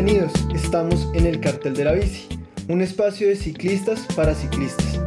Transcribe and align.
Bienvenidos, 0.00 0.32
estamos 0.54 1.08
en 1.12 1.26
el 1.26 1.40
Cartel 1.40 1.74
de 1.74 1.82
la 1.82 1.92
Bici, 1.92 2.28
un 2.68 2.82
espacio 2.82 3.26
de 3.26 3.34
ciclistas 3.34 4.06
para 4.14 4.32
ciclistas. 4.32 5.00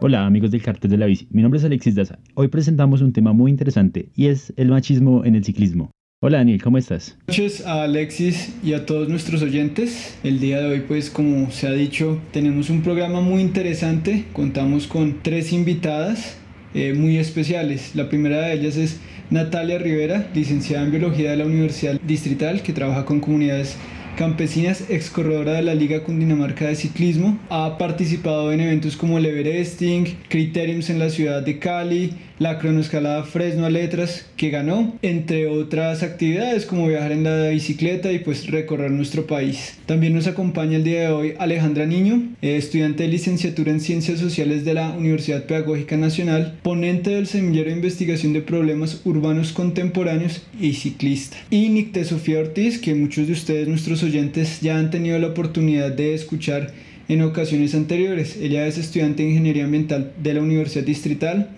Hola 0.00 0.26
amigos 0.26 0.50
del 0.50 0.60
Cartel 0.60 0.90
de 0.90 0.98
la 0.98 1.06
Bici, 1.06 1.26
mi 1.30 1.40
nombre 1.40 1.56
es 1.56 1.64
Alexis 1.64 1.94
Daza. 1.94 2.18
Hoy 2.34 2.48
presentamos 2.48 3.00
un 3.00 3.14
tema 3.14 3.32
muy 3.32 3.50
interesante 3.50 4.10
y 4.14 4.26
es 4.26 4.52
el 4.58 4.68
machismo 4.68 5.24
en 5.24 5.34
el 5.34 5.42
ciclismo. 5.42 5.90
Hola 6.20 6.36
Daniel, 6.36 6.62
¿cómo 6.62 6.76
estás? 6.76 7.16
Buenas 7.26 7.38
noches 7.38 7.66
a 7.66 7.84
Alexis 7.84 8.54
y 8.62 8.74
a 8.74 8.84
todos 8.84 9.08
nuestros 9.08 9.40
oyentes. 9.40 10.18
El 10.22 10.38
día 10.38 10.60
de 10.60 10.66
hoy, 10.66 10.80
pues 10.86 11.08
como 11.08 11.50
se 11.50 11.66
ha 11.66 11.72
dicho, 11.72 12.20
tenemos 12.32 12.68
un 12.68 12.82
programa 12.82 13.22
muy 13.22 13.40
interesante. 13.40 14.26
Contamos 14.34 14.86
con 14.86 15.22
tres 15.22 15.54
invitadas 15.54 16.36
eh, 16.74 16.92
muy 16.92 17.16
especiales. 17.16 17.94
La 17.94 18.10
primera 18.10 18.42
de 18.42 18.52
ellas 18.52 18.76
es 18.76 19.00
Natalia 19.30 19.78
Rivera, 19.78 20.26
licenciada 20.34 20.84
en 20.84 20.90
Biología 20.90 21.30
de 21.30 21.36
la 21.36 21.46
Universidad 21.46 22.00
Distrital, 22.00 22.62
que 22.62 22.72
trabaja 22.72 23.04
con 23.04 23.20
comunidades 23.20 23.76
campesinas, 24.16 24.90
ex 24.90 25.10
corredora 25.10 25.52
de 25.52 25.62
la 25.62 25.74
Liga 25.74 26.02
Cundinamarca 26.02 26.66
de 26.66 26.74
Ciclismo. 26.74 27.38
Ha 27.48 27.78
participado 27.78 28.52
en 28.52 28.60
eventos 28.60 28.96
como 28.96 29.18
el 29.18 29.26
Everesting, 29.26 30.18
Criteriums 30.28 30.90
en 30.90 30.98
la 30.98 31.08
ciudad 31.08 31.42
de 31.42 31.58
Cali, 31.58 32.12
la 32.42 32.58
cronoescalada 32.58 33.22
Fresno 33.22 33.66
a 33.66 33.70
Letras 33.70 34.26
que 34.36 34.50
ganó, 34.50 34.96
entre 35.02 35.46
otras 35.46 36.02
actividades 36.02 36.66
como 36.66 36.88
viajar 36.88 37.12
en 37.12 37.22
la 37.22 37.48
bicicleta 37.48 38.10
y 38.10 38.18
pues 38.18 38.48
recorrer 38.48 38.90
nuestro 38.90 39.28
país. 39.28 39.78
También 39.86 40.12
nos 40.12 40.26
acompaña 40.26 40.76
el 40.76 40.84
día 40.84 41.02
de 41.02 41.08
hoy 41.08 41.34
Alejandra 41.38 41.86
Niño, 41.86 42.30
eh, 42.42 42.56
estudiante 42.56 43.04
de 43.04 43.10
licenciatura 43.10 43.70
en 43.70 43.80
Ciencias 43.80 44.18
Sociales 44.18 44.64
de 44.64 44.74
la 44.74 44.90
Universidad 44.90 45.44
Pedagógica 45.44 45.96
Nacional, 45.96 46.58
ponente 46.62 47.10
del 47.10 47.28
semillero 47.28 47.70
de 47.70 47.76
investigación 47.76 48.32
de 48.32 48.40
problemas 48.40 49.02
urbanos 49.04 49.52
contemporáneos 49.52 50.42
y 50.60 50.72
ciclista. 50.74 51.36
Y 51.48 51.68
Nicte 51.68 52.04
Sofía 52.04 52.40
Ortiz, 52.40 52.78
que 52.78 52.96
muchos 52.96 53.28
de 53.28 53.34
ustedes, 53.34 53.68
nuestros 53.68 54.02
oyentes, 54.02 54.60
ya 54.60 54.78
han 54.78 54.90
tenido 54.90 55.16
la 55.20 55.28
oportunidad 55.28 55.92
de 55.92 56.14
escuchar 56.14 56.72
en 57.08 57.22
ocasiones 57.22 57.74
anteriores. 57.76 58.36
Ella 58.36 58.66
es 58.66 58.78
estudiante 58.78 59.22
de 59.22 59.28
Ingeniería 59.30 59.64
Ambiental 59.64 60.12
de 60.20 60.34
la 60.34 60.40
Universidad 60.40 60.84
Distrital 60.84 61.50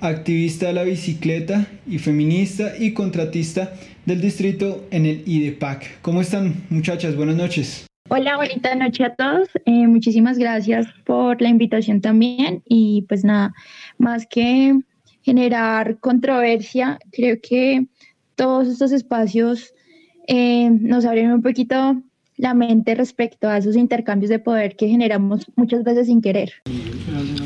activista 0.00 0.66
de 0.66 0.72
la 0.72 0.82
bicicleta 0.82 1.66
y 1.86 1.98
feminista 1.98 2.72
y 2.78 2.92
contratista 2.92 3.72
del 4.06 4.20
distrito 4.20 4.86
en 4.90 5.06
el 5.06 5.22
IDEPAC. 5.26 6.00
¿Cómo 6.02 6.20
están 6.20 6.54
muchachas? 6.70 7.16
Buenas 7.16 7.36
noches. 7.36 7.86
Hola, 8.10 8.36
bonita 8.36 8.74
noche 8.74 9.04
a 9.04 9.14
todos. 9.14 9.48
Eh, 9.66 9.86
muchísimas 9.86 10.38
gracias 10.38 10.86
por 11.04 11.42
la 11.42 11.48
invitación 11.48 12.00
también 12.00 12.62
y 12.64 13.04
pues 13.08 13.22
nada, 13.22 13.52
más 13.98 14.26
que 14.26 14.78
generar 15.22 15.98
controversia, 15.98 16.98
creo 17.12 17.36
que 17.42 17.86
todos 18.34 18.68
estos 18.68 18.92
espacios 18.92 19.74
eh, 20.26 20.70
nos 20.70 21.04
abren 21.04 21.32
un 21.32 21.42
poquito 21.42 22.02
la 22.38 22.54
mente 22.54 22.94
respecto 22.94 23.48
a 23.48 23.58
esos 23.58 23.76
intercambios 23.76 24.30
de 24.30 24.38
poder 24.38 24.76
que 24.76 24.88
generamos 24.88 25.50
muchas 25.56 25.84
veces 25.84 26.06
sin 26.06 26.22
querer. 26.22 26.52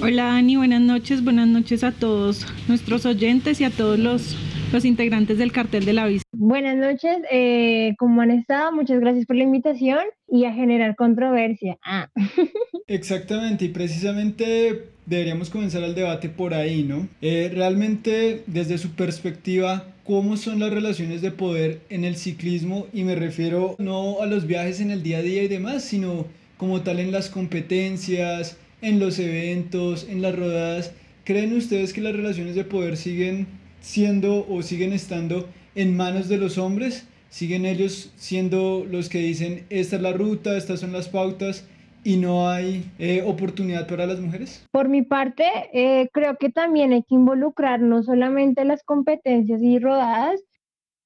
Hola 0.05 0.25
Dani, 0.25 0.57
buenas 0.57 0.81
noches, 0.81 1.23
buenas 1.23 1.47
noches 1.47 1.85
a 1.85 1.93
todos 1.93 2.45
nuestros 2.67 3.07
oyentes 3.07 3.61
y 3.61 3.65
a 3.65 3.71
todos 3.71 4.01
los, 4.01 4.37
los 4.73 4.85
integrantes 4.85 5.39
del 5.39 5.53
cartel 5.53 5.85
de 5.85 5.93
la 5.93 6.07
vista. 6.07 6.29
Buenas 6.33 6.77
noches, 6.77 7.19
eh, 7.31 7.95
¿cómo 8.01 8.21
han 8.21 8.33
estado? 8.33 8.73
Muchas 8.73 8.99
gracias 8.99 9.27
por 9.27 9.37
la 9.37 9.45
invitación 9.45 10.01
y 10.29 10.45
a 10.45 10.53
generar 10.53 10.97
controversia. 10.97 11.79
Ah. 11.85 12.11
Exactamente, 12.89 13.67
y 13.67 13.69
precisamente 13.69 14.89
deberíamos 15.07 15.51
comenzar 15.51 15.85
el 15.85 15.95
debate 15.95 16.29
por 16.29 16.53
ahí, 16.53 16.83
¿no? 16.83 17.07
Eh, 17.21 17.53
realmente, 17.55 18.43
desde 18.49 18.79
su 18.79 18.97
perspectiva, 18.97 19.87
¿cómo 20.03 20.37
son 20.37 20.59
las 20.59 20.73
relaciones 20.73 21.23
de 21.23 21.31
poder 21.31 21.79
en 21.91 22.03
el 22.03 22.17
ciclismo? 22.17 22.89
Y 22.93 23.05
me 23.05 23.15
refiero 23.15 23.77
no 23.79 24.21
a 24.21 24.27
los 24.27 24.49
viajes 24.49 24.81
en 24.81 24.91
el 24.91 25.05
día 25.05 25.19
a 25.19 25.23
día 25.23 25.45
y 25.45 25.49
demás, 25.49 25.85
sino 25.85 26.27
como 26.57 26.81
tal 26.83 26.99
en 26.99 27.13
las 27.13 27.29
competencias, 27.29 28.57
en 28.83 29.01
los 29.01 29.19
eventos, 29.19 30.07
en 30.09 30.21
las 30.21 30.37
rodadas. 30.37 30.93
¿Creen 31.25 31.57
ustedes 31.57 31.93
que 31.93 32.03
las 32.03 32.15
relaciones 32.15 32.55
de 32.55 32.65
poder 32.65 32.97
siguen 32.97 33.47
siendo 33.81 34.47
o 34.49 34.63
siguen 34.63 34.93
estando 34.93 35.49
en 35.75 35.97
manos 35.97 36.29
de 36.29 36.37
los 36.37 36.59
hombres? 36.59 37.07
¿Siguen 37.31 37.65
ellos 37.65 38.13
siendo 38.17 38.85
los 38.85 39.09
que 39.09 39.19
dicen, 39.19 39.65
esta 39.71 39.97
es 39.97 40.03
la 40.03 40.13
ruta, 40.13 40.57
estas 40.57 40.81
son 40.81 40.93
las 40.93 41.09
pautas? 41.09 41.65
y 42.05 42.17
no 42.17 42.49
hay 42.49 42.91
eh, 42.99 43.23
oportunidad 43.25 43.87
para 43.87 44.07
las 44.07 44.21
mujeres? 44.21 44.67
Por 44.73 44.89
mi 44.89 45.03
parte, 45.03 45.45
eh, 45.73 46.09
creo 46.13 46.37
que 46.37 46.51
también 46.51 46.93
hay 46.93 47.03
que 47.03 47.15
involucrar 47.15 47.81
no 47.81 48.03
solamente 48.03 48.65
las 48.65 48.83
competencias 48.83 49.63
y 49.63 49.79
rodadas, 49.79 50.41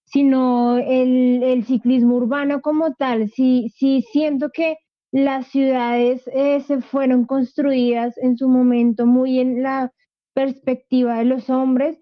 sino 0.04 0.78
el, 0.78 1.42
el 1.42 1.64
ciclismo 1.64 2.16
urbano 2.16 2.60
como 2.62 2.94
tal. 2.94 3.28
Sí, 3.30 3.72
sí 3.76 4.04
siento 4.10 4.50
que 4.50 4.76
las 5.12 5.46
ciudades 5.48 6.22
eh, 6.32 6.60
se 6.60 6.80
fueron 6.80 7.24
construidas 7.24 8.18
en 8.18 8.36
su 8.36 8.48
momento 8.48 9.06
muy 9.06 9.38
en 9.38 9.62
la 9.62 9.92
perspectiva 10.34 11.18
de 11.18 11.24
los 11.24 11.48
hombres, 11.48 11.98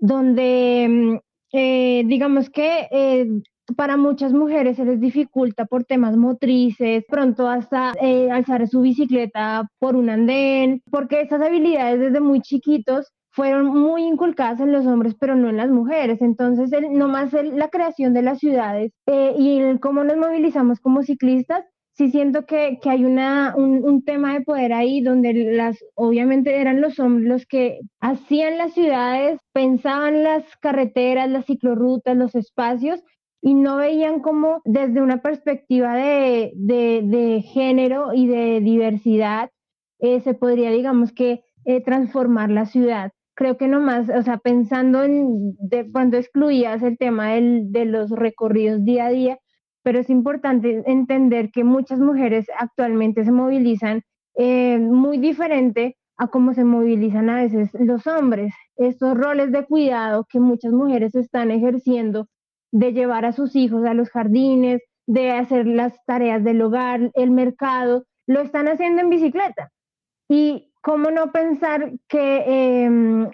donde 0.00 0.86
mm, 0.88 1.16
eh, 1.52 2.04
digamos 2.06 2.50
que 2.50 2.88
eh, 2.90 3.26
para 3.76 3.96
muchas 3.96 4.32
mujeres 4.32 4.76
se 4.76 4.84
les 4.84 5.00
dificulta 5.00 5.64
por 5.64 5.84
temas 5.84 6.16
motrices, 6.16 7.04
pronto 7.08 7.48
hasta 7.48 7.92
alzar 8.30 8.66
su 8.68 8.82
bicicleta 8.82 9.68
por 9.78 9.96
un 9.96 10.10
andén, 10.10 10.82
porque 10.90 11.20
esas 11.20 11.40
habilidades 11.40 12.00
desde 12.00 12.20
muy 12.20 12.40
chiquitos 12.42 13.12
fueron 13.30 13.66
muy 13.68 14.02
inculcadas 14.02 14.60
en 14.60 14.72
los 14.72 14.86
hombres, 14.86 15.14
pero 15.18 15.36
no 15.36 15.48
en 15.48 15.56
las 15.56 15.70
mujeres. 15.70 16.20
Entonces, 16.20 16.70
no 16.90 17.08
más 17.08 17.32
la 17.32 17.68
creación 17.68 18.12
de 18.12 18.22
las 18.22 18.40
ciudades 18.40 18.92
y 19.06 19.58
el 19.58 19.80
cómo 19.80 20.04
nos 20.04 20.18
movilizamos 20.18 20.80
como 20.80 21.02
ciclistas 21.02 21.64
sí 22.02 22.10
siento 22.10 22.46
que, 22.46 22.78
hay 22.84 23.04
una, 23.04 23.54
un, 23.56 24.02
tema 24.04 24.34
de 24.34 24.40
poder 24.40 24.72
ahí 24.72 25.00
donde 25.00 25.32
las, 25.32 25.78
obviamente 25.94 26.60
eran 26.60 26.80
los 26.80 26.98
hombres 26.98 27.28
los 27.28 27.46
que 27.46 27.80
hacían 28.00 28.58
las 28.58 28.74
ciudades, 28.74 29.38
pensaban 29.52 30.22
las 30.22 30.44
carreteras, 30.56 31.30
las 31.30 31.46
ciclorrutas, 31.46 32.16
los 32.16 32.34
espacios 32.34 33.02
y 33.40 33.54
no 33.54 33.76
veían 33.76 34.20
como 34.20 34.62
desde 34.64 35.00
una 35.00 35.22
perspectiva 35.22 35.94
de, 35.94 36.52
de, 36.54 37.42
género 37.42 38.12
y 38.14 38.26
de 38.26 38.60
diversidad 38.60 39.50
eh, 39.98 40.20
se 40.20 40.34
podría, 40.34 40.70
digamos 40.70 41.12
que, 41.12 41.42
eh, 41.64 41.82
transformar 41.82 42.50
la 42.50 42.66
ciudad. 42.66 43.12
Creo 43.34 43.56
que 43.56 43.68
nomás, 43.68 44.08
o 44.08 44.22
sea, 44.22 44.38
pensando 44.38 45.04
en 45.04 45.56
cuando 45.92 46.18
excluías 46.18 46.82
el 46.82 46.98
tema 46.98 47.32
del, 47.32 47.72
de 47.72 47.84
los 47.84 48.10
recorridos 48.10 48.84
día 48.84 49.06
a 49.06 49.10
día, 49.10 49.38
pero 49.82 49.98
es 49.98 50.10
importante 50.10 50.82
entender 50.86 51.50
que 51.50 51.64
muchas 51.64 51.98
mujeres 51.98 52.46
actualmente 52.58 53.24
se 53.24 53.32
movilizan 53.32 54.02
eh, 54.34 54.78
muy 54.78 55.18
diferente 55.18 55.96
a 56.16 56.28
cómo 56.28 56.54
se 56.54 56.64
movilizan 56.64 57.30
a 57.30 57.42
veces 57.42 57.70
los 57.74 58.06
hombres. 58.06 58.52
Estos 58.76 59.16
roles 59.16 59.50
de 59.52 59.64
cuidado 59.66 60.26
que 60.28 60.40
muchas 60.40 60.72
mujeres 60.72 61.14
están 61.14 61.50
ejerciendo 61.50 62.28
de 62.70 62.92
llevar 62.92 63.24
a 63.24 63.32
sus 63.32 63.54
hijos 63.56 63.84
a 63.84 63.94
los 63.94 64.10
jardines, 64.10 64.82
de 65.06 65.32
hacer 65.32 65.66
las 65.66 65.94
tareas 66.06 66.42
del 66.44 66.62
hogar, 66.62 67.10
el 67.14 67.30
mercado, 67.30 68.04
lo 68.26 68.40
están 68.40 68.68
haciendo 68.68 69.02
en 69.02 69.10
bicicleta. 69.10 69.70
Y 70.28 70.72
cómo 70.80 71.10
no 71.10 71.32
pensar 71.32 71.92
que 72.08 72.84
em, 72.84 73.30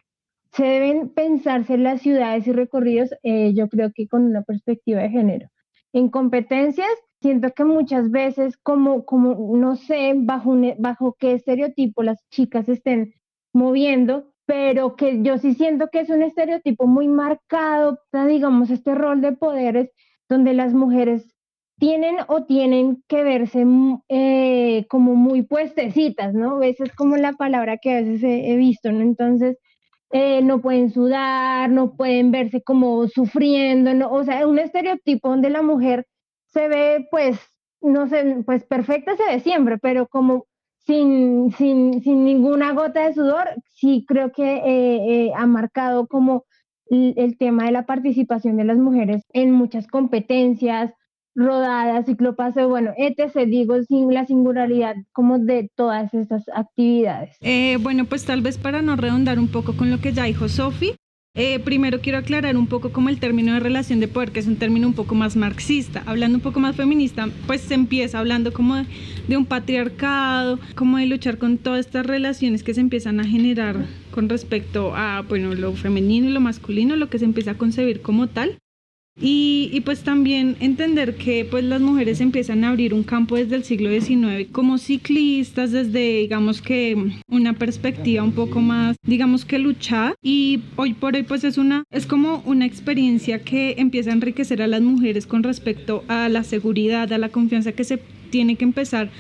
se 0.53 0.65
deben 0.65 1.11
pensarse 1.11 1.79
las 1.79 2.01
ciudades 2.01 2.47
y 2.47 2.53
recorridos, 2.53 3.11
eh, 3.23 3.53
yo 3.55 3.69
creo 3.69 3.93
que 3.95 4.09
con 4.09 4.25
una 4.25 4.43
perspectiva 4.43 5.03
de 5.03 5.11
género. 5.11 5.49
En 5.93 6.09
competencias, 6.11 6.89
siento 7.21 7.51
que 7.53 7.65
muchas 7.65 8.11
veces, 8.11 8.57
como, 8.59 9.05
como 9.05 9.57
no 9.57 9.77
sé 9.77 10.13
bajo, 10.17 10.57
bajo 10.79 11.17
qué 11.19 11.33
estereotipo 11.33 12.03
las 12.03 12.19
chicas 12.31 12.69
estén 12.69 13.15
moviendo, 13.53 14.33
pero 14.47 14.97
que 14.97 15.23
yo 15.23 15.39
sí 15.39 15.55
siento 15.55 15.89
que 15.91 16.01
es 16.01 16.11
un 16.11 16.23
estereotipo 16.23 16.87
muy 16.87 17.09
marcado, 17.09 18.01
digamos, 18.27 18.71
este 18.71 18.95
rol 18.95 19.21
de 19.21 19.33
poderes 19.33 19.91
donde 20.29 20.55
las 20.55 20.75
mujeres 20.75 21.35
tienen 21.79 22.17
o 22.29 22.45
tienen 22.45 23.05
que 23.09 23.23
verse 23.23 23.65
eh, 24.09 24.87
como 24.89 25.15
muy 25.15 25.43
puestecitas, 25.43 26.35
¿no? 26.35 26.63
Esa 26.63 26.85
es 26.85 26.93
como 26.95 27.17
la 27.17 27.35
palabra 27.35 27.79
que 27.79 27.93
a 27.93 28.01
veces 28.01 28.23
he, 28.23 28.53
he 28.53 28.57
visto, 28.57 28.91
¿no? 28.91 29.03
Entonces, 29.03 29.59
eh, 30.11 30.43
no 30.43 30.61
pueden 30.61 30.91
sudar, 30.91 31.71
no 31.71 31.95
pueden 31.97 32.31
verse 32.31 32.63
como 32.63 33.07
sufriendo, 33.09 33.93
no, 33.95 34.11
o 34.11 34.25
sea, 34.25 34.47
un 34.47 34.59
estereotipo 34.59 35.29
donde 35.29 35.51
la 35.51 35.63
mujer 35.63 36.07
se 36.47 36.69
ve, 36.69 37.07
pues, 37.11 37.39
no 37.81 38.09
sé, 38.09 38.43
pues 38.47 38.65
perfecta 38.65 39.17
se 39.17 39.25
ve 39.25 39.41
siempre, 39.41 39.79
pero 39.79 40.07
como 40.09 40.47
sin, 40.87 41.53
sin, 41.53 42.03
sin 42.03 42.25
ninguna 42.25 42.73
gota 42.73 43.07
de 43.07 43.15
sudor, 43.15 43.49
sí 43.75 44.05
creo 44.09 44.33
que 44.33 44.57
eh, 44.57 45.27
eh, 45.27 45.33
ha 45.37 45.47
marcado 45.47 46.07
como 46.07 46.45
el 46.91 47.37
tema 47.37 47.67
de 47.67 47.73
la 47.73 47.85
participación 47.85 48.57
de 48.57 48.65
las 48.65 48.79
mujeres 48.79 49.23
en 49.35 49.53
muchas 49.53 49.87
competencias, 49.87 50.95
rodadas, 51.39 52.07
ciclopaseo, 52.07 52.69
bueno, 52.69 52.93
etc. 52.97 53.47
Digo, 53.47 53.77
la 54.11 54.27
singularidad 54.27 54.97
como 55.13 55.39
de 55.39 55.71
todas 55.77 56.13
estas 56.13 56.45
actividades. 56.55 57.37
Eh, 57.41 57.79
bueno, 57.81 58.05
pues 58.05 58.25
tal 58.25 58.43
vez 58.43 58.59
para 58.59 58.83
no 58.83 58.97
redondar 58.97 59.39
un 59.39 59.49
poco 59.49 59.77
con 59.77 59.91
lo 59.91 59.99
que 60.01 60.13
ya 60.13 60.25
dijo 60.25 60.49
Sofi, 60.49 60.93
Eh, 61.41 61.61
primero 61.61 62.01
quiero 62.01 62.19
aclarar 62.19 62.57
un 62.57 62.67
poco 62.67 62.91
como 62.91 63.11
el 63.11 63.21
término 63.21 63.53
de 63.53 63.61
relación 63.61 64.01
de 64.01 64.09
poder, 64.09 64.33
que 64.33 64.41
es 64.41 64.49
un 64.49 64.57
término 64.57 64.89
un 64.89 64.95
poco 64.95 65.15
más 65.15 65.37
marxista. 65.37 66.03
Hablando 66.05 66.39
un 66.39 66.43
poco 66.43 66.59
más 66.59 66.75
feminista, 66.75 67.29
pues 67.47 67.61
se 67.61 67.75
empieza 67.75 68.19
hablando 68.19 68.53
como 68.53 68.75
de, 68.75 68.87
de 69.29 69.37
un 69.37 69.47
patriarcado, 69.47 70.59
como 70.75 70.97
de 70.99 71.07
luchar 71.07 71.39
con 71.39 71.59
todas 71.59 71.87
estas 71.87 72.07
relaciones 72.07 72.65
que 72.65 72.75
se 72.75 72.81
empiezan 72.81 73.21
a 73.21 73.25
generar 73.25 73.87
con 74.11 74.29
respecto 74.29 74.97
a, 74.97 75.23
bueno, 75.29 75.55
lo 75.55 75.75
femenino 75.75 76.29
y 76.29 76.33
lo 76.33 76.41
masculino, 76.41 76.97
lo 76.97 77.09
que 77.09 77.21
se 77.21 77.27
empieza 77.27 77.53
a 77.53 77.59
concebir 77.59 78.03
como 78.03 78.27
tal. 78.27 78.59
Y, 79.21 79.81
pues 79.85 80.03
también 80.03 80.57
entender 80.61 81.17
que 81.17 81.45
pues 81.45 81.65
las 81.65 81.81
mujeres 81.81 82.21
empiezan 82.21 82.63
a 82.63 82.69
abrir 82.69 82.93
un 82.95 83.03
campo 83.03 83.37
desde 83.37 83.57
el 83.57 83.65
siglo 83.65 83.91
XIX 83.91 84.49
como 84.53 84.77
ciclistas 84.77 85.73
desde 85.73 86.21
digamos 86.21 86.61
que 86.61 86.97
una 87.29 87.55
perspectiva 87.55 88.23
un 88.23 88.33
poco 88.33 88.61
más 88.61 88.97
digamos 89.07 89.45
que 89.45 89.59
luchar. 89.59 90.15
Y 90.23 90.61
hoy 90.77 90.95
por 90.95 91.15
hoy 91.15 91.23
pues 91.23 91.45
es 91.45 91.59
una 91.59 91.85
es 91.91 92.07
como 92.07 92.43
una 92.45 92.67
experiencia 92.67 93.43
que 93.43 93.77
empieza 93.79 94.11
a 94.11 94.15
enriquecer 94.15 94.63
a 94.63 94.67
las 94.67 94.83
mujeres 94.83 95.27
con 95.27 95.43
respecto 95.43 96.05
a 96.09 96.29
la 96.29 96.45
seguridad 96.45 97.13
a 97.13 97.19
la 97.19 97.31
confianza 97.31 97.73
que 97.73 97.85
se 97.85 97.99
tiene 98.31 98.57
que 98.57 98.65
empezar 98.65 99.11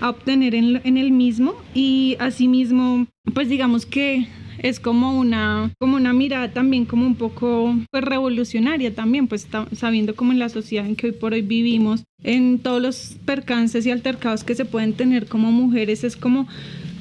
a 0.00 0.10
obtener 0.10 0.54
en, 0.54 0.80
en 0.84 0.96
el 0.96 1.10
mismo. 1.10 1.54
Y 1.74 2.16
asimismo 2.20 3.06
pues 3.34 3.48
digamos 3.48 3.86
que 3.86 4.26
es 4.58 4.80
como 4.80 5.18
una, 5.18 5.72
como 5.78 5.96
una 5.96 6.12
mirada 6.12 6.52
también 6.52 6.84
como 6.84 7.06
un 7.06 7.14
poco 7.14 7.74
pues, 7.90 8.04
revolucionaria 8.04 8.94
también, 8.94 9.28
pues 9.28 9.46
sabiendo 9.72 10.14
como 10.14 10.32
en 10.32 10.38
la 10.38 10.48
sociedad 10.48 10.86
en 10.86 10.96
que 10.96 11.06
hoy 11.06 11.12
por 11.12 11.32
hoy 11.32 11.42
vivimos, 11.42 12.04
en 12.22 12.58
todos 12.58 12.82
los 12.82 13.16
percances 13.24 13.86
y 13.86 13.90
altercados 13.90 14.44
que 14.44 14.54
se 14.54 14.64
pueden 14.64 14.94
tener 14.94 15.26
como 15.26 15.52
mujeres, 15.52 16.04
es 16.04 16.16
como 16.16 16.48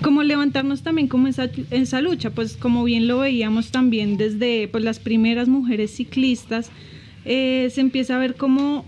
como 0.01 0.21
levantarnos 0.21 0.83
también 0.83 1.07
como 1.07 1.27
esa, 1.27 1.50
esa 1.71 2.01
lucha, 2.01 2.30
pues 2.30 2.56
como 2.56 2.83
bien 2.83 3.07
lo 3.07 3.19
veíamos 3.19 3.71
también 3.71 4.18
desde 4.18 4.68
pues, 4.68 4.83
las 4.83 5.00
primeras 5.00 5.48
mujeres 5.48 5.95
ciclistas, 5.95 6.69
eh, 7.25 7.69
se 7.74 7.81
empieza 7.81 8.15
a 8.15 8.19
ver 8.19 8.36
como, 8.36 8.86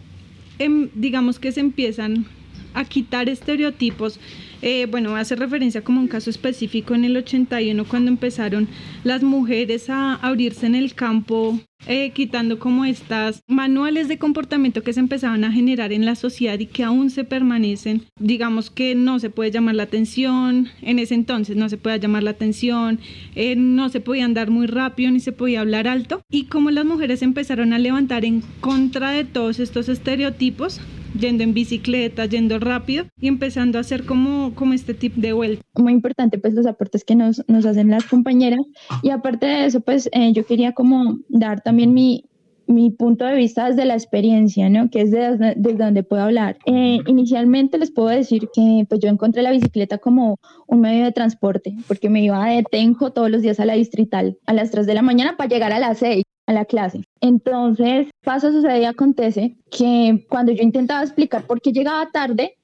em, 0.60 0.90
digamos 0.94 1.40
que 1.40 1.52
se 1.52 1.62
empiezan 1.62 2.26
a 2.74 2.86
quitar 2.86 3.28
estereotipos 3.28 4.20
eh, 4.62 4.88
bueno, 4.90 5.16
hace 5.16 5.36
referencia 5.36 5.84
como 5.84 6.02
un 6.02 6.08
caso 6.08 6.30
específico 6.30 6.94
en 6.94 7.06
el 7.06 7.16
81 7.16 7.86
cuando 7.86 8.12
empezaron 8.12 8.68
las 9.04 9.24
mujeres 9.24 9.90
a 9.90 10.16
abrirse 10.16 10.66
en 10.66 10.76
el 10.76 10.94
campo, 10.94 11.60
eh, 11.88 12.12
quitando 12.12 12.60
como 12.60 12.84
estas 12.84 13.42
manuales 13.48 14.10
de 14.10 14.18
comportamiento 14.18 14.84
que 14.84 14.92
se 14.92 15.00
empezaban 15.00 15.46
a 15.46 15.52
generar 15.52 15.94
en 15.94 16.06
la 16.06 16.16
sociedad 16.16 16.60
y 16.60 16.66
que 16.66 16.84
aún 16.84 17.10
se 17.10 17.24
permanecen. 17.24 18.04
Digamos 18.20 18.70
que 18.70 18.96
no 18.96 19.20
se 19.20 19.30
puede 19.30 19.52
llamar 19.52 19.76
la 19.76 19.84
atención, 19.84 20.68
en 20.82 21.00
ese 21.00 21.16
entonces 21.16 21.56
no 21.56 21.70
se 21.70 21.78
puede 21.78 22.00
llamar 22.00 22.24
la 22.24 22.32
atención, 22.32 23.00
eh, 23.36 23.56
no 23.56 23.88
se 23.88 24.02
podía 24.02 24.26
andar 24.26 24.50
muy 24.50 24.68
rápido 24.68 25.12
ni 25.12 25.22
se 25.22 25.32
podía 25.32 25.62
hablar 25.62 25.88
alto. 25.88 26.22
Y 26.30 26.46
como 26.46 26.70
las 26.70 26.86
mujeres 26.86 27.22
empezaron 27.22 27.72
a 27.72 27.80
levantar 27.80 28.26
en 28.26 28.44
contra 28.60 29.12
de 29.12 29.24
todos 29.24 29.60
estos 29.60 29.88
estereotipos, 29.88 30.82
yendo 31.18 31.44
en 31.44 31.54
bicicleta, 31.54 32.26
yendo 32.26 32.60
rápido 32.60 33.06
y 33.20 33.28
empezando 33.28 33.78
a 33.78 33.82
hacer 33.82 34.06
como, 34.06 34.54
como 34.56 34.74
este 34.74 34.94
tip 34.94 35.16
de 35.16 35.34
vuelta. 35.34 35.64
Muy 35.76 35.94
importante 35.94 36.38
pues 36.38 36.54
los 36.54 36.66
aportes 36.66 37.04
que 37.04 37.16
nos, 37.16 37.44
nos 37.48 37.66
hacen 37.66 37.90
las 37.90 38.06
compañeras 38.06 38.62
y 39.02 39.10
aparte 39.10 39.46
de 39.46 39.66
eso 39.66 39.80
pues 39.82 40.10
eh, 40.12 40.32
yo 40.34 40.46
quería 40.46 40.74
como 40.74 41.20
dar 41.30 41.62
también 41.62 41.94
mi, 41.94 42.26
mi 42.70 42.92
punto 42.92 43.26
de 43.26 43.36
vista 43.36 43.68
desde 43.68 43.86
la 43.86 43.96
experiencia, 43.96 44.70
¿no? 44.70 44.92
Que 44.92 45.02
es 45.02 45.12
desde, 45.12 45.56
desde 45.58 45.84
donde 45.84 46.04
puedo 46.04 46.22
hablar. 46.22 46.58
Eh, 46.66 47.00
inicialmente 47.08 47.80
les 47.80 47.90
puedo 47.90 48.10
decir 48.10 48.48
que 48.54 48.86
pues 48.88 49.02
yo 49.02 49.10
encontré 49.10 49.42
la 49.42 49.52
bicicleta 49.52 49.98
como 49.98 50.40
un 50.68 50.82
medio 50.82 51.04
de 51.04 51.12
transporte, 51.12 51.76
porque 51.88 52.10
me 52.10 52.24
iba 52.24 52.48
de 52.48 52.64
Tenjo 52.64 53.12
todos 53.12 53.32
los 53.32 53.42
días 53.42 53.60
a 53.60 53.66
la 53.66 53.74
distrital 53.74 54.38
a 54.46 54.54
las 54.54 54.70
3 54.70 54.86
de 54.86 54.94
la 54.94 55.02
mañana 55.02 55.36
para 55.36 55.50
llegar 55.50 55.72
a 55.72 55.80
las 55.80 55.98
6 55.98 56.24
a 56.50 56.54
la 56.54 56.66
clase. 56.66 57.04
Entonces, 57.22 58.08
pasa, 58.24 58.52
sucede 58.52 58.82
y 58.82 58.86
acontece 58.86 59.56
que 59.70 60.26
cuando 60.30 60.52
yo 60.52 60.64
intentaba 60.64 61.04
explicar 61.04 61.46
por 61.46 61.62
qué 61.62 61.72
llegaba 61.72 62.10
tarde, 62.12 62.58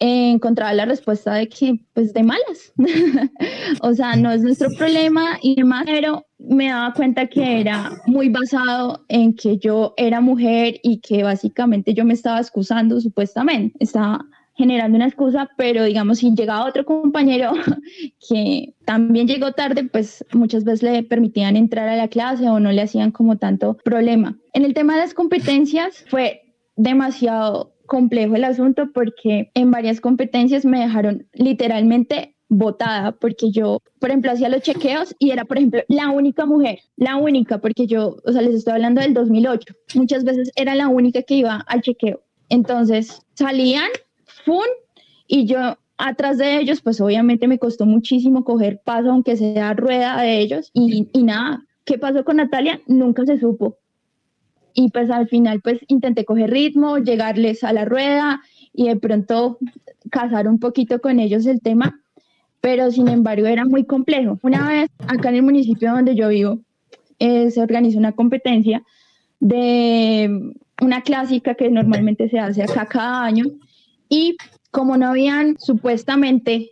eh, 0.00 0.32
encontraba 0.32 0.74
la 0.74 0.84
respuesta 0.84 1.32
de 1.32 1.48
que, 1.48 1.80
pues, 1.94 2.12
de 2.12 2.24
malas. 2.24 2.74
o 3.80 3.94
sea, 3.94 4.16
no 4.16 4.30
es 4.32 4.42
nuestro 4.42 4.68
problema 4.76 5.38
y 5.40 5.54
demás, 5.54 5.84
pero 5.86 6.26
me 6.38 6.68
daba 6.68 6.92
cuenta 6.92 7.26
que 7.26 7.60
era 7.60 7.92
muy 8.04 8.28
basado 8.28 9.02
en 9.08 9.34
que 9.34 9.56
yo 9.56 9.94
era 9.96 10.20
mujer 10.20 10.78
y 10.82 10.98
que 10.98 11.22
básicamente 11.22 11.94
yo 11.94 12.04
me 12.04 12.12
estaba 12.12 12.38
excusando 12.38 13.00
supuestamente. 13.00 13.74
Estaba 13.80 14.26
generando 14.54 14.96
una 14.96 15.06
excusa, 15.06 15.50
pero 15.56 15.84
digamos, 15.84 16.18
si 16.18 16.34
llegaba 16.34 16.66
otro 16.66 16.84
compañero 16.84 17.52
que 18.28 18.74
también 18.84 19.26
llegó 19.26 19.52
tarde, 19.52 19.84
pues 19.84 20.24
muchas 20.32 20.64
veces 20.64 20.82
le 20.82 21.02
permitían 21.02 21.56
entrar 21.56 21.88
a 21.88 21.96
la 21.96 22.08
clase 22.08 22.48
o 22.48 22.60
no 22.60 22.72
le 22.72 22.82
hacían 22.82 23.10
como 23.10 23.38
tanto 23.38 23.76
problema. 23.84 24.38
En 24.52 24.64
el 24.64 24.74
tema 24.74 24.94
de 24.94 25.00
las 25.00 25.14
competencias 25.14 26.04
fue 26.08 26.42
demasiado 26.76 27.74
complejo 27.86 28.36
el 28.36 28.44
asunto 28.44 28.90
porque 28.92 29.50
en 29.54 29.70
varias 29.70 30.00
competencias 30.00 30.64
me 30.64 30.80
dejaron 30.80 31.26
literalmente 31.34 32.36
votada 32.48 33.12
porque 33.12 33.50
yo, 33.50 33.78
por 33.98 34.10
ejemplo, 34.10 34.30
hacía 34.30 34.48
los 34.48 34.62
chequeos 34.62 35.14
y 35.18 35.30
era, 35.30 35.44
por 35.44 35.56
ejemplo, 35.56 35.82
la 35.88 36.10
única 36.10 36.44
mujer, 36.44 36.80
la 36.96 37.16
única, 37.16 37.58
porque 37.58 37.86
yo, 37.86 38.16
o 38.24 38.32
sea, 38.32 38.42
les 38.42 38.54
estoy 38.54 38.74
hablando 38.74 39.00
del 39.00 39.14
2008, 39.14 39.74
muchas 39.94 40.24
veces 40.24 40.50
era 40.54 40.74
la 40.74 40.88
única 40.88 41.22
que 41.22 41.34
iba 41.34 41.64
al 41.66 41.80
chequeo. 41.80 42.22
Entonces 42.48 43.22
salían 43.34 43.88
¡fun! 44.44 44.66
Y 45.26 45.46
yo 45.46 45.76
atrás 45.98 46.38
de 46.38 46.58
ellos, 46.58 46.80
pues 46.80 47.00
obviamente 47.00 47.46
me 47.46 47.58
costó 47.58 47.86
muchísimo 47.86 48.44
coger 48.44 48.80
paso, 48.84 49.10
aunque 49.10 49.36
sea 49.36 49.74
rueda 49.74 50.20
de 50.20 50.38
ellos, 50.40 50.70
y, 50.74 51.08
y 51.12 51.22
nada, 51.22 51.64
¿qué 51.84 51.98
pasó 51.98 52.24
con 52.24 52.36
Natalia? 52.36 52.80
Nunca 52.86 53.24
se 53.24 53.38
supo. 53.38 53.76
Y 54.74 54.90
pues 54.90 55.10
al 55.10 55.28
final 55.28 55.60
pues 55.60 55.80
intenté 55.86 56.24
coger 56.24 56.50
ritmo, 56.50 56.98
llegarles 56.98 57.62
a 57.62 57.72
la 57.72 57.84
rueda 57.84 58.40
y 58.72 58.88
de 58.88 58.96
pronto 58.96 59.58
casar 60.10 60.48
un 60.48 60.58
poquito 60.58 61.00
con 61.00 61.20
ellos 61.20 61.46
el 61.46 61.60
tema, 61.60 62.00
pero 62.60 62.90
sin 62.90 63.08
embargo 63.08 63.46
era 63.46 63.64
muy 63.64 63.84
complejo. 63.84 64.38
Una 64.42 64.68
vez 64.68 64.90
acá 65.08 65.28
en 65.28 65.36
el 65.36 65.42
municipio 65.42 65.92
donde 65.92 66.14
yo 66.14 66.28
vivo, 66.28 66.60
eh, 67.18 67.50
se 67.50 67.60
organizó 67.60 67.98
una 67.98 68.12
competencia 68.12 68.82
de 69.40 70.54
una 70.80 71.02
clásica 71.02 71.54
que 71.54 71.70
normalmente 71.70 72.28
se 72.28 72.38
hace 72.38 72.62
acá 72.62 72.86
cada 72.86 73.24
año 73.24 73.44
y 74.12 74.36
como 74.70 74.98
no 74.98 75.08
habían 75.08 75.56
supuestamente 75.58 76.70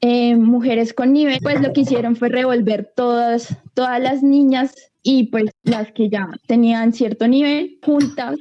eh, 0.00 0.36
mujeres 0.36 0.94
con 0.94 1.12
nivel, 1.12 1.40
pues 1.42 1.60
lo 1.60 1.72
que 1.72 1.80
hicieron 1.80 2.14
fue 2.14 2.28
revolver 2.28 2.92
todas, 2.94 3.56
todas 3.74 4.00
las 4.00 4.22
niñas 4.22 4.72
y 5.02 5.24
pues 5.24 5.50
las 5.64 5.90
que 5.90 6.08
ya 6.08 6.28
tenían 6.46 6.92
cierto 6.92 7.26
nivel 7.26 7.80
juntas 7.82 8.36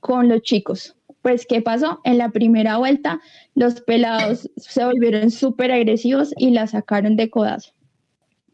con 0.00 0.28
los 0.28 0.42
chicos. 0.42 0.96
Pues, 1.22 1.46
¿qué 1.46 1.62
pasó? 1.62 2.00
En 2.02 2.18
la 2.18 2.30
primera 2.30 2.78
vuelta, 2.78 3.20
los 3.54 3.80
pelados 3.82 4.50
se 4.56 4.84
volvieron 4.84 5.30
súper 5.30 5.70
agresivos 5.70 6.32
y 6.38 6.50
la 6.50 6.66
sacaron 6.66 7.14
de 7.14 7.30
codazo 7.30 7.72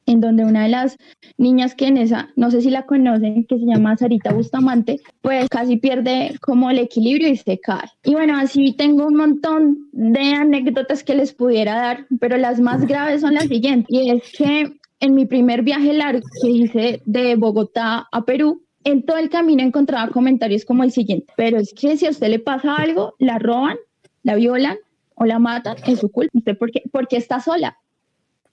en 0.06 0.20
donde 0.20 0.44
una 0.44 0.62
de 0.62 0.68
las 0.68 0.96
niñas 1.36 1.74
que 1.74 1.88
en 1.88 1.98
esa, 1.98 2.30
no 2.36 2.50
sé 2.50 2.62
si 2.62 2.70
la 2.70 2.86
conocen, 2.86 3.44
que 3.44 3.58
se 3.58 3.66
llama 3.66 3.96
Sarita 3.96 4.32
Bustamante, 4.32 5.00
pues 5.20 5.48
casi 5.48 5.76
pierde 5.76 6.36
como 6.40 6.70
el 6.70 6.78
equilibrio 6.78 7.28
y 7.28 7.36
se 7.36 7.58
cae. 7.58 7.90
Y 8.04 8.12
bueno, 8.12 8.38
así 8.38 8.72
tengo 8.72 9.06
un 9.06 9.16
montón 9.16 9.88
de 9.92 10.32
anécdotas 10.34 11.02
que 11.02 11.14
les 11.14 11.34
pudiera 11.34 11.74
dar, 11.74 12.06
pero 12.20 12.36
las 12.36 12.60
más 12.60 12.86
graves 12.86 13.20
son 13.20 13.34
las 13.34 13.48
siguientes. 13.48 13.86
Y 13.88 14.10
es 14.10 14.22
que 14.32 14.72
en 15.00 15.14
mi 15.14 15.26
primer 15.26 15.62
viaje 15.62 15.92
largo 15.92 16.26
que 16.40 16.48
hice 16.48 17.02
de 17.04 17.36
Bogotá 17.36 18.08
a 18.10 18.24
Perú, 18.24 18.62
en 18.84 19.02
todo 19.02 19.18
el 19.18 19.28
camino 19.28 19.62
encontraba 19.62 20.12
comentarios 20.12 20.64
como 20.64 20.84
el 20.84 20.92
siguiente, 20.92 21.32
pero 21.36 21.58
es 21.58 21.74
que 21.74 21.96
si 21.96 22.06
a 22.06 22.10
usted 22.10 22.28
le 22.28 22.38
pasa 22.38 22.76
algo, 22.76 23.14
la 23.18 23.38
roban, 23.38 23.76
la 24.22 24.36
violan 24.36 24.76
o 25.16 25.24
la 25.24 25.40
matan, 25.40 25.76
es 25.86 25.98
su 25.98 26.10
culpa. 26.10 26.30
¿Usted 26.38 26.56
por 26.56 26.70
qué, 26.70 26.82
por 26.92 27.08
qué 27.08 27.16
está 27.16 27.40
sola? 27.40 27.76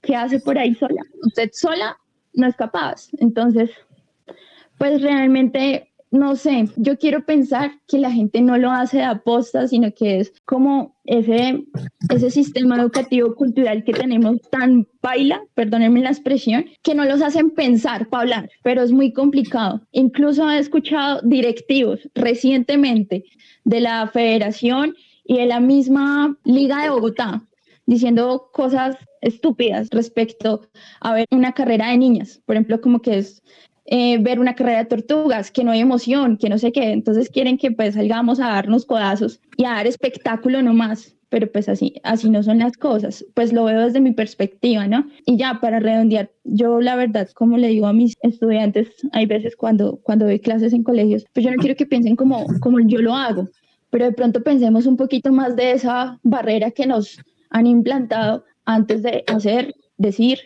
¿Qué 0.03 0.15
hace 0.15 0.39
por 0.39 0.57
ahí 0.59 0.75
sola? 0.75 1.01
Usted 1.25 1.49
sola 1.53 1.97
no 2.33 2.47
es 2.47 2.55
capaz. 2.55 3.07
Entonces, 3.17 3.71
pues 4.77 5.01
realmente, 5.01 5.91
no 6.11 6.35
sé, 6.35 6.67
yo 6.75 6.97
quiero 6.97 7.25
pensar 7.25 7.71
que 7.87 7.97
la 7.97 8.11
gente 8.11 8.41
no 8.41 8.57
lo 8.57 8.69
hace 8.69 8.97
de 8.97 9.03
aposta, 9.03 9.67
sino 9.67 9.91
que 9.93 10.19
es 10.19 10.33
como 10.45 10.95
ese, 11.05 11.63
ese 12.09 12.29
sistema 12.29 12.77
educativo 12.77 13.33
cultural 13.35 13.83
que 13.83 13.93
tenemos 13.93 14.41
tan 14.51 14.87
baila, 15.01 15.41
perdónenme 15.55 16.01
la 16.01 16.09
expresión, 16.09 16.65
que 16.81 16.95
no 16.95 17.05
los 17.05 17.21
hacen 17.21 17.51
pensar 17.51 18.09
para 18.09 18.23
hablar, 18.23 18.49
pero 18.61 18.83
es 18.83 18.91
muy 18.91 19.13
complicado. 19.13 19.81
Incluso 19.91 20.49
he 20.49 20.59
escuchado 20.59 21.21
directivos 21.23 22.09
recientemente 22.13 23.23
de 23.63 23.79
la 23.79 24.07
federación 24.07 24.95
y 25.23 25.37
de 25.37 25.45
la 25.45 25.61
misma 25.61 26.37
Liga 26.43 26.83
de 26.83 26.89
Bogotá 26.89 27.41
diciendo 27.85 28.49
cosas 28.53 28.97
estúpidas 29.23 29.89
respecto 29.91 30.61
a 30.99 31.13
ver 31.13 31.25
una 31.31 31.53
carrera 31.53 31.89
de 31.89 31.97
niñas. 31.97 32.41
Por 32.45 32.55
ejemplo, 32.55 32.81
como 32.81 33.01
que 33.01 33.17
es 33.17 33.41
eh, 33.85 34.17
ver 34.19 34.39
una 34.39 34.55
carrera 34.55 34.79
de 34.79 34.85
tortugas, 34.85 35.51
que 35.51 35.63
no 35.63 35.71
hay 35.71 35.81
emoción, 35.81 36.37
que 36.37 36.49
no 36.49 36.57
sé 36.57 36.71
qué. 36.71 36.91
Entonces 36.91 37.29
quieren 37.29 37.57
que 37.57 37.71
pues 37.71 37.95
salgamos 37.95 38.39
a 38.39 38.47
darnos 38.47 38.85
codazos 38.85 39.41
y 39.57 39.65
a 39.65 39.71
dar 39.71 39.87
espectáculo 39.87 40.61
nomás. 40.61 41.15
Pero 41.29 41.51
pues 41.51 41.67
así, 41.67 41.95
así 42.03 42.29
no 42.29 42.43
son 42.43 42.59
las 42.59 42.77
cosas. 42.77 43.25
Pues 43.33 43.51
lo 43.51 43.65
veo 43.65 43.81
desde 43.81 43.99
mi 43.99 44.11
perspectiva, 44.11 44.87
¿no? 44.87 45.07
Y 45.25 45.35
ya 45.35 45.59
para 45.59 45.79
redondear, 45.79 46.31
yo 46.43 46.79
la 46.79 46.95
verdad, 46.95 47.27
como 47.33 47.57
le 47.57 47.69
digo 47.69 47.87
a 47.87 47.93
mis 47.93 48.15
estudiantes, 48.21 48.89
hay 49.11 49.25
veces 49.25 49.55
cuando, 49.55 49.99
cuando 50.03 50.25
doy 50.25 50.39
clases 50.39 50.73
en 50.73 50.83
colegios, 50.83 51.25
pues 51.33 51.43
yo 51.43 51.51
no 51.51 51.57
quiero 51.57 51.75
que 51.75 51.87
piensen 51.87 52.15
como, 52.15 52.45
como 52.61 52.79
yo 52.81 53.01
lo 53.01 53.15
hago, 53.15 53.49
pero 53.89 54.05
de 54.05 54.11
pronto 54.11 54.43
pensemos 54.43 54.85
un 54.85 54.95
poquito 54.95 55.31
más 55.31 55.55
de 55.55 55.71
esa 55.71 56.19
barrera 56.23 56.69
que 56.69 56.85
nos 56.85 57.17
han 57.49 57.67
implantado 57.67 58.43
antes 58.65 59.03
de 59.03 59.23
hacer, 59.27 59.75
decir 59.97 60.39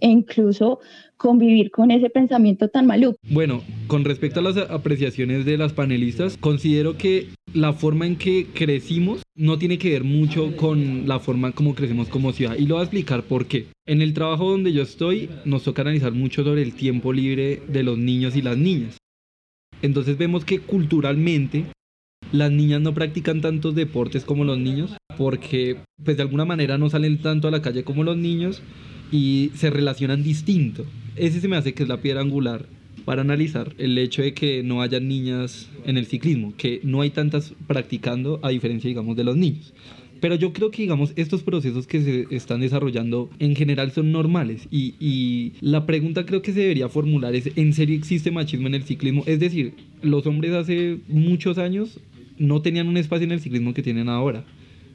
e 0.00 0.08
incluso 0.08 0.80
convivir 1.16 1.70
con 1.70 1.90
ese 1.90 2.10
pensamiento 2.10 2.68
tan 2.68 2.86
maluco. 2.86 3.18
Bueno, 3.30 3.62
con 3.86 4.04
respecto 4.04 4.40
a 4.40 4.42
las 4.42 4.56
apreciaciones 4.56 5.44
de 5.44 5.56
las 5.56 5.72
panelistas, 5.72 6.36
considero 6.36 6.96
que 6.98 7.28
la 7.54 7.72
forma 7.72 8.06
en 8.06 8.16
que 8.16 8.48
crecimos 8.52 9.22
no 9.34 9.58
tiene 9.58 9.78
que 9.78 9.90
ver 9.90 10.04
mucho 10.04 10.56
con 10.56 11.08
la 11.08 11.18
forma 11.18 11.52
como 11.52 11.74
crecemos 11.74 12.08
como 12.08 12.32
ciudad. 12.32 12.56
Y 12.58 12.66
lo 12.66 12.74
voy 12.74 12.82
a 12.82 12.84
explicar 12.84 13.22
por 13.22 13.46
qué. 13.46 13.66
En 13.86 14.02
el 14.02 14.12
trabajo 14.12 14.50
donde 14.50 14.72
yo 14.72 14.82
estoy, 14.82 15.30
nos 15.44 15.62
toca 15.62 15.82
analizar 15.82 16.12
mucho 16.12 16.44
sobre 16.44 16.62
el 16.62 16.74
tiempo 16.74 17.12
libre 17.12 17.62
de 17.68 17.82
los 17.82 17.96
niños 17.96 18.36
y 18.36 18.42
las 18.42 18.58
niñas. 18.58 18.98
Entonces 19.82 20.18
vemos 20.18 20.44
que 20.44 20.60
culturalmente 20.60 21.66
las 22.32 22.50
niñas 22.50 22.80
no 22.80 22.94
practican 22.94 23.40
tantos 23.40 23.74
deportes 23.74 24.24
como 24.24 24.44
los 24.44 24.58
niños 24.58 24.94
porque 25.16 25.78
pues 26.04 26.16
de 26.16 26.22
alguna 26.22 26.44
manera 26.44 26.78
no 26.78 26.90
salen 26.90 27.18
tanto 27.18 27.48
a 27.48 27.50
la 27.50 27.62
calle 27.62 27.84
como 27.84 28.04
los 28.04 28.16
niños 28.16 28.62
y 29.10 29.50
se 29.54 29.70
relacionan 29.70 30.22
distinto. 30.22 30.84
Ese 31.14 31.40
se 31.40 31.48
me 31.48 31.56
hace 31.56 31.72
que 31.72 31.84
es 31.84 31.88
la 31.88 32.02
piedra 32.02 32.20
angular 32.20 32.66
para 33.04 33.22
analizar 33.22 33.74
el 33.78 33.96
hecho 33.98 34.22
de 34.22 34.34
que 34.34 34.62
no 34.62 34.82
haya 34.82 34.98
niñas 35.00 35.70
en 35.84 35.96
el 35.96 36.06
ciclismo, 36.06 36.54
que 36.56 36.80
no 36.82 37.02
hay 37.02 37.10
tantas 37.10 37.54
practicando 37.66 38.40
a 38.42 38.50
diferencia, 38.50 38.88
digamos, 38.88 39.16
de 39.16 39.24
los 39.24 39.36
niños. 39.36 39.72
Pero 40.20 40.34
yo 40.34 40.52
creo 40.52 40.70
que, 40.70 40.82
digamos, 40.82 41.12
estos 41.16 41.42
procesos 41.42 41.86
que 41.86 42.00
se 42.02 42.26
están 42.34 42.60
desarrollando 42.60 43.30
en 43.38 43.54
general 43.54 43.92
son 43.92 44.12
normales. 44.12 44.66
Y, 44.70 44.94
y, 45.00 45.52
la 45.60 45.86
pregunta 45.86 46.26
creo 46.26 46.42
que 46.42 46.52
se 46.52 46.60
debería 46.60 46.88
formular 46.88 47.34
es, 47.34 47.50
¿en 47.56 47.72
serio 47.72 47.96
existe 47.96 48.30
machismo 48.30 48.66
en 48.66 48.74
el 48.74 48.84
ciclismo? 48.84 49.22
Es 49.26 49.40
decir, 49.40 49.74
los 50.02 50.26
hombres 50.26 50.52
hace 50.52 50.98
muchos 51.08 51.58
años 51.58 52.00
no 52.38 52.62
tenían 52.62 52.88
un 52.88 52.96
espacio 52.96 53.24
en 53.24 53.32
el 53.32 53.40
ciclismo 53.40 53.74
que 53.74 53.82
tienen 53.82 54.08
ahora 54.08 54.44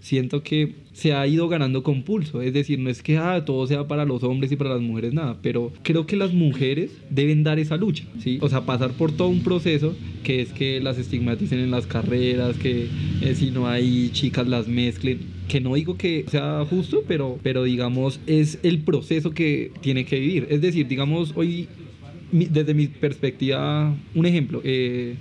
siento 0.02 0.44
que 0.44 0.74
se 0.94 1.14
ha 1.14 1.26
ido 1.26 1.48
ganando 1.48 1.84
con 1.84 2.04
pulso. 2.04 2.42
Es 2.42 2.54
decir, 2.54 2.80
no 2.80 2.90
es 2.90 3.02
que 3.02 3.18
ah, 3.18 3.46
todo 3.46 3.66
sea 3.68 3.88
para 3.88 4.06
los 4.06 4.24
hombres 4.24 4.52
y 4.52 4.56
para 4.58 4.72
las 4.72 4.82
mujeres, 4.82 5.14
nada, 5.14 5.38
pero 5.42 5.72
creo 5.84 6.06
que 6.06 6.18
las 6.18 6.34
mujeres 6.34 6.92
deben 7.10 7.44
dar 7.44 7.60
esa 7.60 7.78
lucha, 7.78 8.04
¿sí? 8.20 8.40
O 8.42 8.50
sea, 8.50 8.66
pasar 8.66 8.92
por 8.92 9.12
todo 9.12 9.30
un 9.30 9.42
proceso 9.42 9.96
que 10.24 10.42
es 10.42 10.52
que 10.52 10.82
las 10.82 10.98
estigmaticen 10.98 11.60
en 11.60 11.72
las 11.72 11.88
carreras, 11.88 12.58
que 12.58 12.88
eh, 13.22 13.36
si 13.36 13.52
no 13.52 13.68
hay 13.68 14.10
chicas 14.10 14.48
las 14.48 14.68
mezclen. 14.68 15.42
Que 15.48 15.60
no 15.60 15.76
digo 15.76 15.98
que 15.98 16.26
sea 16.30 16.66
justo, 16.70 17.04
pero, 17.08 17.38
pero 17.44 17.64
digamos, 17.64 18.20
es 18.26 18.60
el 18.64 18.80
proceso 18.80 19.32
que 19.32 19.72
tiene 19.82 20.06
que 20.06 20.20
vivir. 20.20 20.48
Es 20.50 20.62
decir, 20.62 20.88
digamos, 20.88 21.34
hoy, 21.36 21.68
desde 22.32 22.74
mi 22.74 22.88
perspectiva, 22.88 23.94
un 24.16 24.26
ejemplo, 24.26 24.62
eh, 24.64 25.16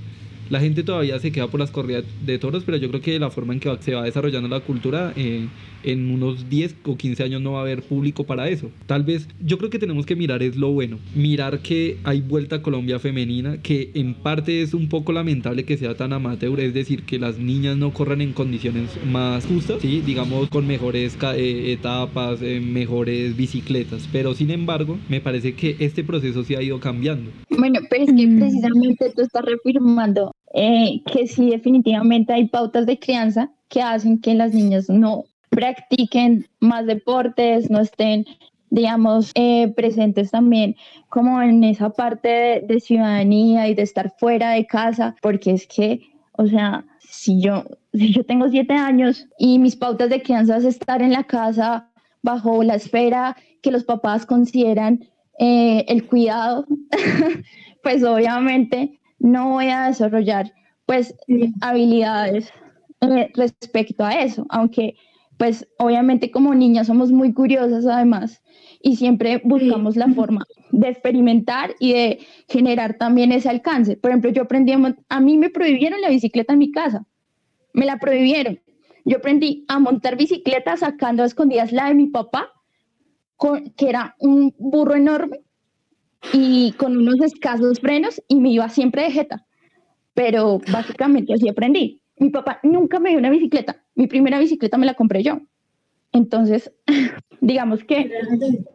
la 0.51 0.61
gente 0.61 0.83
todavía 0.83 1.19
se 1.21 1.33
queda 1.33 1.47
por 1.47 1.61
las 1.61 1.71
corridas 1.71 2.05
de 2.21 2.39
toros, 2.39 2.65
pero 2.65 2.77
yo 2.77 2.89
creo 2.89 3.01
que 3.01 3.19
la 3.19 3.31
forma 3.31 3.55
en 3.55 3.61
que 3.61 3.75
se 3.81 3.95
va 3.95 4.03
desarrollando 4.03 4.49
la 4.49 4.61
cultura, 4.61 5.13
eh, 5.17 5.47
en 5.83 6.11
unos 6.11 6.49
10 6.49 6.77
o 6.85 6.97
15 6.97 7.23
años 7.23 7.43
no 7.43 7.53
va 7.53 7.59
a 7.59 7.63
haber 7.63 7.83
público 7.83 8.25
para 8.25 8.49
eso. 8.49 8.71
Tal 8.87 9.05
vez 9.05 9.29
yo 9.41 9.59
creo 9.59 9.71
que 9.71 9.79
tenemos 9.79 10.07
que 10.07 10.17
mirar 10.17 10.43
es 10.43 10.57
lo 10.57 10.73
bueno, 10.73 10.99
mirar 11.15 11.61
que 11.61 11.99
hay 12.05 12.21
vuelta 12.21 12.57
a 12.57 12.63
Colombia 12.63 12.99
femenina, 12.99 13.59
que 13.63 13.91
en 13.95 14.15
parte 14.15 14.63
es 14.63 14.75
un 14.75 14.89
poco 14.89 15.13
lamentable 15.13 15.65
que 15.65 15.77
sea 15.77 15.95
tan 15.95 16.13
amateur, 16.13 16.61
es 16.61 16.75
decir, 16.75 17.05
que 17.05 17.19
las 17.19 17.39
niñas 17.39 17.77
no 17.77 17.93
corran 17.93 18.21
en 18.21 18.33
condiciones 18.33 18.91
más 19.07 19.47
justas, 19.47 19.81
¿sí? 19.81 20.03
digamos 20.05 20.49
con 20.49 20.67
mejores 20.67 21.17
eh, 21.37 21.73
etapas, 21.73 22.41
eh, 22.43 22.61
mejores 22.61 23.37
bicicletas, 23.37 24.09
pero 24.13 24.35
sin 24.35 24.51
embargo 24.51 24.99
me 25.09 25.21
parece 25.21 25.55
que 25.55 25.77
este 25.79 26.05
proceso 26.05 26.45
se 26.45 26.57
ha 26.57 26.63
ido 26.63 26.81
cambiando. 26.81 27.31
Bueno, 27.51 27.81
pero 27.89 28.05
es 28.05 28.13
que 28.13 28.27
mm. 28.27 28.39
precisamente 28.39 29.13
tú 29.15 29.23
estás 29.23 29.45
reafirmando 29.45 30.33
eh, 30.55 31.03
que 31.13 31.27
sí 31.27 31.51
definitivamente 31.51 32.33
hay 32.33 32.49
pautas 32.49 32.87
de 32.87 32.99
crianza 32.99 33.53
que 33.69 33.83
hacen 33.83 34.21
que 34.21 34.35
las 34.35 34.53
niñas 34.53 34.89
no 34.89 35.25
practiquen 35.51 36.49
más 36.61 36.87
deportes, 36.87 37.71
no 37.71 37.81
estén, 37.81 38.25
digamos, 38.71 39.33
eh, 39.35 39.69
presentes 39.77 40.31
también 40.31 40.77
como 41.09 41.43
en 41.43 41.63
esa 41.65 41.91
parte 41.91 42.63
de, 42.67 42.81
ciudadanía 42.81 43.69
y 43.69 43.75
de 43.75 43.83
estar 43.83 44.15
fuera 44.19 44.53
de 44.53 44.67
casa, 44.67 45.17
porque 45.21 45.51
es 45.51 45.67
que, 45.67 46.01
o 46.33 46.47
sea, 46.47 46.85
si 47.01 47.43
yo, 47.43 47.65
si 47.93 48.13
yo 48.13 48.25
tengo 48.25 48.49
siete 48.49 48.75
años 48.75 49.27
y 49.39 49.59
mis 49.59 49.77
pautas 49.77 50.09
de 50.09 50.23
crianza 50.23 50.57
es 50.57 50.65
estar 50.65 51.03
en 51.03 51.13
la 51.13 51.25
casa 51.25 51.91
bajo 52.23 52.63
la 52.63 52.77
esfera 52.77 53.37
que 53.61 53.73
los 53.73 53.85
papás 53.85 54.25
consideran 54.25 55.05
eh, 55.39 55.85
el 55.89 56.07
cuidado, 56.07 56.67
pues 57.83 58.05
obviamente 58.05 59.01
no 59.19 59.51
voy 59.51 59.69
a 59.69 59.89
desarrollar 59.89 60.53
pues 60.87 61.15
habilidades 61.61 62.53
eh, 63.01 63.31
respecto 63.35 64.05
a 64.05 64.13
eso, 64.13 64.45
aunque 64.49 64.95
pues 65.41 65.67
obviamente 65.79 66.31
como 66.31 66.55
niñas 66.55 66.89
somos 66.89 67.13
muy 67.13 67.33
curiosas 67.33 67.87
además 67.87 68.43
y 68.83 68.97
siempre 68.97 69.41
buscamos 69.43 69.97
la 69.97 70.07
forma 70.09 70.45
de 70.71 70.91
experimentar 70.91 71.75
y 71.81 71.95
de 71.95 72.19
generar 72.47 72.99
también 72.99 73.33
ese 73.33 73.49
alcance. 73.49 73.97
Por 73.97 74.11
ejemplo, 74.11 74.31
yo 74.33 74.43
aprendí, 74.43 74.73
a, 74.73 74.97
a 75.09 75.21
mí 75.21 75.39
me 75.39 75.49
prohibieron 75.49 76.03
la 76.03 76.11
bicicleta 76.11 76.53
en 76.53 76.59
mi 76.59 76.71
casa, 76.71 77.07
me 77.73 77.87
la 77.87 77.97
prohibieron. 77.97 78.61
Yo 79.07 79.17
aprendí 79.17 79.65
a 79.69 79.79
montar 79.79 80.19
bicicleta 80.19 80.77
sacando 80.77 81.23
a 81.23 81.27
escondidas 81.27 81.73
la 81.73 81.89
de 81.89 81.95
mi 81.95 82.09
papá, 82.09 82.51
con, 83.37 83.71
que 83.71 83.89
era 83.89 84.17
un 84.19 84.55
burro 84.59 84.95
enorme 84.95 85.41
y 86.35 86.73
con 86.73 86.99
unos 86.99 87.19
escasos 87.23 87.81
frenos 87.81 88.23
y 88.29 88.35
me 88.35 88.51
iba 88.51 88.69
siempre 88.69 89.05
de 89.05 89.13
jeta. 89.13 89.47
Pero 90.13 90.61
básicamente 90.71 91.33
así 91.33 91.49
aprendí 91.49 92.03
mi 92.21 92.31
papá 92.31 92.61
nunca 92.63 93.01
me 93.01 93.11
dio 93.11 93.19
una 93.19 93.31
bicicleta. 93.31 93.83
Mi 93.97 94.07
primera 94.07 94.39
bicicleta 94.39 94.79
me 94.79 94.87
la 94.87 94.95
compré 94.95 95.23
yo. 95.23 95.41
Entonces, 96.13 96.73
digamos 97.41 97.83
que, 97.85 98.13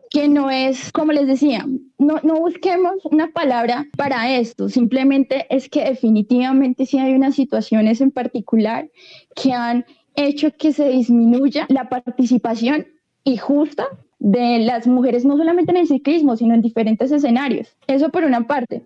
que 0.10 0.28
no 0.28 0.50
es, 0.50 0.92
como 0.92 1.12
les 1.12 1.28
decía, 1.28 1.66
no, 1.98 2.20
no 2.24 2.36
busquemos 2.36 3.06
una 3.06 3.32
palabra 3.32 3.86
para 3.98 4.36
esto, 4.36 4.70
simplemente 4.70 5.46
es 5.50 5.70
que 5.70 5.84
definitivamente 5.84 6.86
sí 6.86 6.98
hay 6.98 7.14
unas 7.14 7.36
situaciones 7.36 8.02
en 8.02 8.12
particular 8.12 8.90
que 9.36 9.54
han 9.54 9.86
hecho 10.16 10.52
que 10.58 10.72
se 10.74 10.90
disminuya 10.90 11.66
la 11.70 11.90
participación 11.90 12.88
y 13.24 13.38
justa 13.38 13.88
de 14.20 14.60
las 14.60 14.88
mujeres, 14.88 15.26
no 15.26 15.38
solamente 15.38 15.72
en 15.72 15.78
el 15.78 15.88
ciclismo, 15.88 16.36
sino 16.36 16.54
en 16.54 16.62
diferentes 16.62 17.12
escenarios. 17.12 17.76
Eso 17.88 18.10
por 18.10 18.24
una 18.24 18.48
parte. 18.48 18.84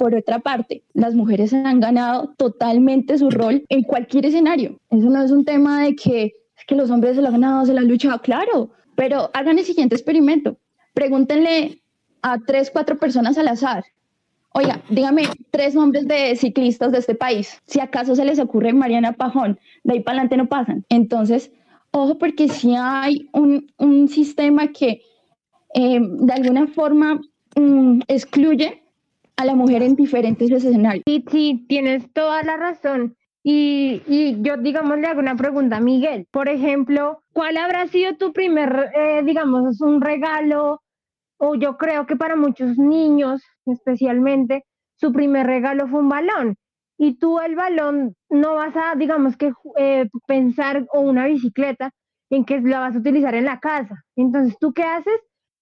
Por 0.00 0.14
otra 0.14 0.38
parte, 0.38 0.82
las 0.94 1.14
mujeres 1.14 1.52
han 1.52 1.78
ganado 1.78 2.32
totalmente 2.38 3.18
su 3.18 3.28
rol 3.28 3.66
en 3.68 3.82
cualquier 3.82 4.24
escenario. 4.24 4.80
Eso 4.88 5.10
no 5.10 5.22
es 5.22 5.30
un 5.30 5.44
tema 5.44 5.82
de 5.82 5.94
que, 5.94 6.32
los 6.70 6.90
hombres 6.90 7.16
se 7.16 7.20
lo 7.20 7.28
han 7.28 7.34
ganado, 7.34 7.66
se 7.66 7.74
lo 7.74 7.80
han 7.80 7.88
luchado, 7.88 8.18
claro, 8.22 8.70
pero 8.94 9.28
hagan 9.34 9.58
el 9.58 9.64
siguiente 9.66 9.94
experimento. 9.94 10.56
Pregúntenle 10.94 11.82
a 12.22 12.38
tres, 12.38 12.70
cuatro 12.70 12.96
personas 12.96 13.36
al 13.36 13.48
azar. 13.48 13.84
Oiga, 14.54 14.80
dígame 14.88 15.24
tres 15.50 15.74
nombres 15.74 16.08
de 16.08 16.34
ciclistas 16.34 16.92
de 16.92 16.98
este 16.98 17.14
país. 17.14 17.60
Si 17.66 17.78
acaso 17.78 18.16
se 18.16 18.24
les 18.24 18.38
ocurre 18.38 18.72
Mariana 18.72 19.12
Pajón, 19.12 19.58
de 19.84 19.92
ahí 19.92 20.00
para 20.00 20.16
adelante 20.16 20.38
no 20.38 20.48
pasan. 20.48 20.86
Entonces, 20.88 21.52
ojo, 21.90 22.16
porque 22.16 22.48
si 22.48 22.74
hay 22.74 23.28
un, 23.34 24.08
sistema 24.08 24.68
que 24.68 25.02
eh, 25.74 26.00
de 26.00 26.32
alguna 26.32 26.68
forma 26.68 27.20
um, 27.54 28.00
excluye 28.08 28.79
a 29.36 29.44
la 29.44 29.54
mujer 29.54 29.82
en 29.82 29.96
diferentes 29.96 30.50
escenarios. 30.50 31.04
Sí, 31.06 31.24
sí, 31.30 31.64
tienes 31.68 32.12
toda 32.12 32.42
la 32.42 32.56
razón. 32.56 33.16
Y, 33.42 34.02
y, 34.06 34.42
yo, 34.42 34.58
digamos, 34.58 34.98
le 34.98 35.06
hago 35.06 35.20
una 35.20 35.36
pregunta 35.36 35.78
a 35.78 35.80
Miguel. 35.80 36.26
Por 36.30 36.48
ejemplo, 36.48 37.22
¿cuál 37.32 37.56
habrá 37.56 37.86
sido 37.88 38.16
tu 38.16 38.32
primer, 38.32 38.90
eh, 38.94 39.22
digamos, 39.24 39.80
un 39.80 40.00
regalo? 40.00 40.82
O 41.38 41.54
yo 41.54 41.78
creo 41.78 42.06
que 42.06 42.16
para 42.16 42.36
muchos 42.36 42.76
niños, 42.76 43.42
especialmente, 43.64 44.64
su 44.96 45.12
primer 45.12 45.46
regalo 45.46 45.88
fue 45.88 46.00
un 46.00 46.10
balón. 46.10 46.56
Y 46.98 47.18
tú 47.18 47.40
el 47.40 47.56
balón 47.56 48.14
no 48.28 48.56
vas 48.56 48.76
a, 48.76 48.94
digamos, 48.94 49.38
que 49.38 49.52
eh, 49.78 50.06
pensar, 50.26 50.84
o 50.92 51.00
una 51.00 51.26
bicicleta, 51.26 51.92
en 52.28 52.44
que 52.44 52.60
la 52.60 52.80
vas 52.80 52.94
a 52.94 52.98
utilizar 52.98 53.34
en 53.34 53.46
la 53.46 53.58
casa. 53.58 54.04
Entonces, 54.16 54.58
¿tú 54.60 54.74
qué 54.74 54.82
haces? 54.82 55.18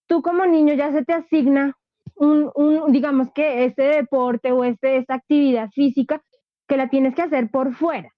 Tú 0.09 0.21
como 0.21 0.47
niño 0.47 0.75
ya 0.75 0.91
se 0.91 1.05
te 1.05 1.13
asigna 1.13 1.78
un, 2.19 2.93
digamos 2.93 3.31
que 3.33 3.65
este 3.65 3.83
deporte 3.83 4.53
o 4.53 4.65
este, 4.65 4.97
esta 4.97 5.15
actividad 5.15 5.71
física 5.71 6.23
que 6.67 6.77
la 6.77 6.89
tienes 6.89 7.15
que 7.15 7.23
hacer 7.23 7.51
por 7.51 7.75
fuera 7.75 8.13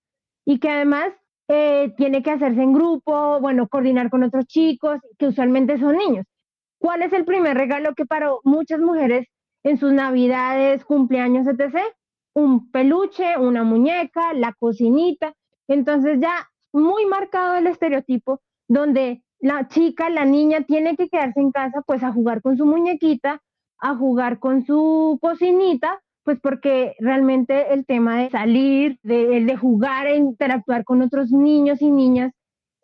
y 0.44 0.58
que 0.58 0.70
además 0.70 1.12
eh, 1.48 1.92
tiene 1.96 2.22
que 2.22 2.30
hacerse 2.30 2.62
en 2.62 2.72
grupo, 2.72 3.40
bueno, 3.40 3.68
coordinar 3.68 4.10
con 4.10 4.22
otros 4.22 4.46
chicos 4.46 5.00
que 5.18 5.26
usualmente 5.26 5.78
son 5.78 5.96
niños. 5.96 6.26
¿Cuál 6.78 7.02
es 7.02 7.12
el 7.12 7.24
primer 7.24 7.56
regalo 7.56 7.94
que 7.94 8.06
para 8.06 8.30
muchas 8.44 8.80
mujeres 8.80 9.26
en 9.62 9.78
sus 9.78 9.92
navidades, 9.92 10.84
cumpleaños, 10.84 11.46
etc. 11.46 11.78
Un 12.34 12.70
peluche, 12.70 13.36
una 13.38 13.64
muñeca, 13.64 14.32
la 14.34 14.52
cocinita. 14.58 15.34
Entonces 15.68 16.18
ya 16.20 16.48
muy 16.72 17.06
marcado 17.06 17.56
el 17.56 17.66
estereotipo 17.66 18.40
donde 18.68 19.22
la 19.40 19.68
chica, 19.68 20.10
la 20.10 20.24
niña 20.24 20.62
tiene 20.62 20.96
que 20.96 21.08
quedarse 21.08 21.40
en 21.40 21.50
casa 21.50 21.82
pues 21.86 22.02
a 22.02 22.12
jugar 22.12 22.42
con 22.42 22.56
su 22.56 22.66
muñequita, 22.66 23.42
a 23.80 23.94
jugar 23.94 24.38
con 24.38 24.64
su 24.64 25.18
cocinita, 25.20 26.00
pues 26.24 26.38
porque 26.40 26.94
realmente 26.98 27.72
el 27.72 27.86
tema 27.86 28.18
de 28.18 28.30
salir, 28.30 28.98
de, 29.02 29.44
de 29.44 29.56
jugar 29.56 30.06
e 30.06 30.16
interactuar 30.16 30.84
con 30.84 31.02
otros 31.02 31.30
niños 31.30 31.80
y 31.82 31.90
niñas 31.90 32.32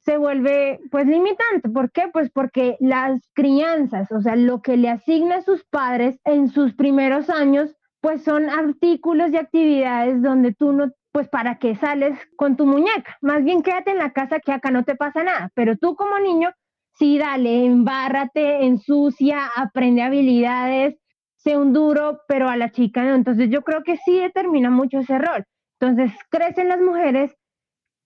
se 0.07 0.17
vuelve 0.19 0.81
pues 0.91 1.07
limitante. 1.07 1.69
¿Por 1.69 1.91
qué? 1.91 2.09
Pues 2.13 2.31
porque 2.31 2.77
las 2.79 3.21
crianzas, 3.35 4.11
o 4.13 4.21
sea, 4.21 4.37
lo 4.37 4.63
que 4.63 4.77
le 4.77 4.89
asigna 4.89 5.39
a 5.39 5.43
sus 5.43 5.65
padres 5.65 6.19
en 6.25 6.49
sus 6.49 6.75
primeros 6.75 7.29
años, 7.29 7.77
pues 8.01 8.23
son 8.23 8.49
artículos 8.49 9.33
y 9.33 9.37
actividades 9.37 10.23
donde 10.23 10.55
tú 10.55 10.73
no, 10.73 10.93
pues 11.11 11.29
para 11.29 11.59
qué 11.59 11.75
sales 11.75 12.17
con 12.37 12.57
tu 12.57 12.67
muñeca. 12.67 13.17
Más 13.21 13.43
bien 13.43 13.63
quédate 13.63 13.91
en 13.91 13.99
la 13.99 14.13
casa 14.13 14.39
que 14.39 14.53
acá 14.53 14.71
no 14.71 14.85
te 14.85 14.95
pasa 14.95 15.25
nada. 15.25 15.51
Pero 15.55 15.77
tú 15.77 15.97
como 15.97 16.19
niño, 16.21 16.53
sí, 16.99 17.19
dale, 17.19 17.65
embárrate, 17.65 18.65
ensucia, 18.65 19.47
aprende 19.57 20.03
habilidades, 20.03 20.97
sé 21.37 21.57
un 21.57 21.73
duro, 21.73 22.21
pero 22.29 22.49
a 22.49 22.57
la 22.57 22.71
chica 22.71 23.05
no. 23.05 23.15
Entonces 23.15 23.51
yo 23.51 23.63
creo 23.63 23.83
que 23.83 23.97
sí 23.99 24.19
determina 24.19 24.71
mucho 24.71 24.99
ese 24.99 25.19
rol. 25.19 25.45
Entonces 25.81 26.13
crecen 26.31 26.69
las 26.69 26.81
mujeres 26.81 27.35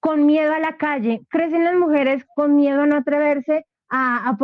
con 0.00 0.26
miedo 0.26 0.52
a 0.52 0.59
la 0.59 0.76
calle, 0.76 1.23
crecen 1.30 1.64
las 1.64 1.75
mujeres 1.75 2.25
con 2.35 2.56
miedo 2.56 2.82
a 2.82 2.87
no 2.87 2.97
atreverse 2.97 3.66
a, 3.90 4.37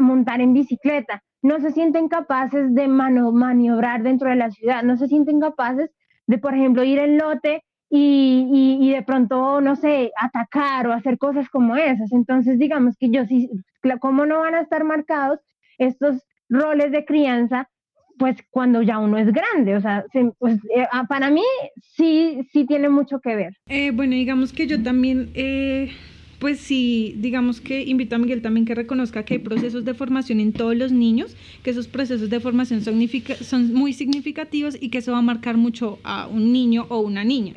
montar 0.00 0.40
en 0.40 0.52
bicicleta, 0.52 1.22
no 1.42 1.58
se 1.60 1.72
sienten 1.72 2.08
capaces 2.08 2.72
de 2.74 2.88
maniobrar 2.88 4.02
dentro 4.02 4.30
de 4.30 4.36
la 4.36 4.50
ciudad, 4.50 4.82
no 4.82 4.96
se 4.96 5.08
sienten 5.08 5.40
capaces 5.40 5.90
de, 6.26 6.38
por 6.38 6.54
ejemplo, 6.54 6.84
ir 6.84 6.98
en 6.98 7.18
lote 7.18 7.64
y, 7.94 8.78
y, 8.80 8.90
de 8.90 9.02
pronto, 9.02 9.60
no 9.60 9.76
sé, 9.76 10.12
atacar 10.18 10.86
o 10.86 10.94
hacer 10.94 11.18
cosas 11.18 11.50
como 11.50 11.76
esas. 11.76 12.10
Entonces, 12.12 12.58
digamos 12.58 12.96
que 12.98 13.10
yo 13.10 13.26
sí, 13.26 13.50
¿cómo 14.00 14.24
no 14.24 14.40
van 14.40 14.54
a 14.54 14.62
estar 14.62 14.82
marcados 14.82 15.40
estos 15.76 16.22
roles 16.48 16.90
de 16.90 17.04
crianza 17.04 17.68
pues 18.18 18.36
cuando 18.50 18.82
ya 18.82 18.98
uno 18.98 19.18
es 19.18 19.32
grande, 19.32 19.74
o 19.74 19.80
sea, 19.80 20.04
pues, 20.38 20.56
eh, 20.76 20.86
ah, 20.92 21.06
para 21.08 21.30
mí 21.30 21.42
sí, 21.96 22.46
sí 22.52 22.66
tiene 22.66 22.88
mucho 22.88 23.20
que 23.20 23.34
ver. 23.34 23.56
Eh, 23.66 23.90
bueno, 23.90 24.12
digamos 24.12 24.52
que 24.52 24.66
yo 24.66 24.80
también, 24.80 25.30
eh, 25.34 25.90
pues 26.42 26.58
sí, 26.58 27.14
digamos 27.18 27.60
que 27.60 27.84
invito 27.84 28.16
a 28.16 28.18
Miguel 28.18 28.42
también 28.42 28.66
que 28.66 28.74
reconozca 28.74 29.24
que 29.24 29.34
hay 29.34 29.38
procesos 29.38 29.84
de 29.84 29.94
formación 29.94 30.40
en 30.40 30.52
todos 30.52 30.74
los 30.74 30.90
niños, 30.90 31.36
que 31.62 31.70
esos 31.70 31.86
procesos 31.86 32.30
de 32.30 32.40
formación 32.40 32.82
son, 32.82 33.00
son 33.42 33.72
muy 33.72 33.92
significativos 33.92 34.76
y 34.80 34.88
que 34.88 34.98
eso 34.98 35.12
va 35.12 35.18
a 35.18 35.22
marcar 35.22 35.56
mucho 35.56 36.00
a 36.02 36.26
un 36.26 36.52
niño 36.52 36.86
o 36.88 36.98
una 36.98 37.22
niña. 37.22 37.52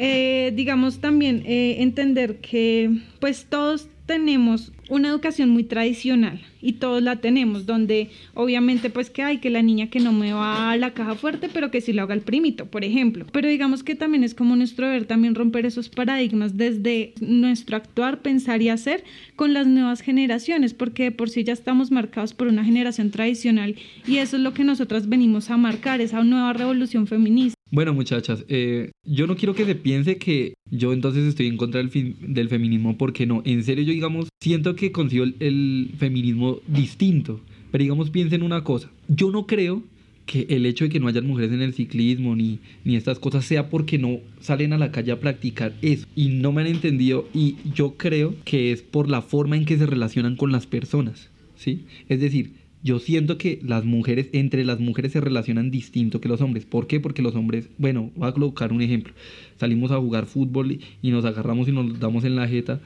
digamos 0.54 1.00
también 1.00 1.42
entender 1.48 2.38
que 2.42 2.92
pues 3.20 3.48
todos 3.50 3.90
tenemos 4.06 4.72
una 4.90 5.10
educación 5.10 5.50
muy 5.50 5.64
tradicional 5.64 6.42
y 6.62 6.74
todos 6.74 7.02
la 7.02 7.18
tenemos, 7.18 7.66
donde 7.66 8.10
obviamente 8.34 8.90
pues 8.90 9.10
que 9.10 9.24
hay 9.24 9.38
que 9.38 9.50
la 9.50 9.62
niña 9.62 9.90
que 9.90 10.00
no 10.00 10.12
me 10.12 10.34
va 10.34 10.72
a 10.72 10.78
la 10.78 10.94
caja 10.94 11.16
fuerte, 11.16 11.50
pero 11.52 11.72
que 11.72 11.82
sí 11.82 11.94
lo 11.94 12.04
haga 12.04 12.14
el 12.14 12.22
primito, 12.22 12.66
por 12.66 12.84
ejemplo. 12.84 13.26
Pero 13.32 13.48
digamos 13.48 13.84
que 13.84 13.96
también 13.96 14.24
es 14.24 14.34
como 14.34 14.56
nuestro 14.56 14.88
deber 14.88 15.06
también 15.06 15.36
romper 15.36 15.66
esos 15.66 15.90
paradigmas 15.90 16.58
desde 16.58 17.14
nuestro 17.20 17.78
actuar, 17.78 18.22
pensar 18.22 18.62
y 18.62 18.70
hacer 18.70 19.04
con 19.36 19.54
las 19.54 19.68
nuevas 19.68 20.02
generaciones, 20.02 20.74
porque 20.74 21.12
por 21.12 21.30
sí 21.30 21.44
ya 21.44 21.54
estamos 21.54 21.92
marcados 21.92 22.34
por 22.34 22.48
una 22.48 22.64
generación 22.64 23.12
tradicional 23.12 23.76
y 24.08 24.18
eso 24.18 24.38
es 24.38 24.44
lo 24.44 24.54
que 24.54 24.64
nosotras 24.64 25.10
venimos 25.10 25.50
a 25.50 25.58
marcar, 25.58 26.02
esa 26.02 26.24
nueva 26.24 26.54
revolución 26.54 27.08
feminista. 27.08 27.56
Bueno, 27.72 27.96
muchachas, 27.96 28.46
eh, 28.48 28.92
yo 29.04 29.26
no 29.26 29.36
quiero 29.36 29.56
que 29.56 29.66
se 29.66 29.74
piense 29.74 30.18
que 30.18 30.54
yo 30.70 30.94
entonces 30.94 31.24
estoy 31.26 31.48
en 31.48 31.58
contra 31.58 31.82
del, 31.82 32.16
del 32.20 32.48
feminismo, 32.48 32.96
porque 32.96 33.26
no, 33.26 33.42
en 33.44 33.64
serio 33.64 33.84
yo 33.84 33.92
digamos, 33.92 34.30
siento 34.40 34.76
que 34.76 34.92
consigo 34.92 35.26
el, 35.40 35.92
feminismo 35.98 36.60
distinto, 36.68 37.42
pero 37.72 37.82
digamos, 37.82 38.12
piensen 38.12 38.44
una 38.44 38.64
cosa, 38.64 38.92
yo 39.08 39.32
no 39.32 39.48
creo 39.48 39.82
que 40.28 40.46
el 40.50 40.68
hecho 40.68 40.86
de 40.86 40.90
que 40.92 41.00
no 41.00 41.08
hayan 41.08 41.26
mujeres 41.26 41.52
en 41.52 41.62
el 41.62 41.74
ciclismo 41.74 42.36
ni, 42.36 42.60
ni 42.84 42.96
estas 42.96 43.18
cosas 43.18 43.46
sea 43.46 43.70
porque 43.70 43.98
no 43.98 44.20
salen 44.40 44.74
a 44.74 44.78
la 44.78 44.92
calle 44.92 45.12
a 45.12 45.20
practicar 45.20 45.74
eso 45.82 46.08
y 46.16 46.30
no 46.30 46.52
me 46.52 46.62
han 46.62 46.68
entendido 46.68 47.28
y 47.34 47.58
yo 47.74 47.96
creo 47.96 48.36
que 48.44 48.72
es 48.72 48.84
por 48.84 49.10
la 49.10 49.22
forma 49.22 49.58
en 49.58 49.66
que 49.66 49.78
se 49.78 49.86
relacionan 49.88 50.36
con 50.36 50.52
las 50.52 50.68
personas, 50.68 51.30
¿sí? 51.56 51.86
Es 52.10 52.20
decir, 52.20 52.54
yo 52.86 53.00
siento 53.00 53.40
que 53.40 53.60
las 53.64 53.84
mujeres, 53.84 54.30
entre 54.32 54.64
las 54.64 54.80
mujeres 54.80 55.12
se 55.12 55.20
relacionan 55.20 55.72
distinto 55.72 56.22
que 56.22 56.30
los 56.30 56.40
hombres. 56.40 56.66
¿Por 56.66 56.86
qué? 56.86 57.00
Porque 57.00 57.24
los 57.24 57.34
hombres, 57.34 57.68
bueno, 57.80 58.12
voy 58.16 58.30
a 58.30 58.32
colocar 58.32 58.72
un 58.72 58.84
ejemplo. 58.84 59.12
Salimos 59.60 59.90
a 59.90 59.98
jugar 59.98 60.28
fútbol 60.28 60.78
y 61.02 61.10
nos 61.10 61.26
agarramos 61.26 61.68
y 61.68 61.72
nos 61.72 62.00
damos 62.00 62.26
en 62.26 62.36
la 62.36 62.48
jeta. 62.48 62.80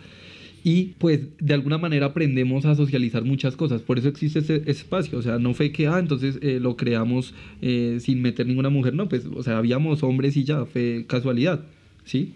Y 0.64 0.94
pues 1.00 1.28
de 1.40 1.54
alguna 1.54 1.78
manera 1.78 2.06
aprendemos 2.06 2.66
a 2.66 2.76
socializar 2.76 3.26
muchas 3.26 3.58
cosas. 3.58 3.82
Por 3.82 4.00
eso 4.00 4.08
existe 4.08 4.40
ese 4.40 4.64
espacio. 4.68 5.18
O 5.18 5.22
sea, 5.22 5.38
no 5.38 5.54
fue 5.54 5.74
que, 5.74 5.88
ah, 5.88 6.00
entonces 6.00 6.40
eh, 6.42 6.62
lo 6.62 6.78
creamos 6.78 7.34
eh, 7.62 7.98
sin 8.00 8.22
meter 8.22 8.48
ninguna 8.48 8.70
mujer. 8.70 8.94
No, 8.94 9.10
pues, 9.10 9.26
o 9.26 9.44
sea, 9.44 9.58
habíamos 9.58 10.02
hombres 10.02 10.38
y 10.38 10.46
ya, 10.46 10.64
fue 10.64 11.04
casualidad. 11.10 11.66
¿Sí? 12.06 12.36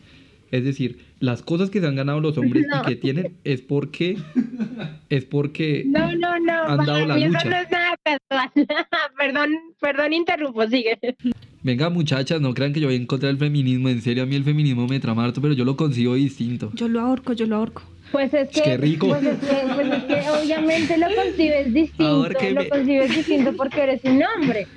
Es 0.51 0.65
decir, 0.65 0.97
las 1.23 1.41
cosas 1.41 1.69
que 1.69 1.79
se 1.79 1.87
han 1.87 1.95
ganado 1.95 2.19
los 2.19 2.37
hombres 2.37 2.65
y 2.67 2.81
que 2.85 2.97
tienen 2.97 3.37
es 3.45 3.61
porque 3.61 4.17
es 5.09 5.23
porque 5.23 5.85
no, 5.87 6.13
no, 6.15 6.37
no, 6.37 6.63
han 6.63 6.85
dado 6.85 7.05
la 7.05 7.17
lucha. 7.17 7.45
no 7.45 7.55
es 7.55 7.71
nada 7.71 7.97
perdón, 9.17 9.51
perdón, 9.79 10.11
interrumpo, 10.11 10.67
sigue. 10.67 10.99
Venga, 11.61 11.89
muchachas, 11.89 12.41
no 12.41 12.53
crean 12.53 12.73
que 12.73 12.81
yo 12.81 12.87
voy 12.87 12.95
a 12.95 12.99
encontrar 12.99 13.29
el 13.29 13.37
feminismo. 13.37 13.87
En 13.87 14.01
serio, 14.01 14.23
a 14.23 14.25
mí 14.25 14.35
el 14.35 14.43
feminismo 14.43 14.85
me 14.85 14.99
trama 14.99 15.23
harto, 15.23 15.39
pero 15.39 15.53
yo 15.53 15.63
lo 15.63 15.77
consigo 15.77 16.15
distinto. 16.15 16.71
Yo 16.73 16.89
lo 16.89 16.99
ahorco, 16.99 17.31
yo 17.31 17.45
lo 17.45 17.55
ahorco. 17.55 17.83
Pues 18.11 18.33
es 18.33 18.49
que, 18.49 18.61
Qué 18.61 18.77
rico. 18.77 19.07
Pues 19.07 19.23
es 19.23 19.39
que, 19.39 19.55
pues 19.73 19.91
es 19.93 20.03
que 20.03 20.29
obviamente 20.29 20.97
lo 20.97 21.07
concibes 21.15 21.73
distinto, 21.73 22.27
lo 22.27 22.69
concibes 22.69 23.15
distinto 23.15 23.53
porque 23.55 23.81
eres 23.81 24.03
un 24.03 24.21
hombre 24.23 24.67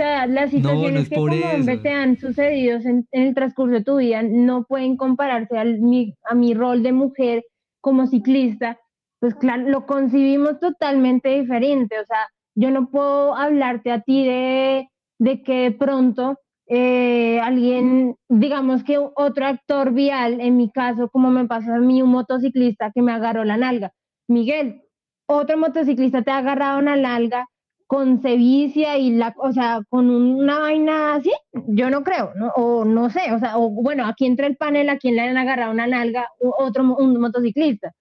sea, 0.00 0.26
las 0.26 0.50
situaciones 0.50 1.08
que 1.08 1.16
como 1.16 1.34
hombre 1.34 1.76
te 1.76 1.90
han 1.90 2.16
sucedido 2.16 2.78
en, 2.84 3.06
el 3.12 3.34
transcurso 3.34 3.74
de 3.74 3.84
tu 3.84 3.96
vida 3.98 4.22
no 4.22 4.64
pueden 4.64 4.96
compararse 4.96 5.58
al, 5.58 5.80
mi, 5.80 6.14
a 6.24 6.34
mi 6.34 6.54
rol 6.54 6.82
de 6.82 6.92
mujer 6.92 7.44
como 7.80 8.06
ciclista. 8.06 8.78
Pues 9.20 9.34
claro, 9.34 9.68
lo 9.68 9.84
concibimos 9.84 10.58
totalmente 10.58 11.28
diferente. 11.40 12.00
O 12.00 12.04
sea, 12.06 12.28
yo 12.54 12.70
no 12.70 12.88
puedo 12.88 13.34
hablarte 13.34 13.92
a 13.92 14.00
ti 14.00 14.24
de, 14.24 14.88
de 15.18 15.42
que 15.42 15.64
de 15.64 15.72
pronto 15.72 16.38
eh, 16.66 17.38
alguien, 17.40 18.16
digamos 18.28 18.82
que 18.82 18.96
otro 18.96 19.46
actor 19.46 19.92
vial, 19.92 20.40
en 20.40 20.56
mi 20.56 20.70
caso, 20.70 21.10
como 21.10 21.30
me 21.30 21.46
pasó 21.46 21.74
a 21.74 21.78
mí, 21.78 22.00
un 22.00 22.10
motociclista 22.10 22.90
que 22.94 23.02
me 23.02 23.12
agarró 23.12 23.44
la 23.44 23.58
nalga. 23.58 23.92
Miguel, 24.28 24.82
otro 25.26 25.58
motociclista 25.58 26.22
te 26.22 26.30
ha 26.30 26.38
agarrado 26.38 26.78
una 26.78 26.96
nalga 26.96 27.46
con 27.90 28.22
sevicia 28.22 28.98
y 28.98 29.10
la, 29.10 29.34
o 29.36 29.52
sea, 29.52 29.82
con 29.88 30.10
una 30.10 30.60
vaina 30.60 31.16
así, 31.16 31.32
yo 31.66 31.90
no 31.90 32.04
creo, 32.04 32.30
¿no? 32.36 32.52
O 32.54 32.84
no 32.84 33.10
sé, 33.10 33.32
o 33.32 33.40
sea, 33.40 33.58
o 33.58 33.68
bueno, 33.68 34.06
aquí 34.06 34.26
entra 34.26 34.46
el 34.46 34.56
panel, 34.56 34.88
a 34.90 34.96
quien 34.96 35.16
le 35.16 35.22
han 35.22 35.36
agarrado 35.36 35.72
una 35.72 35.88
nalga, 35.88 36.28
otro, 36.38 36.84
un 36.84 37.20
motociclista. 37.20 37.92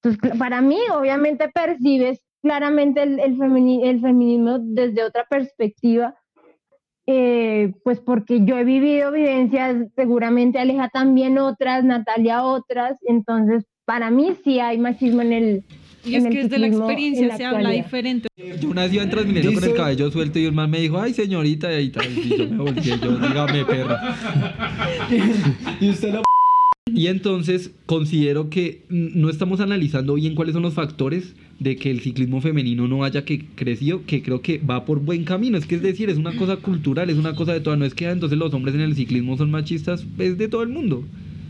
Entonces, 0.00 0.38
para 0.38 0.60
mí, 0.60 0.78
obviamente 0.96 1.50
percibes 1.52 2.20
claramente 2.42 3.02
el, 3.02 3.18
el, 3.18 3.36
feminismo 4.00 4.60
desde 4.60 5.02
otra 5.02 5.26
perspectiva, 5.28 6.14
eh, 7.08 7.72
pues 7.82 7.98
porque 7.98 8.44
yo 8.44 8.56
he 8.56 8.62
vivido 8.62 9.10
vivencias, 9.10 9.88
seguramente 9.96 10.60
Aleja 10.60 10.90
también 10.90 11.38
otras, 11.38 11.82
Natalia 11.82 12.44
otras, 12.44 12.96
entonces 13.02 13.64
para 13.84 14.10
mí 14.10 14.36
sí 14.44 14.60
hay 14.60 14.78
machismo 14.78 15.22
en 15.22 15.32
el, 15.32 15.64
y 16.08 16.16
es 16.16 16.24
que 16.24 16.42
desde 16.42 16.58
la 16.58 16.66
experiencia 16.66 17.36
se 17.36 17.44
habla 17.44 17.70
diferente. 17.70 18.28
Yo 18.60 18.68
una 18.68 18.82
vez 18.82 18.92
iba 18.94 19.02
en 19.02 19.10
Transmilenio 19.10 19.54
con 19.54 19.64
el 19.64 19.74
cabello 19.74 20.10
suelto 20.10 20.38
y 20.38 20.46
un 20.46 20.54
man 20.54 20.70
me 20.70 20.80
dijo, 20.80 21.00
ay 21.00 21.12
señorita, 21.12 21.72
y 21.72 21.76
ahí 21.76 21.90
tal. 21.90 22.06
Y 22.06 22.36
yo 22.36 22.48
me 22.48 22.56
volteé, 22.56 22.98
yo, 23.00 23.16
dígame 23.16 23.64
perra. 23.64 24.16
y 25.80 25.90
usted 25.90 26.14
lo... 26.14 26.22
Y 26.94 27.08
entonces 27.08 27.72
considero 27.86 28.48
que 28.48 28.82
no 28.88 29.28
estamos 29.28 29.60
analizando 29.60 30.14
bien 30.14 30.34
cuáles 30.34 30.54
son 30.54 30.62
los 30.62 30.74
factores 30.74 31.34
de 31.58 31.76
que 31.76 31.90
el 31.90 32.00
ciclismo 32.00 32.40
femenino 32.40 32.88
no 32.88 33.04
haya 33.04 33.24
que 33.24 33.44
crecido, 33.54 34.04
que 34.06 34.22
creo 34.22 34.40
que 34.40 34.58
va 34.58 34.84
por 34.84 35.00
buen 35.00 35.24
camino. 35.24 35.58
Es 35.58 35.66
que 35.66 35.74
es 35.74 35.82
decir, 35.82 36.08
es 36.08 36.16
una 36.16 36.34
cosa 36.36 36.56
cultural, 36.56 37.10
es 37.10 37.16
una 37.16 37.34
cosa 37.34 37.52
de 37.52 37.60
toda. 37.60 37.76
No 37.76 37.84
es 37.84 37.94
que 37.94 38.06
ah, 38.06 38.12
entonces 38.12 38.38
los 38.38 38.54
hombres 38.54 38.74
en 38.74 38.80
el 38.80 38.94
ciclismo 38.94 39.36
son 39.36 39.50
machistas, 39.50 40.06
es 40.18 40.38
de 40.38 40.48
todo 40.48 40.62
el 40.62 40.70
mundo. 40.70 41.04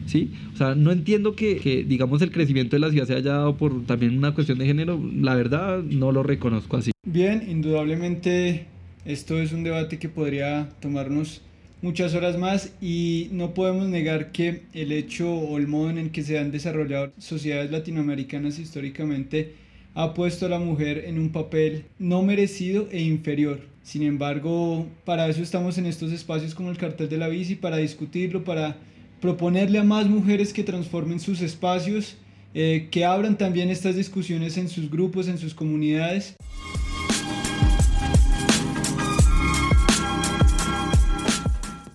¿Sí? 0.09 0.33
O 0.55 0.57
sea, 0.57 0.75
no 0.75 0.91
entiendo 0.91 1.37
que, 1.37 1.85
digamos, 1.87 2.23
el 2.23 2.33
crecimiento 2.33 2.77
de 2.77 2.81
la 2.81 2.91
ciudad 2.91 3.07
se 3.07 3.15
haya 3.15 3.33
dado 3.33 3.57
por 3.57 3.85
también 3.85 4.17
una 4.17 4.35
cuestión 4.35 4.59
de 4.59 4.67
género. 4.67 5.01
La 5.15 5.35
verdad, 5.35 5.83
no 5.83 6.11
lo 6.11 6.23
reconozco 6.23 6.79
así. 6.79 6.91
Bien, 7.07 7.45
indudablemente 7.49 8.67
esto 9.05 9.39
es 9.41 9.53
un 9.53 9.63
debate 9.63 9.99
que 9.99 10.09
podría 10.09 10.69
tomarnos 10.81 11.43
muchas 11.81 12.15
horas 12.15 12.37
más 12.37 12.73
y 12.81 13.29
no 13.33 13.55
podemos 13.55 13.89
negar 13.89 14.33
que 14.33 14.63
el 14.75 14.91
hecho 14.93 15.33
o 15.33 15.59
el 15.59 15.69
modo 15.69 15.91
en 15.91 15.99
el 15.99 16.11
que 16.11 16.23
se 16.23 16.39
han 16.39 16.51
desarrollado 16.51 17.13
sociedades 17.19 17.71
latinoamericanas 17.71 18.59
históricamente 18.59 19.53
ha 19.95 20.15
puesto 20.15 20.47
a 20.47 20.49
la 20.49 20.59
mujer 20.59 21.05
en 21.07 21.19
un 21.19 21.31
papel 21.31 21.85
no 21.99 22.23
merecido 22.23 22.89
e 22.91 23.03
inferior 23.03 23.61
Sin 23.83 24.03
embargo, 24.03 24.87
para 25.05 25.29
eso 25.29 25.43
estamos 25.43 25.79
en 25.79 25.87
estos 25.87 26.13
espacios 26.13 26.55
como 26.55 26.71
el 26.71 26.77
cartel 26.77 27.09
de 27.09 27.17
la 27.17 27.29
bici, 27.29 27.55
para 27.55 27.79
discutirlo, 27.79 28.45
para 28.45 28.77
proponerle 29.21 29.79
a 29.79 29.85
más 29.85 30.09
mujeres 30.09 30.53
que 30.53 30.63
transformen 30.63 31.21
sus 31.21 31.41
espacios, 31.41 32.17
eh, 32.55 32.89
que 32.91 33.05
abran 33.05 33.37
también 33.37 33.71
estas 33.71 33.97
discusiones 33.97 34.57
en 34.57 34.69
sus 34.69 34.91
grupos, 34.91 35.29
en 35.29 35.39
sus 35.39 35.55
comunidades. 35.55 36.37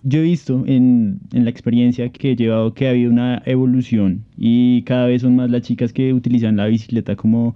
Yo 0.05 0.19
he 0.19 0.23
visto 0.23 0.63
en, 0.67 1.21
en, 1.31 1.45
la 1.45 1.49
experiencia 1.49 2.09
que 2.09 2.31
he 2.31 2.36
llevado 2.36 2.73
que 2.73 2.88
ha 2.88 2.89
habido 2.89 3.09
una 3.09 3.41
evolución 3.45 4.25
y 4.38 4.81
cada 4.83 5.07
vez 5.07 5.21
son 5.21 5.38
más 5.38 5.49
las 5.49 5.62
chicas 5.62 5.93
que 5.93 6.13
utilizan 6.13 6.57
la 6.57 6.67
bicicleta 6.67 7.15
como 7.15 7.55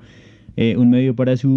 eh, 0.60 0.76
un 0.76 0.90
medio 0.90 1.16
para 1.16 1.38
su 1.38 1.48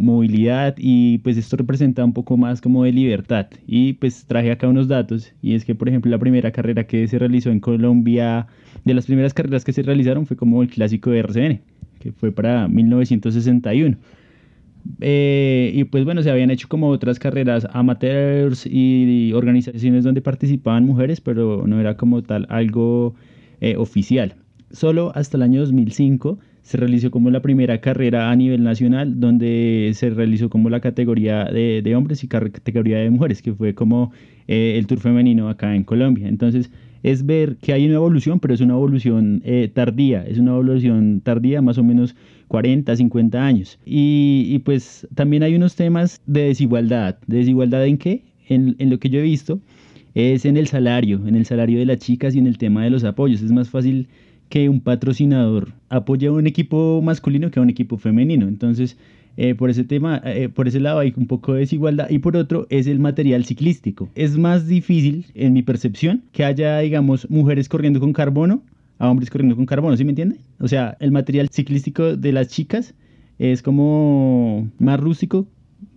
movilidad 0.00 0.74
y 0.78 1.18
pues 1.18 1.36
esto 1.36 1.58
representa 1.58 2.02
un 2.02 2.14
poco 2.14 2.38
más 2.38 2.62
como 2.62 2.84
de 2.84 2.92
libertad. 2.92 3.48
Y 3.66 3.92
pues 3.92 4.24
traje 4.24 4.50
acá 4.50 4.66
unos 4.66 4.88
datos 4.88 5.34
y 5.42 5.54
es 5.54 5.66
que 5.66 5.74
por 5.74 5.90
ejemplo 5.90 6.10
la 6.10 6.18
primera 6.18 6.50
carrera 6.50 6.86
que 6.86 7.06
se 7.06 7.18
realizó 7.18 7.50
en 7.50 7.60
Colombia, 7.60 8.46
de 8.86 8.94
las 8.94 9.04
primeras 9.04 9.34
carreras 9.34 9.62
que 9.62 9.74
se 9.74 9.82
realizaron 9.82 10.24
fue 10.24 10.38
como 10.38 10.62
el 10.62 10.70
clásico 10.70 11.10
de 11.10 11.18
RCN, 11.18 11.60
que 12.00 12.12
fue 12.12 12.32
para 12.32 12.66
1961. 12.66 13.98
Eh, 15.00 15.72
y 15.74 15.84
pues 15.84 16.06
bueno, 16.06 16.22
se 16.22 16.30
habían 16.30 16.50
hecho 16.50 16.66
como 16.68 16.88
otras 16.88 17.18
carreras 17.18 17.66
amateurs 17.72 18.66
y 18.66 19.32
organizaciones 19.34 20.02
donde 20.02 20.22
participaban 20.22 20.86
mujeres, 20.86 21.20
pero 21.20 21.66
no 21.66 21.78
era 21.78 21.98
como 21.98 22.22
tal 22.22 22.46
algo 22.48 23.14
eh, 23.60 23.76
oficial. 23.76 24.34
Solo 24.70 25.12
hasta 25.14 25.36
el 25.36 25.42
año 25.42 25.60
2005 25.60 26.38
se 26.66 26.78
realizó 26.78 27.12
como 27.12 27.30
la 27.30 27.42
primera 27.42 27.80
carrera 27.80 28.28
a 28.28 28.34
nivel 28.34 28.64
nacional, 28.64 29.20
donde 29.20 29.92
se 29.94 30.10
realizó 30.10 30.50
como 30.50 30.68
la 30.68 30.80
categoría 30.80 31.44
de, 31.44 31.94
hombres 31.94 32.24
y 32.24 32.26
categoría 32.26 32.98
de 32.98 33.08
mujeres, 33.08 33.40
que 33.40 33.54
fue 33.54 33.72
como 33.72 34.10
eh, 34.48 34.74
el 34.76 34.88
Tour 34.88 34.98
femenino 34.98 35.48
acá 35.48 35.76
en 35.76 35.84
Colombia. 35.84 36.26
Entonces, 36.26 36.72
es 37.04 37.24
ver 37.24 37.56
que 37.58 37.72
hay 37.72 37.86
una 37.86 37.94
evolución, 37.94 38.40
pero 38.40 38.52
es 38.52 38.60
una 38.60 38.74
evolución 38.74 39.42
eh, 39.44 39.70
tardía, 39.72 40.26
es 40.26 40.38
una 40.38 40.50
evolución 40.50 41.20
tardía, 41.20 41.62
más 41.62 41.78
o 41.78 41.84
menos 41.84 42.16
40, 42.48 42.96
50 42.96 43.46
años. 43.46 43.78
Y, 43.86 44.58
pues 44.64 45.06
también 45.14 45.44
hay 45.44 45.54
unos 45.54 45.76
temas 45.76 46.20
de 46.26 46.48
desigualdad. 46.48 47.16
¿De 47.28 47.36
desigualdad 47.36 47.86
en 47.86 47.96
qué? 47.96 48.24
En, 48.48 48.74
en 48.80 48.90
lo 48.90 48.98
que 48.98 49.08
yo 49.08 49.20
he 49.20 49.22
visto 49.22 49.60
es 50.16 50.44
en 50.44 50.56
el 50.56 50.66
salario, 50.66 51.28
en 51.28 51.36
el 51.36 51.46
salario 51.46 51.78
de 51.78 51.86
las 51.86 51.98
chicas 51.98 52.34
y 52.34 52.40
en 52.40 52.48
el 52.48 52.58
tema 52.58 52.82
de 52.82 52.90
los 52.90 53.04
apoyos. 53.04 53.40
Es 53.40 53.52
más 53.52 53.70
fácil 53.70 54.08
que 54.48 54.68
un 54.68 54.80
patrocinador 54.80 55.72
apoya 55.88 56.28
a 56.28 56.32
un 56.32 56.46
equipo 56.46 57.00
masculino 57.02 57.50
que 57.50 57.58
a 57.58 57.62
un 57.62 57.70
equipo 57.70 57.98
femenino. 57.98 58.48
Entonces, 58.48 58.96
eh, 59.36 59.54
por 59.54 59.70
ese 59.70 59.84
tema, 59.84 60.20
eh, 60.24 60.48
por 60.48 60.68
ese 60.68 60.80
lado 60.80 60.98
hay 61.00 61.12
un 61.16 61.26
poco 61.26 61.54
de 61.54 61.60
desigualdad 61.60 62.08
y 62.10 62.18
por 62.18 62.36
otro 62.36 62.66
es 62.70 62.86
el 62.86 62.98
material 63.00 63.44
ciclístico. 63.44 64.08
Es 64.14 64.38
más 64.38 64.66
difícil, 64.66 65.26
en 65.34 65.52
mi 65.52 65.62
percepción, 65.62 66.22
que 66.32 66.44
haya, 66.44 66.78
digamos, 66.78 67.28
mujeres 67.30 67.68
corriendo 67.68 68.00
con 68.00 68.12
carbono 68.12 68.62
a 68.98 69.10
hombres 69.10 69.30
corriendo 69.30 69.56
con 69.56 69.66
carbono, 69.66 69.96
¿sí 69.96 70.04
me 70.04 70.12
entiende? 70.12 70.38
O 70.58 70.68
sea, 70.68 70.96
el 71.00 71.12
material 71.12 71.48
ciclístico 71.50 72.16
de 72.16 72.32
las 72.32 72.48
chicas 72.48 72.94
es 73.38 73.62
como 73.62 74.70
más 74.78 74.98
rústico 74.98 75.46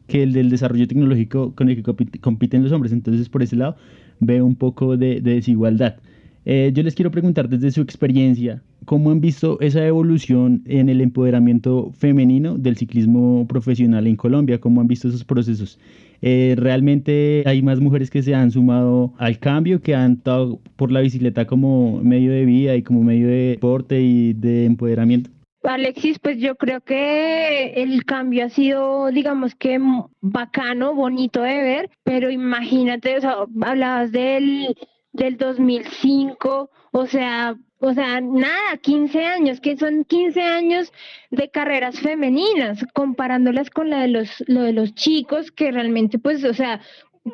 que 0.07 0.23
el 0.23 0.33
del 0.33 0.49
desarrollo 0.49 0.87
tecnológico 0.87 1.53
con 1.55 1.69
el 1.69 1.81
que 1.81 2.19
compiten 2.19 2.63
los 2.63 2.71
hombres. 2.71 2.91
Entonces, 2.91 3.29
por 3.29 3.43
ese 3.43 3.55
lado, 3.55 3.77
veo 4.19 4.45
un 4.45 4.55
poco 4.55 4.97
de 4.97 5.21
desigualdad. 5.21 5.97
Eh, 6.45 6.71
yo 6.73 6.83
les 6.83 6.95
quiero 6.95 7.11
preguntar 7.11 7.49
desde 7.49 7.71
su 7.71 7.81
experiencia, 7.81 8.61
¿cómo 8.85 9.11
han 9.11 9.21
visto 9.21 9.59
esa 9.59 9.85
evolución 9.85 10.63
en 10.65 10.89
el 10.89 11.01
empoderamiento 11.01 11.91
femenino 11.91 12.57
del 12.57 12.77
ciclismo 12.77 13.45
profesional 13.47 14.07
en 14.07 14.15
Colombia? 14.15 14.59
¿Cómo 14.59 14.81
han 14.81 14.87
visto 14.87 15.09
esos 15.09 15.23
procesos? 15.23 15.79
Eh, 16.21 16.55
¿Realmente 16.57 17.43
hay 17.45 17.61
más 17.61 17.79
mujeres 17.79 18.09
que 18.09 18.23
se 18.23 18.35
han 18.35 18.51
sumado 18.51 19.13
al 19.17 19.39
cambio, 19.39 19.81
que 19.81 19.95
han 19.95 20.13
estado 20.13 20.59
por 20.75 20.91
la 20.91 21.01
bicicleta 21.01 21.45
como 21.45 22.01
medio 22.03 22.31
de 22.31 22.45
vida 22.45 22.75
y 22.75 22.83
como 22.83 23.03
medio 23.03 23.27
de 23.27 23.49
deporte 23.51 24.01
y 24.01 24.33
de 24.33 24.65
empoderamiento? 24.65 25.29
Alexis, 25.63 26.19
pues 26.19 26.39
yo 26.39 26.55
creo 26.55 26.79
que 26.81 27.73
el 27.75 28.05
cambio 28.05 28.45
ha 28.45 28.49
sido, 28.49 29.11
digamos 29.11 29.55
que 29.55 29.77
bacano, 30.21 30.95
bonito 30.95 31.41
de 31.41 31.61
ver, 31.61 31.89
pero 32.03 32.31
imagínate, 32.31 33.17
o 33.17 33.21
sea, 33.21 33.35
hablabas 33.61 34.11
del 34.13 34.75
del 35.19 35.37
2005, 35.37 36.71
o 36.91 37.05
sea, 37.05 37.55
o 37.81 37.93
sea, 37.93 38.19
nada, 38.19 38.77
15 38.81 39.25
años, 39.25 39.61
que 39.61 39.77
son 39.77 40.03
15 40.03 40.41
años 40.41 40.91
de 41.29 41.49
carreras 41.49 41.99
femeninas, 41.99 42.85
comparándolas 42.93 43.69
con 43.69 43.89
la 43.89 44.01
de 44.01 44.07
los, 44.09 44.43
lo 44.47 44.61
de 44.63 44.73
los 44.73 44.95
chicos, 44.95 45.51
que 45.51 45.71
realmente, 45.71 46.19
pues, 46.19 46.43
o 46.43 46.53
sea, 46.53 46.81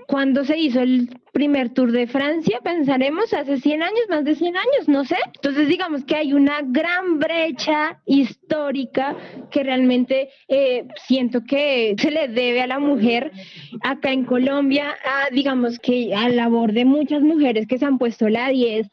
cuando 0.08 0.44
se 0.46 0.58
hizo 0.58 0.82
el 0.82 1.10
primer 1.32 1.70
Tour 1.70 1.92
de 1.92 2.08
Francia, 2.08 2.60
pensaremos 2.64 3.34
hace 3.34 3.60
100 3.60 3.84
años, 3.84 4.02
más 4.10 4.24
de 4.24 4.36
100 4.36 4.56
años, 4.56 4.88
no 4.88 5.06
sé. 5.06 5.18
Entonces 5.36 5.68
digamos 5.68 6.04
que 6.06 6.16
hay 6.16 6.34
una 6.34 6.62
gran 6.64 7.20
brecha 7.20 8.02
histórica 8.06 9.16
que 9.52 9.64
realmente 9.64 10.30
eh, 10.48 10.88
siento 11.08 11.44
que 11.44 11.96
se 11.98 12.12
le 12.12 12.28
debe 12.28 12.62
a 12.62 12.68
la 12.68 12.80
mujer 12.80 13.32
acá 13.82 14.12
en 14.12 14.26
Colombia, 14.26 14.96
a, 15.06 15.34
digamos 15.34 15.80
que 15.80 16.14
a 16.16 16.30
labor 16.30 16.74
de 16.74 16.86
muchas 16.86 17.22
mujeres 17.22 17.68
que 17.68 17.78
se 17.78 17.86
han 17.86 17.98
puesto 17.98 18.30
la 18.30 18.50
10 18.50 18.90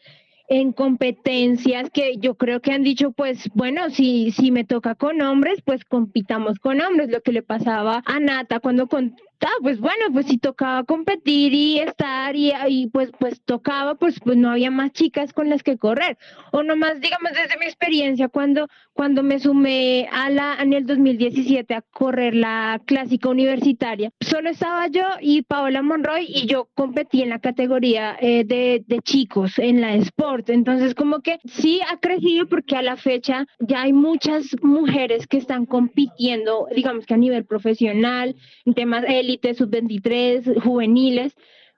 en 0.48 0.72
competencias 0.72 1.88
que 1.90 2.16
yo 2.18 2.34
creo 2.34 2.60
que 2.60 2.72
han 2.72 2.82
dicho, 2.82 3.12
pues 3.12 3.48
bueno, 3.54 3.88
si, 3.88 4.32
si 4.32 4.50
me 4.50 4.64
toca 4.64 4.94
con 4.94 5.22
hombres, 5.22 5.62
pues 5.64 5.82
compitamos 5.86 6.58
con 6.58 6.80
hombres, 6.82 7.08
lo 7.10 7.22
que 7.22 7.32
le 7.32 7.42
pasaba 7.42 8.02
a 8.04 8.20
Nata 8.20 8.60
cuando 8.60 8.86
con, 8.86 9.16
pues 9.60 9.80
bueno, 9.80 10.06
pues 10.12 10.26
si 10.26 10.38
tocaba 10.38 10.84
competir 10.84 11.52
y 11.54 11.78
estar 11.78 12.34
y, 12.36 12.88
pues 12.92 13.10
pues 13.18 13.42
tocaba, 13.42 13.94
pues 13.94 14.18
pues 14.20 14.36
no 14.36 14.50
había 14.50 14.70
más 14.70 14.92
chicas 14.92 15.32
con 15.32 15.48
las 15.48 15.62
que 15.62 15.78
correr. 15.78 16.18
O 16.52 16.62
nomás, 16.62 17.00
digamos, 17.00 17.32
desde 17.32 17.58
mi 17.58 17.66
experiencia, 17.66 18.28
cuando, 18.28 18.68
cuando 18.92 19.22
me 19.22 19.38
sumé 19.38 20.08
a 20.12 20.30
la, 20.30 20.56
en 20.60 20.72
el 20.72 20.86
2017 20.86 21.74
a 21.74 21.82
correr 21.82 22.34
la 22.34 22.80
clásica 22.84 23.28
universitaria, 23.28 24.10
solo 24.20 24.50
estaba 24.50 24.86
yo 24.88 25.04
y 25.20 25.42
Paola 25.42 25.82
Monroy 25.82 26.26
y 26.28 26.46
yo 26.46 26.68
competí 26.74 27.22
en 27.22 27.30
la 27.30 27.38
categoría 27.38 28.16
eh, 28.20 28.44
de, 28.44 28.84
de 28.86 28.98
chicos, 29.00 29.58
en 29.58 29.80
la 29.80 29.94
Sport. 29.94 30.50
Entonces, 30.50 30.94
como 30.94 31.20
que 31.20 31.38
sí 31.44 31.80
ha 31.90 31.98
crecido 31.98 32.48
porque 32.48 32.76
a 32.76 32.82
la 32.82 32.96
fecha 32.96 33.46
ya 33.60 33.82
hay 33.82 33.92
muchas 33.92 34.56
mujeres 34.62 35.26
que 35.26 35.38
están 35.38 35.66
compitiendo, 35.66 36.68
digamos 36.74 37.06
que 37.06 37.14
a 37.14 37.18
nivel 37.18 37.44
profesional, 37.44 38.36
en 38.64 38.74
temas 38.74 39.04
élite 39.32 39.54
sub-23, 39.54 40.60
juveniles, 40.62 41.34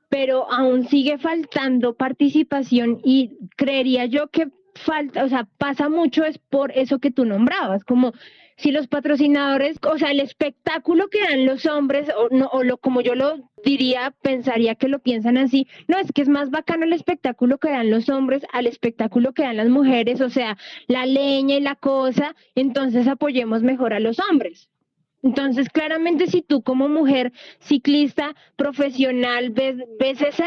pero 0.09 0.51
aún 0.51 0.87
sigue 0.89 1.19
faltando 1.19 1.95
participación 1.95 3.01
y 3.05 3.39
creería 3.57 4.07
yo 4.07 4.29
que 4.29 4.49
falta, 4.75 5.25
o 5.25 5.29
sea, 5.29 5.49
pasa 5.59 5.89
mucho 5.89 6.25
es 6.25 6.39
por 6.39 6.73
eso 6.73 6.99
que 6.99 7.11
tú 7.11 7.25
nombrabas, 7.25 7.85
como 7.85 8.13
si 8.57 8.71
los 8.71 8.87
patrocinadores, 8.87 9.79
o 9.83 9.99
sea, 9.99 10.11
el 10.11 10.21
espectáculo 10.21 11.09
que 11.09 11.21
dan 11.21 11.47
los 11.47 11.67
hombres, 11.67 12.09
o, 12.17 12.29
no, 12.35 12.47
o 12.53 12.63
lo, 12.63 12.77
como 12.77 13.01
yo 13.01 13.15
lo 13.15 13.51
diría, 13.65 14.15
pensaría 14.23 14.75
que 14.75 14.89
lo 14.89 15.01
piensan 15.01 15.37
así, 15.37 15.67
no, 15.89 15.99
es 15.99 16.13
que 16.13 16.23
es 16.23 16.29
más 16.29 16.51
bacano 16.51 16.85
el 16.85 16.93
espectáculo 16.93 17.59
que 17.59 17.71
dan 17.71 17.91
los 17.91 18.09
hombres 18.09 18.45
al 18.53 18.67
espectáculo 18.67 19.33
que 19.33 19.43
dan 19.43 19.57
las 19.57 19.69
mujeres, 19.69 20.21
o 20.21 20.31
sea, 20.31 20.57
la 20.87 21.07
leña 21.07 21.57
y 21.57 21.61
la 21.61 21.75
cosa, 21.75 22.35
entonces 22.55 23.09
apoyemos 23.09 23.63
mejor 23.63 23.95
a 23.95 24.01
los 24.01 24.19
hombres. 24.31 24.69
Entonces, 25.25 25.71
claramente, 25.71 26.27
si 26.27 26.43
tú 26.43 26.63
como 26.63 26.87
mujer 26.87 27.33
ciclista 27.59 28.37
profesional 28.57 29.51
ves, 29.51 29.77
ves 29.99 30.21
ese, 30.21 30.45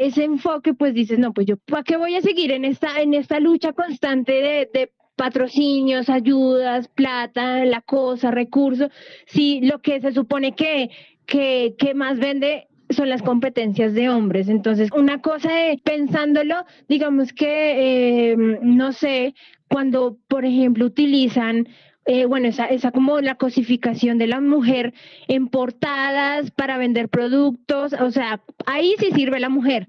ese 0.00 0.24
enfoque, 0.24 0.74
pues 0.74 0.94
dices, 0.94 1.20
no, 1.20 1.32
pues 1.32 1.46
yo, 1.46 1.56
¿para 1.58 1.84
qué 1.84 1.96
voy 1.96 2.16
a 2.16 2.20
seguir 2.20 2.50
en 2.50 2.64
esta, 2.64 3.00
en 3.00 3.14
esta 3.14 3.38
lucha 3.38 3.72
constante 3.72 4.32
de, 4.72 4.90
patrocinios, 5.14 6.10
ayudas, 6.10 6.88
plata, 6.88 7.64
la 7.64 7.80
cosa, 7.80 8.30
recursos, 8.30 8.90
si 9.26 9.62
lo 9.62 9.78
que 9.78 9.98
se 10.00 10.12
supone 10.12 10.54
que, 10.54 10.90
que, 11.24 11.74
que 11.78 11.94
más 11.94 12.18
vende 12.18 12.66
son 12.90 13.08
las 13.08 13.22
competencias 13.22 13.94
de 13.94 14.10
hombres. 14.10 14.48
Entonces, 14.48 14.90
una 14.92 15.22
cosa 15.22 15.50
de 15.50 15.80
pensándolo, 15.82 16.66
digamos 16.88 17.32
que, 17.32 18.32
eh, 18.32 18.36
no 18.36 18.92
sé, 18.92 19.34
cuando, 19.68 20.18
por 20.28 20.44
ejemplo, 20.44 20.84
utilizan 20.84 21.66
eh, 22.06 22.24
bueno, 22.26 22.48
esa, 22.48 22.66
esa 22.66 22.92
como 22.92 23.20
la 23.20 23.34
cosificación 23.34 24.16
de 24.16 24.28
la 24.28 24.40
mujer 24.40 24.94
en 25.26 25.48
portadas 25.48 26.50
para 26.52 26.78
vender 26.78 27.08
productos, 27.08 27.92
o 27.94 28.10
sea, 28.12 28.40
ahí 28.64 28.94
sí 28.98 29.10
sirve 29.12 29.40
la 29.40 29.48
mujer, 29.48 29.88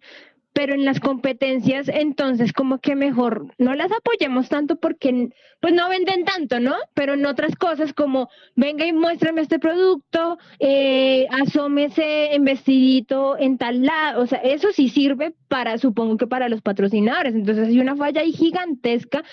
pero 0.57 0.73
en 0.73 0.85
las 0.85 0.99
competencias 0.99 1.87
entonces 1.87 2.51
como 2.51 2.79
que 2.79 2.95
mejor 2.95 3.53
no 3.59 3.75
las 3.75 3.91
apoyemos 3.91 4.49
tanto 4.49 4.77
porque 4.77 5.29
pues 5.59 5.71
no 5.71 5.87
venden 5.87 6.25
tanto, 6.25 6.59
¿no? 6.59 6.73
Pero 6.95 7.13
en 7.13 7.27
otras 7.27 7.55
cosas 7.55 7.93
como 7.93 8.27
venga 8.55 8.87
y 8.87 8.91
muéstrame 8.91 9.41
este 9.41 9.59
producto, 9.59 10.39
eh, 10.59 11.27
asómese 11.29 12.33
en 12.33 12.43
vestidito 12.43 13.37
en 13.37 13.59
tal 13.59 13.83
lado, 13.83 14.23
o 14.23 14.25
sea, 14.25 14.39
eso 14.39 14.69
sí 14.71 14.89
sirve 14.89 15.35
para, 15.47 15.77
supongo 15.77 16.17
que 16.17 16.25
para 16.25 16.49
los 16.49 16.63
patrocinadores, 16.63 17.35
entonces 17.35 17.67
hay 17.67 17.79
una 17.79 17.95
falla 17.95 18.21
ahí 18.21 18.31
gigantesca 18.31 19.23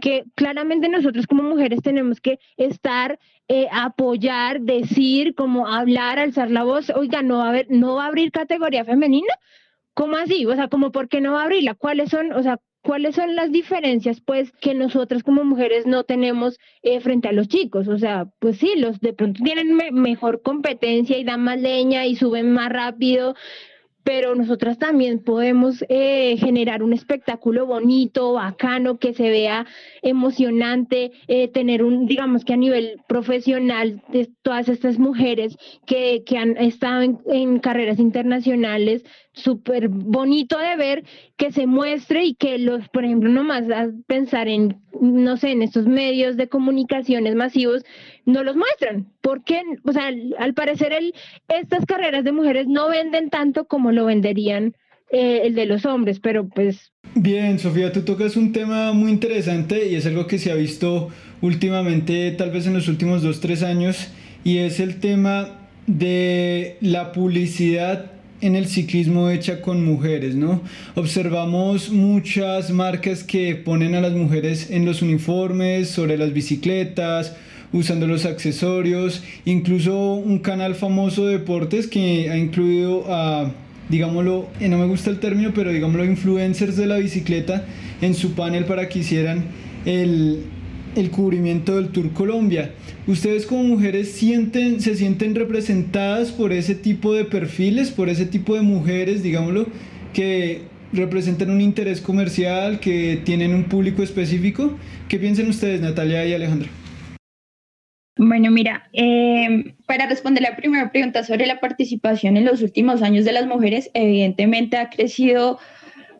que 0.00 0.26
claramente 0.36 0.88
nosotros 0.88 1.26
como 1.26 1.42
mujeres 1.42 1.82
tenemos 1.82 2.20
que 2.20 2.38
estar 2.56 3.18
eh, 3.48 3.66
apoyar, 3.72 4.60
decir, 4.60 5.34
como 5.34 5.66
hablar, 5.66 6.20
alzar 6.20 6.52
la 6.52 6.62
voz, 6.62 6.88
oiga, 6.90 7.22
no 7.22 7.38
va 7.38 7.46
a 7.46 7.48
haber, 7.48 7.66
no 7.68 7.96
va 7.96 8.04
a 8.04 8.08
abrir 8.08 8.30
categoría 8.30 8.84
femenina, 8.84 9.34
¿cómo 9.98 10.16
así? 10.16 10.46
O 10.46 10.54
sea, 10.54 10.68
como 10.68 10.92
por 10.92 11.08
qué 11.08 11.20
no 11.20 11.32
va 11.32 11.40
a 11.40 11.44
abrirla, 11.46 11.74
cuáles 11.74 12.10
son, 12.10 12.32
o 12.32 12.40
sea, 12.40 12.60
cuáles 12.82 13.16
son 13.16 13.34
las 13.34 13.50
diferencias, 13.50 14.20
pues, 14.20 14.52
que 14.60 14.72
nosotras 14.72 15.24
como 15.24 15.42
mujeres 15.42 15.86
no 15.86 16.04
tenemos 16.04 16.56
eh, 16.82 17.00
frente 17.00 17.26
a 17.26 17.32
los 17.32 17.48
chicos. 17.48 17.88
O 17.88 17.98
sea, 17.98 18.28
pues 18.38 18.58
sí, 18.58 18.74
los 18.76 19.00
de 19.00 19.12
pronto 19.12 19.42
tienen 19.42 19.74
mejor 19.92 20.40
competencia 20.42 21.18
y 21.18 21.24
dan 21.24 21.42
más 21.42 21.60
leña 21.60 22.06
y 22.06 22.14
suben 22.14 22.52
más 22.52 22.70
rápido, 22.70 23.34
pero 24.08 24.34
nosotras 24.34 24.78
también 24.78 25.18
podemos 25.18 25.84
eh, 25.90 26.38
generar 26.38 26.82
un 26.82 26.94
espectáculo 26.94 27.66
bonito, 27.66 28.32
bacano, 28.32 28.98
que 28.98 29.12
se 29.12 29.28
vea 29.28 29.66
emocionante, 30.00 31.12
eh, 31.26 31.48
tener 31.48 31.84
un, 31.84 32.06
digamos 32.06 32.42
que 32.42 32.54
a 32.54 32.56
nivel 32.56 33.02
profesional, 33.06 34.02
de 34.08 34.30
todas 34.40 34.70
estas 34.70 34.98
mujeres 34.98 35.58
que, 35.84 36.22
que 36.24 36.38
han 36.38 36.56
estado 36.56 37.02
en, 37.02 37.18
en 37.26 37.58
carreras 37.58 37.98
internacionales, 37.98 39.04
súper 39.34 39.88
bonito 39.88 40.58
de 40.58 40.76
ver 40.76 41.04
que 41.36 41.52
se 41.52 41.66
muestre 41.66 42.24
y 42.24 42.34
que 42.34 42.58
los, 42.58 42.88
por 42.88 43.04
ejemplo, 43.04 43.28
nomás 43.28 43.64
pensar 44.06 44.48
en, 44.48 44.80
no 45.00 45.36
sé, 45.36 45.52
en 45.52 45.62
estos 45.62 45.86
medios 45.86 46.38
de 46.38 46.48
comunicaciones 46.48 47.34
masivos, 47.34 47.84
no 48.28 48.44
los 48.44 48.56
muestran. 48.56 49.06
Porque, 49.20 49.62
o 49.84 49.92
sea, 49.92 50.10
al 50.38 50.54
parecer 50.54 50.92
el, 50.92 51.14
estas 51.48 51.84
carreras 51.86 52.24
de 52.24 52.32
mujeres 52.32 52.68
no 52.68 52.88
venden 52.88 53.30
tanto 53.30 53.64
como 53.66 53.90
lo 53.90 54.04
venderían 54.04 54.74
eh, 55.10 55.40
el 55.44 55.54
de 55.54 55.66
los 55.66 55.86
hombres, 55.86 56.20
pero 56.20 56.46
pues... 56.46 56.92
Bien, 57.14 57.58
Sofía, 57.58 57.90
tú 57.90 58.02
tocas 58.02 58.36
un 58.36 58.52
tema 58.52 58.92
muy 58.92 59.10
interesante 59.10 59.88
y 59.88 59.94
es 59.94 60.06
algo 60.06 60.26
que 60.26 60.38
se 60.38 60.52
ha 60.52 60.54
visto 60.54 61.08
últimamente, 61.40 62.30
tal 62.32 62.50
vez 62.50 62.66
en 62.66 62.74
los 62.74 62.88
últimos 62.88 63.22
dos, 63.22 63.40
tres 63.40 63.62
años, 63.62 64.08
y 64.44 64.58
es 64.58 64.78
el 64.78 65.00
tema 65.00 65.60
de 65.86 66.76
la 66.82 67.12
publicidad 67.12 68.12
en 68.42 68.54
el 68.54 68.66
ciclismo 68.66 69.30
hecha 69.30 69.62
con 69.62 69.84
mujeres, 69.84 70.34
¿no? 70.34 70.60
Observamos 70.94 71.90
muchas 71.90 72.70
marcas 72.70 73.24
que 73.24 73.56
ponen 73.56 73.94
a 73.94 74.00
las 74.02 74.12
mujeres 74.12 74.70
en 74.70 74.84
los 74.84 75.00
uniformes, 75.00 75.88
sobre 75.88 76.18
las 76.18 76.34
bicicletas, 76.34 77.34
usando 77.72 78.06
los 78.06 78.24
accesorios, 78.24 79.22
incluso 79.44 80.14
un 80.14 80.38
canal 80.38 80.74
famoso 80.74 81.26
de 81.26 81.38
deportes 81.38 81.86
que 81.86 82.30
ha 82.30 82.36
incluido 82.38 83.04
a, 83.08 83.52
digámoslo, 83.88 84.48
eh, 84.60 84.68
no 84.68 84.78
me 84.78 84.86
gusta 84.86 85.10
el 85.10 85.18
término, 85.18 85.52
pero 85.54 85.72
digámoslo, 85.72 86.04
influencers 86.04 86.76
de 86.76 86.86
la 86.86 86.96
bicicleta 86.96 87.66
en 88.00 88.14
su 88.14 88.32
panel 88.32 88.64
para 88.64 88.88
que 88.88 89.00
hicieran 89.00 89.44
el, 89.84 90.44
el 90.96 91.10
cubrimiento 91.10 91.76
del 91.76 91.88
Tour 91.88 92.12
Colombia. 92.12 92.72
¿Ustedes 93.06 93.46
como 93.46 93.62
mujeres 93.64 94.12
sienten, 94.12 94.80
se 94.80 94.94
sienten 94.94 95.34
representadas 95.34 96.30
por 96.30 96.52
ese 96.52 96.74
tipo 96.74 97.14
de 97.14 97.24
perfiles, 97.24 97.90
por 97.90 98.08
ese 98.08 98.26
tipo 98.26 98.54
de 98.54 98.62
mujeres, 98.62 99.22
digámoslo, 99.22 99.66
que 100.12 100.62
representan 100.92 101.50
un 101.50 101.60
interés 101.60 102.00
comercial, 102.00 102.80
que 102.80 103.20
tienen 103.24 103.54
un 103.54 103.64
público 103.64 104.02
específico? 104.02 104.72
¿Qué 105.08 105.18
piensan 105.18 105.48
ustedes, 105.48 105.80
Natalia 105.80 106.26
y 106.26 106.34
Alejandra? 106.34 106.68
Bueno, 108.28 108.50
mira, 108.50 108.88
em, 108.92 109.74
para 109.86 110.06
responder 110.06 110.42
la 110.42 110.54
primera 110.54 110.92
pregunta 110.92 111.24
sobre 111.24 111.46
la 111.46 111.60
participación 111.60 112.36
en 112.36 112.44
los 112.44 112.60
últimos 112.60 113.00
años 113.02 113.24
de 113.24 113.32
las 113.32 113.46
mujeres, 113.46 113.90
evidentemente 113.94 114.76
ha 114.76 114.90
crecido 114.90 115.58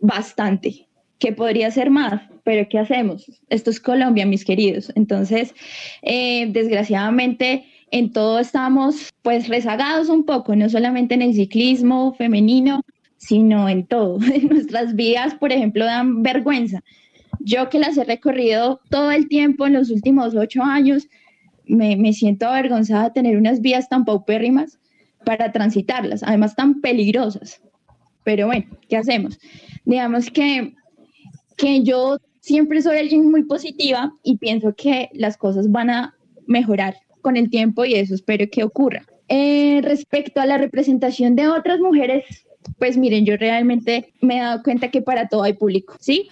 bastante. 0.01 0.87
¿Qué 1.19 1.33
podría 1.33 1.71
ser 1.71 1.91
más? 1.91 2.23
pero 2.49 2.67
¿qué 2.67 2.79
hacemos? 2.79 3.31
Esto 3.51 3.69
es 3.69 3.79
Colombia, 3.79 4.25
mis 4.25 4.43
queridos. 4.43 4.91
Entonces, 4.95 5.55
eh, 6.01 6.47
desgraciadamente, 6.51 7.67
en 7.91 8.11
todo 8.11 8.39
estamos 8.39 9.11
pues 9.21 9.49
rezagados 9.49 10.09
un 10.09 10.25
poco, 10.25 10.57
no 10.57 10.71
solamente 10.71 11.15
en 11.15 11.21
el 11.21 11.35
ciclismo 11.35 12.15
femenino, 12.15 12.81
sino 13.19 13.69
en 13.69 13.85
todo. 13.85 14.19
Nuestras 14.51 14.97
vidas, 14.97 15.35
por 15.35 15.53
ejemplo, 15.53 15.85
dan 15.85 16.23
vergüenza. 16.23 16.83
Yo 17.41 17.69
que 17.69 17.79
las 17.79 17.99
he 17.99 18.05
recorrido 18.05 18.81
todo 18.89 19.11
el 19.11 19.29
tiempo 19.29 19.67
en 19.67 19.75
los 19.75 19.91
últimos 19.91 20.35
ocho 20.35 20.63
años, 20.63 21.07
me, 21.69 21.97
me 21.97 22.13
siento 22.13 22.47
avergonzada 22.47 23.05
de 23.05 23.11
tener 23.11 23.37
unas 23.37 23.61
vías 23.61 23.89
tan 23.89 24.05
paupérrimas 24.05 24.79
para 25.25 25.53
transitarlas, 25.53 26.23
además 26.23 26.57
tan 26.57 26.81
peligrosas. 26.81 27.61
Pero 28.25 28.47
bueno, 28.47 28.67
¿qué 28.89 28.97
hacemos? 28.97 29.39
Digamos 29.85 30.31
que, 30.31 30.75
que 31.57 31.83
yo 31.83 32.19
siempre 32.41 32.83
soy 32.83 32.99
alguien 32.99 33.31
muy 33.31 33.45
positiva 33.45 34.13
y 34.23 34.39
pienso 34.39 34.75
que 34.75 35.09
las 35.13 35.37
cosas 35.37 35.71
van 35.71 35.91
a 35.91 36.15
mejorar 36.47 36.97
con 37.21 37.37
el 37.37 37.51
tiempo 37.51 37.85
y 37.85 37.95
eso 37.95 38.15
espero 38.15 38.47
que 38.51 38.65
ocurra. 38.65 39.07
Eh, 39.29 39.81
respecto 39.83 40.41
a 40.41 40.47
la 40.47 40.57
representación 40.57 41.37
de 41.37 41.49
otras 41.49 41.81
mujeres, 41.81 42.25
pues 42.79 42.97
miren, 42.97 43.25
yo 43.25 43.37
realmente 43.37 44.13
me 44.21 44.39
he 44.39 44.41
dado 44.41 44.63
cuenta 44.63 44.91
que 44.91 45.03
para 45.03 45.29
todo 45.29 45.43
hay 45.43 45.53
público, 45.53 45.97
¿sí? 46.01 46.29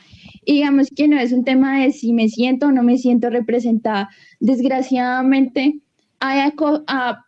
Y 0.47 0.55
digamos 0.55 0.89
que 0.95 1.09
no 1.09 1.19
es 1.19 1.33
un 1.33 1.45
tema 1.45 1.81
de 1.81 1.91
si 1.91 2.13
me 2.13 2.29
siento 2.29 2.69
o 2.69 2.73
no 2.73 2.85
me 2.85 2.99
siento 2.99 3.31
representada. 3.31 4.09
Desgraciadamente, 4.39 5.81
hay 6.21 6.53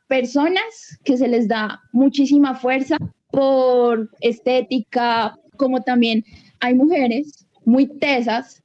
personas 0.07 0.99
que 1.05 1.17
se 1.17 1.27
les 1.27 1.49
da 1.49 1.81
muchísima 1.93 2.55
fuerza 2.55 2.97
por 3.33 4.09
estética, 4.21 5.37
como 5.57 5.83
también 5.83 6.25
hay 6.61 6.75
mujeres 6.75 7.45
muy 7.65 7.87
tesas 7.99 8.63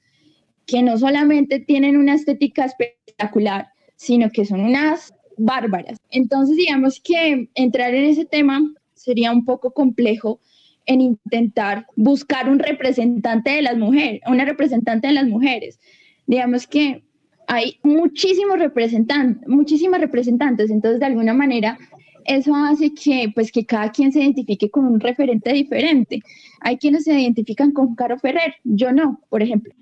que 0.67 0.83
no 0.83 0.99
solamente 0.99 1.59
tienen 1.59 1.97
una 1.97 2.13
estética 2.13 2.65
espectacular, 2.65 3.69
sino 3.95 4.29
que 4.29 4.45
son 4.45 4.61
unas 4.61 5.13
bárbaras. 5.35 5.97
Entonces, 6.11 6.55
digamos 6.55 7.01
que 7.03 7.49
entrar 7.55 7.95
en 7.95 8.05
ese 8.05 8.25
tema 8.25 8.61
sería 8.93 9.31
un 9.31 9.45
poco 9.45 9.71
complejo 9.73 10.39
en 10.85 11.01
intentar 11.01 11.87
buscar 11.95 12.49
un 12.49 12.59
representante 12.59 13.51
de 13.51 13.61
las 13.61 13.77
mujeres, 13.77 14.21
una 14.27 14.45
representante 14.45 15.07
de 15.07 15.13
las 15.13 15.27
mujeres. 15.27 15.79
Digamos 16.27 16.67
que 16.67 17.03
hay 17.47 17.79
muchísimos 17.83 18.59
representantes, 18.59 19.47
muchísimas 19.47 20.01
representantes, 20.01 20.69
entonces 20.69 20.99
de 20.99 21.05
alguna 21.05 21.33
manera 21.33 21.77
eso 22.25 22.55
hace 22.55 22.93
que, 22.93 23.31
pues, 23.33 23.51
que 23.51 23.65
cada 23.65 23.91
quien 23.91 24.11
se 24.11 24.21
identifique 24.21 24.69
con 24.69 24.85
un 24.85 24.99
referente 24.99 25.51
diferente. 25.51 26.21
Hay 26.61 26.77
quienes 26.77 27.03
se 27.03 27.19
identifican 27.19 27.71
con 27.71 27.95
Caro 27.95 28.17
Ferrer, 28.17 28.55
yo 28.63 28.91
no, 28.91 29.21
por 29.29 29.41
ejemplo. 29.41 29.73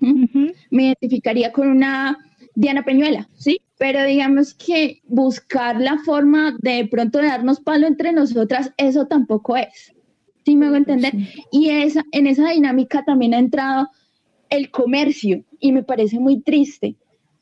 Me 0.70 0.86
identificaría 0.86 1.52
con 1.52 1.68
una 1.68 2.18
Diana 2.54 2.84
Peñuela, 2.84 3.28
¿sí? 3.36 3.60
Pero 3.78 4.04
digamos 4.04 4.54
que 4.54 5.00
buscar 5.06 5.80
la 5.80 5.98
forma 5.98 6.56
de 6.60 6.86
pronto 6.86 7.18
de 7.18 7.28
darnos 7.28 7.60
palo 7.60 7.86
entre 7.86 8.12
nosotras, 8.12 8.72
eso 8.76 9.06
tampoco 9.06 9.56
es. 9.56 9.92
¿Sí 10.44 10.56
me 10.56 10.66
hago 10.66 10.76
entender? 10.76 11.14
Y 11.50 11.70
esa, 11.70 12.04
en 12.12 12.26
esa 12.26 12.50
dinámica 12.50 13.04
también 13.04 13.34
ha 13.34 13.38
entrado 13.38 13.88
el 14.50 14.70
comercio 14.70 15.44
y 15.60 15.72
me 15.72 15.82
parece 15.82 16.18
muy 16.18 16.40
triste. 16.40 16.96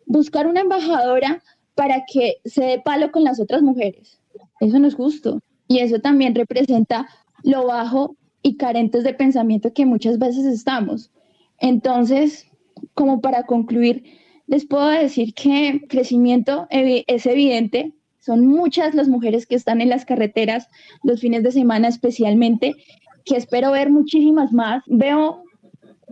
Buscar 0.06 0.46
una 0.46 0.60
embajadora 0.60 1.42
para 1.74 2.04
que 2.12 2.36
se 2.44 2.64
dé 2.64 2.80
palo 2.80 3.10
con 3.10 3.24
las 3.24 3.40
otras 3.40 3.62
mujeres 3.62 4.20
eso 4.60 4.78
no 4.78 4.88
es 4.88 4.94
justo. 4.94 5.40
Y 5.66 5.78
eso 5.78 6.00
también 6.00 6.34
representa 6.34 7.08
lo 7.42 7.66
bajo 7.66 8.16
y 8.42 8.56
carentes 8.56 9.04
de 9.04 9.14
pensamiento 9.14 9.72
que 9.72 9.86
muchas 9.86 10.18
veces 10.18 10.44
estamos. 10.46 11.10
Entonces, 11.58 12.46
como 12.94 13.20
para 13.20 13.44
concluir, 13.44 14.04
les 14.46 14.66
puedo 14.66 14.88
decir 14.88 15.34
que 15.34 15.82
crecimiento 15.88 16.66
es 16.70 17.26
evidente. 17.26 17.94
Son 18.20 18.46
muchas 18.46 18.94
las 18.94 19.08
mujeres 19.08 19.46
que 19.46 19.54
están 19.54 19.80
en 19.80 19.88
las 19.88 20.04
carreteras 20.04 20.68
los 21.02 21.20
fines 21.20 21.42
de 21.42 21.52
semana 21.52 21.88
especialmente, 21.88 22.74
que 23.24 23.36
espero 23.36 23.72
ver 23.72 23.90
muchísimas 23.90 24.52
más. 24.52 24.82
Veo 24.86 25.42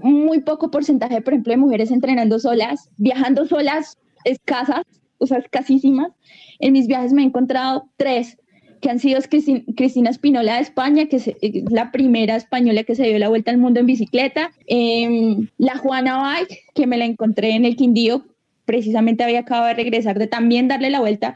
muy 0.03 0.41
poco 0.41 0.71
porcentaje, 0.71 1.21
por 1.21 1.35
ejemplo, 1.35 1.53
de 1.53 1.59
mujeres 1.59 1.91
entrenando 1.91 2.39
solas, 2.39 2.89
viajando 2.97 3.47
solas, 3.47 3.99
escasas, 4.25 4.85
o 5.19 5.27
sea, 5.27 5.39
escasísimas. 5.39 6.13
En 6.61 6.73
mis 6.73 6.87
viajes 6.87 7.13
me 7.13 7.23
he 7.23 7.27
encontrado 7.27 7.89
tres 7.97 8.39
que 8.81 8.91
han 8.91 9.01
sido 9.01 9.21
Cristina 9.77 10.11
Espinola 10.11 10.55
de 10.55 10.61
España, 10.61 11.07
que 11.07 11.17
es 11.17 11.33
la 11.71 11.91
primera 11.91 12.37
española 12.37 12.85
que 12.85 12.95
se 12.95 13.05
dio 13.05 13.19
la 13.19 13.29
vuelta 13.29 13.51
al 13.51 13.59
mundo 13.59 13.81
en 13.81 13.87
bicicleta, 13.87 14.53
em, 14.67 15.49
la 15.59 15.77
Juana 15.77 16.23
Bike, 16.23 16.61
que 16.75 16.87
me 16.87 16.97
la 16.97 17.05
encontré 17.05 17.51
en 17.51 17.65
el 17.65 17.75
Quindío, 17.75 18.25
precisamente 18.65 19.25
había 19.25 19.41
acabado 19.41 19.67
de 19.67 19.75
regresar 19.75 20.19
de 20.19 20.29
también 20.29 20.69
darle 20.69 20.91
la 20.91 21.01
vuelta 21.01 21.35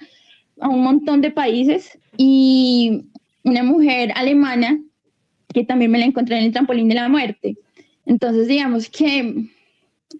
a 0.60 0.68
un 0.68 0.82
montón 0.82 1.20
de 1.20 1.30
países, 1.30 1.98
y 2.16 3.04
una 3.44 3.62
mujer 3.62 4.12
alemana 4.14 4.80
que 5.52 5.64
también 5.64 5.90
me 5.90 5.98
la 5.98 6.06
encontré 6.06 6.38
en 6.38 6.44
el 6.44 6.52
trampolín 6.52 6.88
de 6.88 6.94
la 6.94 7.08
muerte. 7.08 7.56
Entonces, 8.06 8.48
digamos 8.48 8.88
que 8.88 9.48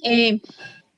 eh, 0.05 0.40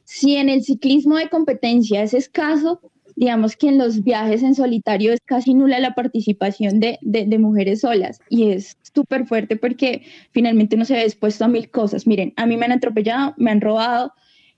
si 0.04 0.36
en 0.36 0.48
el 0.48 0.62
ciclismo 0.62 1.16
de 1.16 1.28
competencia 1.28 2.02
es 2.02 2.14
escaso, 2.14 2.80
digamos 3.16 3.56
que 3.56 3.68
en 3.68 3.78
los 3.78 4.02
viajes 4.02 4.42
en 4.42 4.54
solitario 4.54 5.12
es 5.12 5.20
casi 5.24 5.54
nula 5.54 5.78
la 5.78 5.94
participación 5.94 6.80
de, 6.80 6.98
de, 7.00 7.38
mujeres 7.38 7.82
solas 7.82 8.18
y 8.28 8.50
es 8.50 8.76
súper 8.92 9.24
fuerte 9.24 9.54
porque 9.54 10.02
finalmente 10.32 10.74
uno 10.74 10.84
se 10.84 10.94
ve 10.94 11.02
expuesto 11.02 11.44
a 11.44 11.48
mil 11.48 11.70
cosas. 11.70 12.08
Miren, 12.08 12.32
a 12.36 12.46
mí 12.46 12.56
me 12.56 12.64
han 12.64 12.72
atropellado, 12.72 13.34
me 13.36 13.52
han 13.52 13.60
robado, 13.60 14.12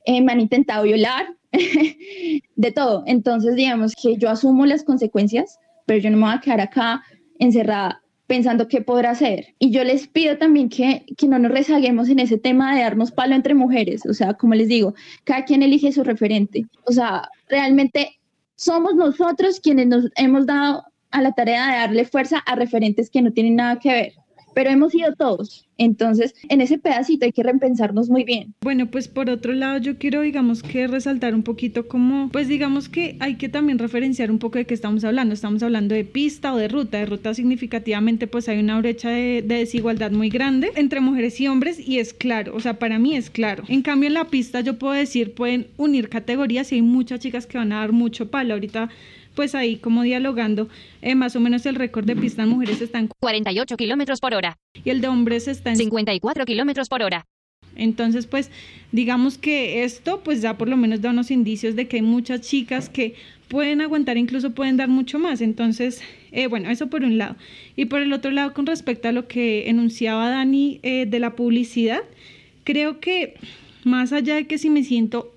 eh, 0.06 0.22
me 0.22 0.32
han 0.32 0.40
intentado 0.40 0.84
violar, 0.84 1.26
de 2.56 2.72
todo. 2.72 3.02
Entonces, 3.06 3.54
digamos 3.54 3.94
que 3.94 4.16
yo 4.16 4.30
asumo 4.30 4.66
las 4.66 4.84
consecuencias, 4.84 5.58
pero 5.84 6.00
yo 6.00 6.10
no 6.10 6.16
me 6.16 6.24
voy 6.24 6.34
a 6.34 6.40
quedar 6.40 6.60
acá 6.60 7.02
encerrada 7.38 8.02
pensando 8.26 8.66
qué 8.66 8.80
podrá 8.80 9.10
hacer. 9.10 9.54
Y 9.58 9.70
yo 9.70 9.84
les 9.84 10.08
pido 10.08 10.36
también 10.38 10.68
que, 10.68 11.04
que 11.16 11.28
no 11.28 11.38
nos 11.38 11.52
rezaguemos 11.52 12.08
en 12.08 12.18
ese 12.18 12.38
tema 12.38 12.74
de 12.74 12.82
darnos 12.82 13.12
palo 13.12 13.34
entre 13.34 13.54
mujeres. 13.54 14.04
O 14.06 14.14
sea, 14.14 14.34
como 14.34 14.54
les 14.54 14.68
digo, 14.68 14.94
cada 15.24 15.44
quien 15.44 15.62
elige 15.62 15.92
su 15.92 16.02
referente. 16.02 16.66
O 16.86 16.92
sea, 16.92 17.28
realmente 17.48 18.18
somos 18.56 18.94
nosotros 18.94 19.60
quienes 19.60 19.86
nos 19.86 20.08
hemos 20.16 20.46
dado 20.46 20.84
a 21.10 21.22
la 21.22 21.32
tarea 21.32 21.66
de 21.66 21.78
darle 21.78 22.04
fuerza 22.04 22.38
a 22.38 22.56
referentes 22.56 23.10
que 23.10 23.22
no 23.22 23.32
tienen 23.32 23.56
nada 23.56 23.78
que 23.78 23.92
ver 23.92 24.25
pero 24.56 24.70
hemos 24.70 24.94
ido 24.94 25.14
todos. 25.14 25.66
Entonces, 25.76 26.34
en 26.48 26.62
ese 26.62 26.78
pedacito 26.78 27.26
hay 27.26 27.32
que 27.32 27.42
repensarnos 27.42 28.08
muy 28.08 28.24
bien. 28.24 28.54
Bueno, 28.62 28.86
pues 28.90 29.06
por 29.06 29.28
otro 29.28 29.52
lado, 29.52 29.76
yo 29.76 29.98
quiero, 29.98 30.22
digamos, 30.22 30.62
que 30.62 30.86
resaltar 30.86 31.34
un 31.34 31.42
poquito 31.42 31.88
como, 31.88 32.30
pues 32.30 32.48
digamos 32.48 32.88
que 32.88 33.18
hay 33.20 33.34
que 33.34 33.50
también 33.50 33.78
referenciar 33.78 34.30
un 34.30 34.38
poco 34.38 34.56
de 34.56 34.64
qué 34.64 34.72
estamos 34.72 35.04
hablando. 35.04 35.34
Estamos 35.34 35.62
hablando 35.62 35.94
de 35.94 36.04
pista 36.04 36.54
o 36.54 36.56
de 36.56 36.68
ruta. 36.68 36.96
De 36.96 37.04
ruta 37.04 37.34
significativamente, 37.34 38.28
pues 38.28 38.48
hay 38.48 38.58
una 38.58 38.78
brecha 38.78 39.10
de, 39.10 39.42
de 39.42 39.56
desigualdad 39.56 40.10
muy 40.10 40.30
grande 40.30 40.72
entre 40.74 41.00
mujeres 41.00 41.38
y 41.38 41.48
hombres 41.48 41.78
y 41.78 41.98
es 41.98 42.14
claro, 42.14 42.56
o 42.56 42.60
sea, 42.60 42.78
para 42.78 42.98
mí 42.98 43.14
es 43.14 43.28
claro. 43.28 43.64
En 43.68 43.82
cambio, 43.82 44.06
en 44.06 44.14
la 44.14 44.28
pista 44.28 44.62
yo 44.62 44.78
puedo 44.78 44.94
decir, 44.94 45.34
pueden 45.34 45.66
unir 45.76 46.08
categorías 46.08 46.72
y 46.72 46.76
hay 46.76 46.82
muchas 46.82 47.20
chicas 47.20 47.44
que 47.46 47.58
van 47.58 47.72
a 47.74 47.80
dar 47.80 47.92
mucho 47.92 48.30
palo. 48.30 48.54
Ahorita 48.54 48.88
pues 49.36 49.54
ahí 49.54 49.76
como 49.76 50.02
dialogando, 50.02 50.68
eh, 51.02 51.14
más 51.14 51.36
o 51.36 51.40
menos 51.40 51.64
el 51.66 51.76
récord 51.76 52.06
de 52.06 52.16
pista 52.16 52.42
en 52.42 52.48
mujeres 52.48 52.80
está 52.80 52.98
en 52.98 53.08
48 53.20 53.76
kilómetros 53.76 54.18
por 54.18 54.34
hora. 54.34 54.56
Y 54.84 54.90
el 54.90 55.00
de 55.00 55.06
hombres 55.06 55.46
está 55.46 55.70
en 55.70 55.76
54 55.76 56.44
kilómetros 56.44 56.88
por 56.88 57.02
hora. 57.02 57.24
Entonces, 57.76 58.26
pues, 58.26 58.50
digamos 58.90 59.36
que 59.38 59.84
esto, 59.84 60.22
pues 60.24 60.40
ya 60.40 60.56
por 60.56 60.68
lo 60.68 60.76
menos 60.76 61.02
da 61.02 61.10
unos 61.10 61.30
indicios 61.30 61.76
de 61.76 61.86
que 61.86 61.96
hay 61.96 62.02
muchas 62.02 62.40
chicas 62.40 62.88
que 62.88 63.14
pueden 63.48 63.82
aguantar, 63.82 64.16
incluso 64.16 64.52
pueden 64.52 64.78
dar 64.78 64.88
mucho 64.88 65.18
más. 65.18 65.42
Entonces, 65.42 66.02
eh, 66.32 66.46
bueno, 66.46 66.70
eso 66.70 66.88
por 66.88 67.04
un 67.04 67.18
lado. 67.18 67.36
Y 67.76 67.84
por 67.84 68.00
el 68.00 68.12
otro 68.12 68.30
lado, 68.30 68.54
con 68.54 68.66
respecto 68.66 69.08
a 69.08 69.12
lo 69.12 69.28
que 69.28 69.68
enunciaba 69.68 70.30
Dani 70.30 70.80
eh, 70.82 71.06
de 71.06 71.20
la 71.20 71.36
publicidad, 71.36 72.00
creo 72.64 72.98
que 72.98 73.34
más 73.84 74.12
allá 74.12 74.36
de 74.36 74.46
que 74.46 74.58
si 74.58 74.70
me 74.70 74.82
siento 74.82 75.32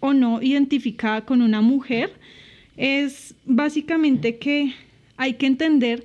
o 0.00 0.12
no 0.12 0.40
identificada 0.42 1.22
con 1.24 1.42
una 1.42 1.60
mujer, 1.60 2.12
es 2.78 3.34
básicamente 3.44 4.38
que 4.38 4.72
hay 5.16 5.34
que 5.34 5.46
entender 5.46 6.04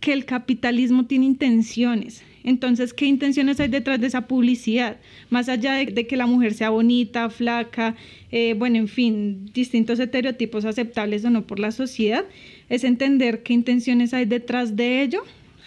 que 0.00 0.12
el 0.12 0.24
capitalismo 0.24 1.06
tiene 1.06 1.26
intenciones. 1.26 2.24
Entonces, 2.42 2.94
¿qué 2.94 3.06
intenciones 3.06 3.60
hay 3.60 3.68
detrás 3.68 4.00
de 4.00 4.06
esa 4.06 4.28
publicidad? 4.28 4.96
Más 5.30 5.48
allá 5.48 5.74
de, 5.74 6.06
que 6.06 6.16
la 6.16 6.26
mujer 6.26 6.54
sea 6.54 6.70
bonita, 6.70 7.28
flaca, 7.28 7.96
eh, 8.30 8.54
bueno, 8.56 8.76
en 8.76 8.88
fin, 8.88 9.50
distintos 9.52 9.98
estereotipos 9.98 10.64
aceptables 10.64 11.24
o 11.24 11.30
no 11.30 11.46
por 11.46 11.58
la 11.58 11.72
sociedad, 11.72 12.24
es 12.68 12.84
entender 12.84 13.42
qué 13.42 13.52
intenciones 13.52 14.14
hay 14.14 14.24
detrás 14.24 14.76
de 14.76 15.02
ello 15.02 15.22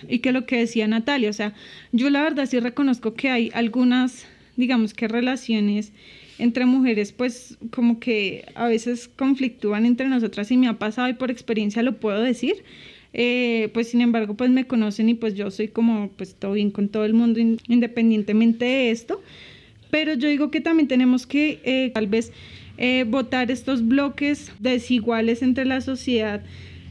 y 0.08 0.20
que 0.20 0.32
lo 0.32 0.46
que 0.46 0.58
decía 0.58 0.88
Natalia, 0.88 1.30
o 1.30 1.34
sea, 1.34 1.54
yo 1.92 2.10
la 2.10 2.24
verdad 2.24 2.46
sí 2.46 2.60
reconozco 2.60 3.14
que 3.14 3.30
hay 3.30 3.52
algunas, 3.54 4.26
digamos 4.56 4.94
que 4.94 5.10
relaciones 5.10 5.92
entre 6.40 6.66
mujeres 6.66 7.12
pues 7.12 7.58
como 7.70 8.00
que 8.00 8.46
a 8.56 8.68
veces 8.68 9.10
conflictúan 9.16 9.86
entre 9.86 10.08
nosotras 10.08 10.50
y 10.52 10.58
me 10.58 10.68
ha 10.68 10.80
pasado 10.80 11.10
y 11.10 11.14
por 11.14 11.30
experiencia 11.30 11.84
lo 11.84 12.00
puedo 12.00 12.22
decir. 12.22 12.64
Eh, 13.12 13.70
pues 13.74 13.90
sin 13.90 14.02
embargo 14.02 14.36
pues 14.36 14.52
me 14.52 14.68
conocen 14.68 15.10
y 15.10 15.16
pues 15.16 15.34
yo 15.34 15.50
soy 15.50 15.68
como 15.68 16.10
pues 16.10 16.36
todo 16.36 16.52
bien 16.52 16.70
con 16.70 16.90
todo 16.90 17.06
el 17.06 17.16
mundo 17.16 17.40
independientemente 17.68 18.66
de 18.66 18.92
esto 18.92 19.20
pero 19.90 20.14
yo 20.14 20.30
digo 20.30 20.52
que 20.52 20.62
también 20.62 20.88
tenemos 20.88 21.26
que 21.26 21.60
eh, 21.64 21.90
tal 21.92 22.06
vez 22.06 22.32
eh, 22.78 23.06
votar 23.08 23.50
estos 23.50 23.88
bloques 23.88 24.52
desiguales 24.60 25.42
entre 25.42 25.66
la 25.66 25.82
sociedad 25.82 26.44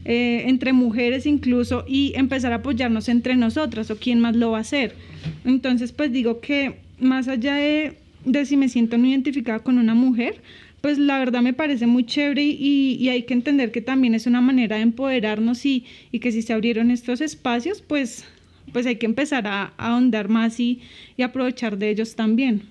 entre 0.03 0.73
mujeres 0.73 1.25
incluso 1.25 1.85
y 1.87 2.11
empezar 2.15 2.51
a 2.51 2.57
apoyarnos 2.57 3.07
entre 3.07 3.37
nosotras 3.37 3.89
o 3.89 3.95
quién 3.95 4.19
más 4.19 4.35
lo 4.35 4.51
va 4.51 4.57
a 4.57 4.61
hacer 4.61 4.95
entonces 5.45 5.93
pues 5.93 6.11
digo 6.11 6.41
que 6.41 6.79
más 6.99 7.29
allá 7.29 7.55
de 7.55 7.97
de 8.25 8.45
si 8.45 8.57
me 8.57 8.69
siento 8.69 8.97
no 8.97 9.07
identificada 9.07 9.59
con 9.59 9.77
una 9.77 9.93
mujer, 9.93 10.41
pues 10.81 10.97
la 10.97 11.19
verdad 11.19 11.41
me 11.41 11.53
parece 11.53 11.87
muy 11.87 12.05
chévere 12.05 12.43
y, 12.43 13.09
hay 13.09 13.23
que 13.23 13.33
entender 13.33 13.71
que 13.71 13.81
también 13.81 14.15
es 14.15 14.27
una 14.27 14.41
manera 14.41 14.77
de 14.77 14.83
empoderarnos 14.83 15.65
y, 15.65 15.85
y, 16.11 16.19
que 16.19 16.31
si 16.31 16.41
se 16.41 16.53
abrieron 16.53 16.91
estos 16.91 17.21
espacios, 17.21 17.81
pues, 17.81 18.25
pues 18.71 18.85
hay 18.85 18.95
que 18.97 19.05
empezar 19.05 19.47
a, 19.47 19.73
ahondar 19.77 20.29
más 20.29 20.59
y, 20.59 20.81
y, 21.17 21.23
aprovechar 21.23 21.77
de 21.77 21.89
ellos 21.89 22.15
también. 22.15 22.63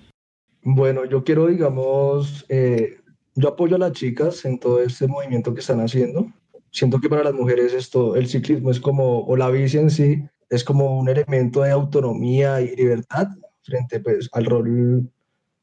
Bueno, 0.63 1.05
yo 1.05 1.23
quiero, 1.23 1.47
digamos, 1.47 2.45
eh, 2.49 2.97
yo 3.35 3.49
apoyo 3.49 3.75
a 3.75 3.79
las 3.79 3.93
chicas 3.93 4.43
en 4.45 4.59
todo 4.59 4.81
este 4.81 5.07
movimiento 5.07 5.53
que 5.53 5.61
están 5.61 5.79
haciendo. 5.79 6.31
Siento 6.71 6.99
que 6.99 7.09
para 7.09 7.23
las 7.23 7.33
mujeres 7.33 7.73
esto, 7.73 8.15
el 8.15 8.27
ciclismo 8.27 8.69
es 8.69 8.79
como, 8.79 9.25
o 9.25 9.35
la 9.35 9.49
bici 9.49 9.77
en 9.77 9.89
sí, 9.89 10.21
es 10.49 10.63
como 10.63 10.99
un 10.99 11.09
elemento 11.09 11.61
de 11.61 11.71
autonomía 11.71 12.61
y 12.61 12.75
libertad 12.75 13.27
frente 13.61 13.99
pues, 13.99 14.29
al 14.33 14.45
rol 14.45 15.09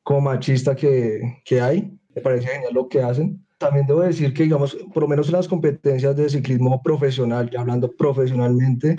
como 0.07 0.21
machista 0.21 0.77
que, 0.77 1.43
que 1.45 1.61
hay. 1.61 1.93
Me 2.15 2.23
parece 2.23 2.47
genial 2.47 2.73
lo 2.73 2.89
que 2.89 3.03
hacen. 3.03 3.45
También 3.59 3.89
debo 3.89 4.03
decir 4.03 4.33
que, 4.33 4.45
digamos, 4.45 4.77
por 4.95 5.03
lo 5.03 5.09
menos 5.09 5.27
en 5.27 5.33
las 5.33 5.49
competencias 5.49 6.15
de 6.15 6.29
ciclismo 6.29 6.81
profesional, 6.81 7.51
ya 7.51 7.61
hablando 7.63 7.91
profesionalmente, 7.91 8.95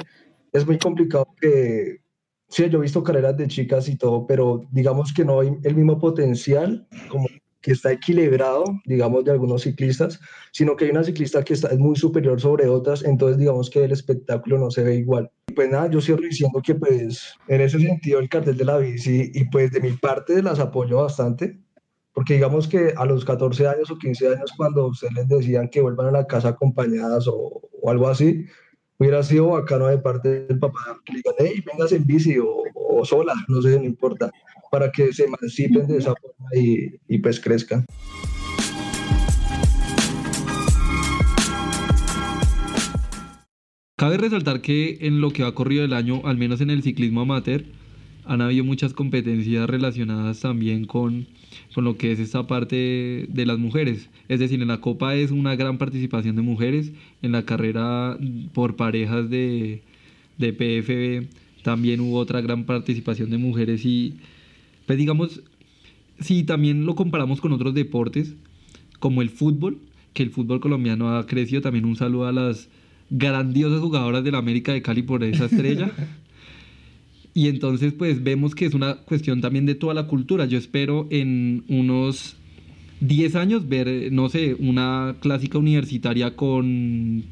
es 0.52 0.68
muy 0.68 0.78
complicado 0.78 1.34
que, 1.40 2.02
sí, 2.50 2.70
yo 2.70 2.80
he 2.80 2.82
visto 2.82 3.04
carreras 3.04 3.38
de 3.38 3.48
chicas 3.48 3.88
y 3.88 3.96
todo, 3.96 4.28
pero 4.28 4.66
digamos 4.72 5.14
que 5.14 5.24
no 5.24 5.40
hay 5.40 5.56
el 5.64 5.76
mismo 5.76 5.98
potencial 5.98 6.86
como 7.08 7.28
que 7.68 7.74
está 7.74 7.92
equilibrado, 7.92 8.64
digamos, 8.86 9.26
de 9.26 9.32
algunos 9.32 9.64
ciclistas, 9.64 10.22
sino 10.54 10.78
que 10.78 10.86
hay 10.86 10.92
una 10.92 11.04
ciclista 11.04 11.44
que 11.44 11.54
está, 11.54 11.68
es 11.68 11.78
muy 11.78 11.98
superior 11.98 12.40
sobre 12.40 12.66
otras, 12.66 13.04
entonces 13.04 13.38
digamos 13.38 13.70
que 13.70 13.84
el 13.84 13.92
espectáculo 13.92 14.58
no 14.58 14.72
se 14.72 14.86
ve 14.86 14.96
igual. 14.96 15.30
Pues 15.54 15.70
nada, 15.70 15.90
yo 15.90 16.00
cierro 16.00 16.22
diciendo 16.22 16.62
que 16.64 16.76
pues 16.76 17.34
en 17.50 17.60
ese 17.60 17.78
sentido 17.78 18.20
el 18.22 18.30
cartel 18.30 18.56
de 18.56 18.64
la 18.64 18.78
bici 18.78 19.32
y 19.34 19.44
pues 19.50 19.74
de 19.74 19.82
mi 19.82 19.92
parte 19.92 20.42
las 20.42 20.60
apoyo 20.60 21.02
bastante, 21.02 21.60
porque 22.14 22.36
digamos 22.36 22.70
que 22.70 22.94
a 22.96 23.04
los 23.04 23.26
14 23.26 23.68
años 23.68 23.92
o 23.92 23.98
15 23.98 24.30
años 24.30 24.54
cuando 24.56 24.88
ustedes 24.88 25.14
les 25.16 25.28
decían 25.28 25.68
que 25.68 25.82
vuelvan 25.82 26.08
a 26.08 26.12
la 26.12 26.26
casa 26.26 26.48
acompañadas 26.48 27.28
o, 27.28 27.68
o 27.82 27.92
algo 27.92 28.08
así, 28.08 28.46
hubiera 28.98 29.22
sido 29.24 29.48
bacano 29.48 29.88
de 29.88 29.98
parte 29.98 30.46
del 30.46 30.58
papá 30.58 31.02
que 31.04 31.12
le 31.12 31.18
digan, 31.18 31.36
hey, 31.40 31.62
vengas 31.70 31.92
en 31.92 32.06
bici 32.08 32.38
o, 32.38 32.64
o 32.76 33.04
sola, 33.04 33.34
no 33.50 33.62
sé, 33.62 33.78
no 33.78 33.84
importa 33.84 34.32
para 34.72 34.92
que 34.92 35.14
se 35.14 35.26
emancipen 35.26 35.88
de 35.88 35.98
esa 35.98 36.14
y, 36.54 37.18
pues 37.20 37.40
crezcan. 37.40 37.86
Cabe 43.96 44.18
resaltar 44.18 44.62
que 44.62 45.00
en 45.02 45.22
lo 45.22 45.32
que 45.32 45.44
ha 45.44 45.52
corrido 45.54 45.84
el 45.84 45.94
año, 45.94 46.22
al 46.26 46.38
menos 46.38 46.62
en 46.62 46.70
el 46.70 46.84
ciclismo 46.84 47.22
amateur, 47.22 47.64
han 48.26 48.42
habido 48.42 48.64
muchas 48.64 48.94
competencias 48.94 49.68
relacionadas 49.68 50.42
también 50.42 50.86
con, 50.86 51.28
con 51.74 51.84
lo 51.84 51.98
que 51.98 52.12
es 52.12 52.20
esta 52.20 52.46
parte 52.46 53.26
de 53.28 53.46
las 53.46 53.58
mujeres. 53.58 54.10
Es 54.28 54.40
decir, 54.40 54.62
en 54.62 54.68
la 54.68 54.82
Copa 54.82 55.16
es 55.16 55.32
una 55.32 55.56
gran 55.56 55.78
participación 55.78 56.36
de 56.36 56.42
mujeres, 56.44 56.92
en 57.22 57.32
la 57.32 57.44
carrera 57.44 58.18
por 58.54 58.76
parejas 58.76 59.30
de, 59.30 59.82
de 60.38 60.54
PFB 60.54 61.48
también 61.68 62.00
hubo 62.00 62.18
otra 62.18 62.40
gran 62.40 62.64
participación 62.64 63.30
de 63.30 63.38
mujeres 63.38 63.84
y 63.84 64.14
pues 64.86 64.98
digamos, 64.98 65.42
si 66.20 66.44
también 66.44 66.86
lo 66.86 66.96
comparamos 66.96 67.42
con 67.42 67.52
otros 67.52 67.74
deportes, 67.74 68.34
como 69.00 69.22
el 69.22 69.30
fútbol, 69.30 69.78
que 70.14 70.24
el 70.24 70.32
fútbol 70.32 70.60
colombiano 70.60 71.16
ha 71.16 71.28
crecido, 71.28 71.62
también 71.62 71.86
un 71.86 71.96
saludo 71.96 72.28
a 72.28 72.32
las 72.32 72.70
grandiosas 73.10 73.80
jugadoras 73.80 74.24
de 74.24 74.32
la 74.32 74.40
América 74.40 74.74
de 74.74 74.82
Cali 74.82 75.04
por 75.04 75.24
esa 75.24 75.46
estrella. 75.46 75.92
y 77.34 77.48
entonces 77.48 77.94
pues 77.94 78.24
vemos 78.24 78.56
que 78.56 78.66
es 78.66 78.74
una 78.74 78.96
cuestión 78.96 79.42
también 79.42 79.66
de 79.66 79.76
toda 79.76 79.94
la 79.94 80.08
cultura. 80.08 80.46
Yo 80.46 80.58
espero 80.58 81.08
en 81.12 81.64
unos 81.68 82.36
10 83.02 83.36
años 83.36 83.70
ver, 83.70 84.12
no 84.12 84.30
sé, 84.30 84.56
una 84.60 85.16
clásica 85.20 85.58
universitaria 85.58 86.36
con, 86.36 87.24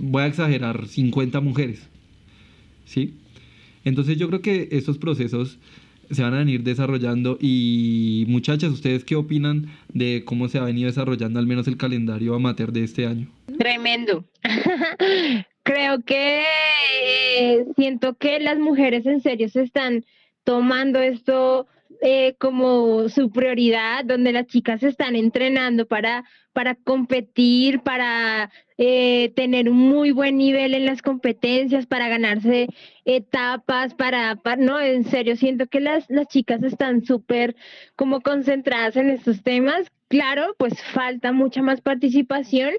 voy 0.00 0.22
a 0.22 0.26
exagerar, 0.26 0.88
50 0.88 1.40
mujeres. 1.40 1.88
¿Sí? 2.84 3.14
Entonces 3.84 4.18
yo 4.18 4.28
creo 4.28 4.42
que 4.42 4.68
estos 4.72 4.98
procesos 4.98 5.58
se 6.12 6.22
van 6.22 6.34
a 6.34 6.38
venir 6.38 6.62
desarrollando. 6.62 7.38
Y 7.40 8.24
muchachas, 8.28 8.70
¿ustedes 8.70 9.04
qué 9.04 9.16
opinan 9.16 9.66
de 9.92 10.22
cómo 10.24 10.48
se 10.48 10.58
ha 10.58 10.64
venido 10.64 10.86
desarrollando 10.86 11.38
al 11.38 11.46
menos 11.46 11.66
el 11.68 11.76
calendario 11.76 12.34
amateur 12.34 12.72
de 12.72 12.84
este 12.84 13.06
año? 13.06 13.28
Tremendo. 13.58 14.24
Creo 15.64 16.02
que 16.02 16.42
eh, 17.38 17.64
siento 17.76 18.14
que 18.14 18.40
las 18.40 18.58
mujeres 18.58 19.06
en 19.06 19.20
serio 19.20 19.48
se 19.48 19.62
están 19.62 20.04
tomando 20.44 20.98
esto 20.98 21.66
eh, 22.00 22.34
como 22.38 23.08
su 23.08 23.30
prioridad, 23.30 24.04
donde 24.04 24.32
las 24.32 24.46
chicas 24.46 24.80
se 24.80 24.88
están 24.88 25.14
entrenando 25.14 25.86
para, 25.86 26.24
para 26.52 26.74
competir, 26.74 27.80
para 27.80 28.50
eh, 28.84 29.32
tener 29.36 29.68
un 29.68 29.76
muy 29.76 30.10
buen 30.10 30.36
nivel 30.36 30.74
en 30.74 30.86
las 30.86 31.02
competencias, 31.02 31.86
para 31.86 32.08
ganarse 32.08 32.66
etapas, 33.04 33.94
para, 33.94 34.36
no, 34.58 34.80
en 34.80 35.04
serio, 35.04 35.36
siento 35.36 35.68
que 35.68 35.78
las, 35.78 36.04
las 36.10 36.26
chicas 36.26 36.64
están 36.64 37.04
súper 37.04 37.54
como 37.94 38.22
concentradas 38.22 38.96
en 38.96 39.10
estos 39.10 39.44
temas. 39.44 39.86
Claro, 40.08 40.56
pues 40.58 40.82
falta 40.82 41.30
mucha 41.30 41.62
más 41.62 41.80
participación. 41.80 42.72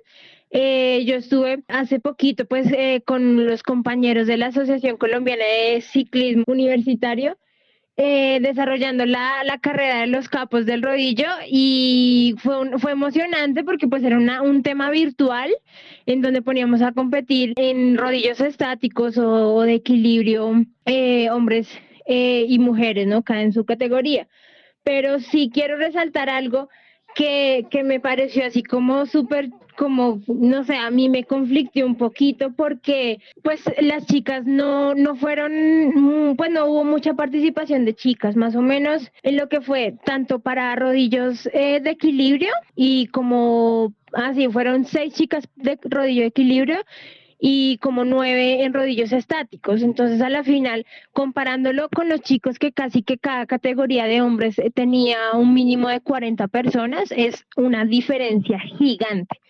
Eh, 0.49 1.05
yo 1.05 1.15
estuve 1.15 1.63
hace 1.69 2.01
poquito 2.01 2.45
pues 2.45 2.67
con 3.05 3.45
los 3.45 3.63
compañeros 3.63 4.27
de 4.27 4.35
la 4.35 4.47
Asociación 4.47 4.97
Colombiana 4.97 5.45
de 5.45 5.79
Ciclismo 5.79 6.43
Universitario 6.47 7.37
eh, 7.95 8.39
desarrollando 8.41 9.05
la, 9.05 9.43
la, 9.43 9.59
carrera 9.59 9.99
de 10.01 10.07
los 10.07 10.27
capos 10.27 10.65
del 10.65 10.81
rodillo 10.81 11.27
y 11.47 12.33
fue, 12.39 12.79
fue 12.79 12.91
emocionante 12.91 13.63
porque 13.63 13.87
pues 13.87 14.03
era 14.03 14.17
una, 14.17 14.41
un 14.41 14.63
tema 14.63 14.89
virtual 14.89 15.51
en 16.07 16.21
donde 16.21 16.41
poníamos 16.41 16.81
a 16.81 16.91
competir 16.91 17.53
en 17.55 17.97
rodillos 17.97 18.41
estáticos 18.41 19.17
o, 19.19 19.61
de 19.61 19.75
equilibrio 19.75 20.65
eh, 20.85 21.29
hombres 21.29 21.69
eh, 22.07 22.45
y 22.47 22.57
mujeres, 22.57 23.05
¿no? 23.05 23.21
Cada 23.21 23.43
en 23.43 23.53
su 23.53 23.63
categoría. 23.63 24.27
Pero 24.83 25.19
sí 25.19 25.51
quiero 25.53 25.77
resaltar 25.77 26.29
algo 26.29 26.69
que, 27.13 27.67
que 27.69 27.83
me 27.83 27.99
pareció 27.99 28.45
así 28.45 28.63
como 28.63 29.05
súper 29.05 29.49
como, 29.73 30.21
no 30.27 30.63
sé, 30.63 30.75
a 30.75 30.89
mí 30.89 31.09
me 31.09 31.23
conflictió 31.23 31.85
un 31.85 31.95
poquito 31.95 32.51
porque 32.53 33.19
pues 33.43 33.63
las 33.81 34.05
chicas 34.05 34.45
no, 34.45 34.95
no 34.95 35.15
fueron, 35.15 36.35
pues 36.37 36.51
no 36.51 36.65
hubo 36.65 36.83
mucha 36.83 37.13
participación 37.13 37.85
de 37.85 37.95
chicas, 37.95 38.35
más 38.35 38.55
o 38.55 38.61
menos 38.61 39.11
en 39.23 39.37
lo 39.37 39.49
que 39.49 39.61
fue 39.61 39.95
tanto 40.05 40.39
para 40.39 40.75
rodillos 40.75 41.47
eh, 41.53 41.79
de 41.81 41.91
equilibrio 41.91 42.53
y 42.75 43.07
como, 43.07 43.93
así, 44.13 44.47
fueron 44.49 44.85
seis 44.85 45.13
chicas 45.13 45.47
de 45.55 45.77
rodillo 45.83 46.21
de 46.21 46.27
equilibrio 46.27 46.77
y 47.45 47.77
como 47.79 48.05
nueve 48.05 48.63
en 48.63 48.73
rodillos 48.73 49.11
estáticos. 49.11 49.81
Entonces, 49.81 50.21
a 50.21 50.29
la 50.29 50.45
final, 50.45 50.85
comparándolo 51.11 51.89
con 51.89 52.07
los 52.07 52.21
chicos 52.21 52.57
que 52.57 52.71
casi 52.71 53.03
que 53.03 53.17
cada 53.17 53.45
categoría 53.45 54.05
de 54.05 54.21
hombres 54.21 54.55
tenía 54.73 55.17
un 55.33 55.53
mínimo 55.53 55.89
de 55.89 55.99
40 55.99 56.47
personas, 56.47 57.11
es 57.11 57.45
una 57.57 57.83
diferencia 57.83 58.59
gigante 58.59 59.41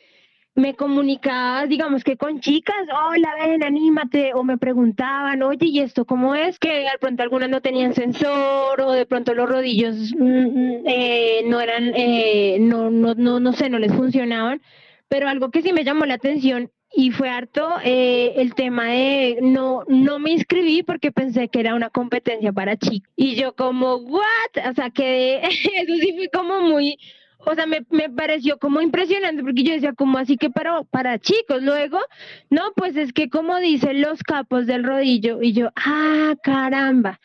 me 0.56 0.76
comunicaba, 0.76 1.66
digamos 1.66 2.04
que 2.04 2.16
con 2.16 2.40
chicas, 2.40 2.76
hola, 2.94 3.34
ven, 3.40 3.64
anímate, 3.64 4.34
o 4.34 4.44
me 4.44 4.58
preguntaban, 4.58 5.42
oye, 5.42 5.66
¿y 5.66 5.80
esto 5.80 6.06
cómo 6.06 6.36
es? 6.36 6.60
Que 6.60 6.70
de 6.70 6.98
pronto 7.00 7.24
algunas 7.24 7.50
no 7.50 7.62
tenían 7.62 7.94
sensor, 7.96 8.80
o 8.80 8.92
de 8.92 9.06
pronto 9.06 9.34
los 9.34 9.50
rodillos 9.50 10.14
mm, 10.16 10.24
mm, 10.24 10.84
eh, 10.86 11.42
no 11.48 11.60
eran, 11.60 11.92
eh, 11.96 12.58
no, 12.60 12.92
no, 12.92 13.16
no, 13.16 13.40
no 13.40 13.54
sé, 13.54 13.70
no 13.70 13.80
les 13.80 13.94
funcionaban, 13.94 14.62
pero 15.08 15.28
algo 15.28 15.50
que 15.50 15.64
sí 15.64 15.74
me 15.74 15.84
llamó 15.84 16.06
la 16.06 16.16
atención 16.16 16.72
y 16.96 17.10
fue 17.10 17.30
harto 17.30 17.70
eh, 17.84 18.34
el 18.38 18.54
tema 18.54 18.90
de 18.90 19.40
no, 19.42 19.84
no 19.88 20.20
me 20.20 20.32
inscribí 20.32 20.84
porque 20.84 21.12
pensé 21.12 21.48
que 21.48 21.60
era 21.60 21.74
una 21.74 21.90
competencia 21.90 22.54
para 22.54 22.78
chicos. 22.78 23.10
Y 23.16 23.36
yo 23.36 23.56
como, 23.56 23.96
¿what? 23.96 24.70
O 24.70 24.74
sea, 24.76 24.92
que 24.92 25.38
eso 25.44 25.94
sí 26.00 26.14
fue 26.16 26.30
como 26.32 26.62
muy 26.62 27.00
o 27.46 27.56
sea, 27.56 27.66
me, 27.66 27.86
me, 27.90 28.10
pareció 28.10 28.58
como 28.58 28.82
impresionante 28.82 29.44
porque 29.44 29.64
yo 29.64 29.74
decía, 29.74 29.94
como 29.94 30.18
así 30.18 30.38
que 30.38 30.50
para, 30.50 30.84
para 30.84 31.20
chicos? 31.20 31.62
Luego, 31.62 32.00
no, 32.50 32.72
pues 32.76 32.96
es 32.96 33.14
que 33.14 33.30
como 33.30 33.60
dicen 33.60 34.02
los 34.02 34.24
capos 34.24 34.66
del 34.66 34.84
rodillo 34.84 35.42
y 35.42 35.54
yo, 35.54 35.70
ah, 35.76 36.36
caramba. 36.42 37.20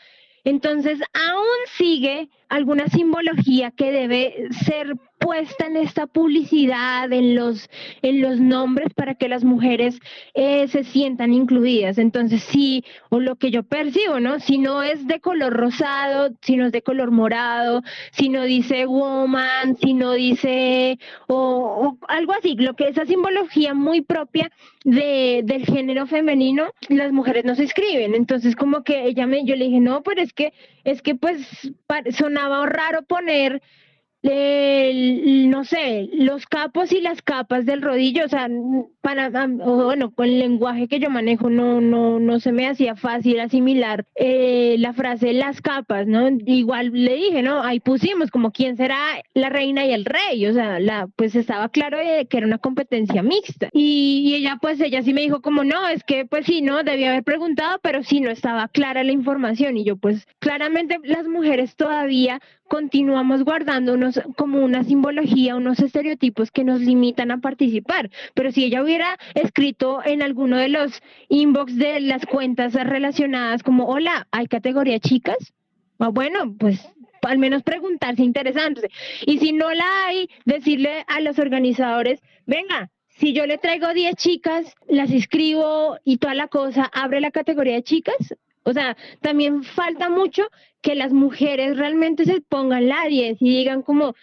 Entonces, 0.45 1.01
aún 1.13 1.47
sigue 1.77 2.29
alguna 2.49 2.89
simbología 2.89 3.71
que 3.71 3.93
debe 3.93 4.49
ser 4.65 4.95
puesta 5.19 5.67
en 5.67 5.77
esta 5.77 6.07
publicidad, 6.07 7.13
en 7.13 7.35
los, 7.35 7.69
en 8.03 8.21
los 8.21 8.41
nombres 8.41 8.93
para 8.95 9.15
que 9.15 9.29
las 9.29 9.45
mujeres 9.45 9.99
eh, 10.35 10.69
se 10.69 10.85
sientan 10.85 11.33
incluidas. 11.33 11.99
Entonces, 11.99 12.43
sí, 12.43 12.85
o 13.11 13.21
lo 13.21 13.37
que 13.37 13.51
yo 13.51 13.63
percibo, 13.63 14.21
¿no? 14.21 14.41
Si 14.41 14.59
no 14.59 14.83
es 14.83 15.07
de 15.07 15.21
color 15.21 15.53
rosado, 15.53 16.31
si 16.43 16.57
no 16.57 16.67
es 16.67 16.73
de 16.73 16.83
color 16.83 17.11
morado, 17.11 17.83
si 18.13 18.29
no 18.29 18.45
dice 18.45 18.87
woman, 18.87 19.77
si 19.77 19.95
no 19.95 20.13
dice, 20.13 20.99
o, 21.27 21.97
algo 22.09 22.33
así, 22.33 22.55
lo 22.57 22.75
que 22.75 22.89
esa 22.89 23.05
simbología 23.07 23.75
muy 23.75 24.01
propia 24.01 24.51
de, 24.85 25.43
del 25.45 25.65
género 25.67 26.07
femenino, 26.07 26.73
las 26.89 27.13
mujeres 27.13 27.45
no 27.45 27.55
se 27.55 27.65
escriben. 27.65 28.15
Entonces, 28.15 28.57
como 28.57 28.83
que 28.85 29.05
ella 29.05 29.27
me, 29.27 29.45
yo 29.45 29.57
le 29.57 29.67
dije, 29.67 29.81
no, 29.81 30.03
pero 30.03 30.23
es 30.23 30.33
que, 30.33 30.53
es 30.85 31.03
que 31.03 31.15
pues 31.15 31.47
sonaba 32.13 32.67
raro 32.67 33.03
poner 33.03 33.63
no 34.29 35.65
sé, 35.65 36.09
los 36.13 36.47
capos 36.47 36.93
y 36.93 37.01
las 37.01 37.23
capas 37.23 37.67
del 37.67 37.83
rodillo, 37.83 38.27
o 38.27 38.29
sea, 38.29 38.49
para, 39.09 39.47
bueno, 39.47 40.11
con 40.11 40.27
el 40.27 40.39
lenguaje 40.39 40.87
que 40.87 41.01
yo 41.01 41.09
manejo 41.09 41.49
no, 41.49 41.81
no, 41.81 42.21
no 42.21 42.41
se 42.41 42.53
me 42.53 42.69
hacía 42.69 42.95
fácil 42.95 43.41
asimilar 43.41 44.05
eh, 44.17 44.77
la 44.79 44.93
frase 44.93 45.33
las 45.33 45.63
capas, 45.63 46.07
¿no? 46.07 46.29
Igual 46.45 46.91
le 46.93 47.15
dije, 47.15 47.43
¿no? 47.43 47.63
Ahí 47.63 47.81
pusimos 47.81 48.31
como 48.31 48.51
quién 48.51 48.77
será 48.77 48.99
la 49.33 49.49
reina 49.49 49.87
y 49.87 49.93
el 49.93 50.05
rey, 50.05 50.47
o 50.47 50.53
sea, 50.53 50.79
la, 50.79 51.09
pues 51.17 51.35
estaba 51.37 51.71
claro 51.71 51.97
que 52.29 52.37
era 52.37 52.47
una 52.47 52.59
competencia 52.59 53.23
mixta. 53.23 53.71
Y, 53.73 54.25
y, 54.27 54.35
ella, 54.35 54.59
pues 54.61 54.79
ella 54.79 55.01
sí 55.03 55.15
me 55.15 55.23
dijo 55.23 55.41
como, 55.41 55.65
no, 55.65 55.89
es 55.89 56.05
que 56.05 56.27
pues 56.27 56.45
sí, 56.45 56.61
no, 56.61 56.83
debía 56.83 57.09
haber 57.09 57.25
preguntado, 57.25 57.79
pero 57.83 58.03
sí 58.03 58.21
no 58.21 58.31
estaba 58.31 58.69
clara 58.69 59.05
la 59.05 59.13
información. 59.13 59.79
Y 59.79 59.85
yo, 59.85 59.97
pues 59.97 60.27
claramente 60.39 60.99
las 61.03 61.27
mujeres 61.27 61.77
todavía 61.77 62.43
continuamos 62.69 63.45
guardando 63.45 63.95
unos, 63.95 64.21
como 64.37 64.63
una 64.63 64.85
simbología, 64.85 65.57
unos 65.57 65.81
estereotipos 65.81 66.51
que 66.51 66.65
nos 66.65 66.81
limitan 66.81 67.31
a 67.31 67.39
participar. 67.39 68.11
Pero 68.35 68.53
si 68.53 68.65
ella 68.65 68.83
hubiera 68.83 68.98
escrito 69.35 70.01
en 70.05 70.23
alguno 70.23 70.57
de 70.57 70.69
los 70.69 71.03
inbox 71.29 71.77
de 71.77 72.01
las 72.01 72.25
cuentas 72.27 72.75
relacionadas 72.75 73.63
como, 73.63 73.87
hola, 73.87 74.27
¿hay 74.31 74.47
categoría 74.47 74.99
chicas? 74.99 75.37
Ah, 75.99 76.09
bueno, 76.09 76.55
pues 76.59 76.81
al 77.23 77.39
menos 77.39 77.63
preguntarse 77.63 78.23
interesante. 78.23 78.89
Y 79.27 79.39
si 79.39 79.53
no 79.53 79.73
la 79.73 80.07
hay, 80.07 80.29
decirle 80.45 81.05
a 81.09 81.21
los 81.21 81.39
organizadores, 81.39 82.21
venga, 82.47 82.91
si 83.09 83.33
yo 83.33 83.47
le 83.47 83.59
traigo 83.59 83.93
10 83.93 84.15
chicas, 84.15 84.75
las 84.89 85.11
inscribo 85.11 85.99
y 86.05 86.19
toda 86.19 86.35
la 86.35 86.49
cosa, 86.49 86.89
abre 86.93 87.21
la 87.21 87.33
categoría 87.33 87.83
chicas, 87.83 88.35
o 88.63 88.73
sea, 88.73 88.97
también 89.21 89.65
falta 89.65 90.09
mucho 90.09 90.49
que 90.83 90.95
las 90.95 91.13
mujeres 91.13 91.77
realmente 91.77 92.25
se 92.25 92.41
pongan 92.41 92.89
la 92.89 93.07
10 93.07 93.39
y 93.41 93.49
digan 93.49 93.83
como, 93.83 94.15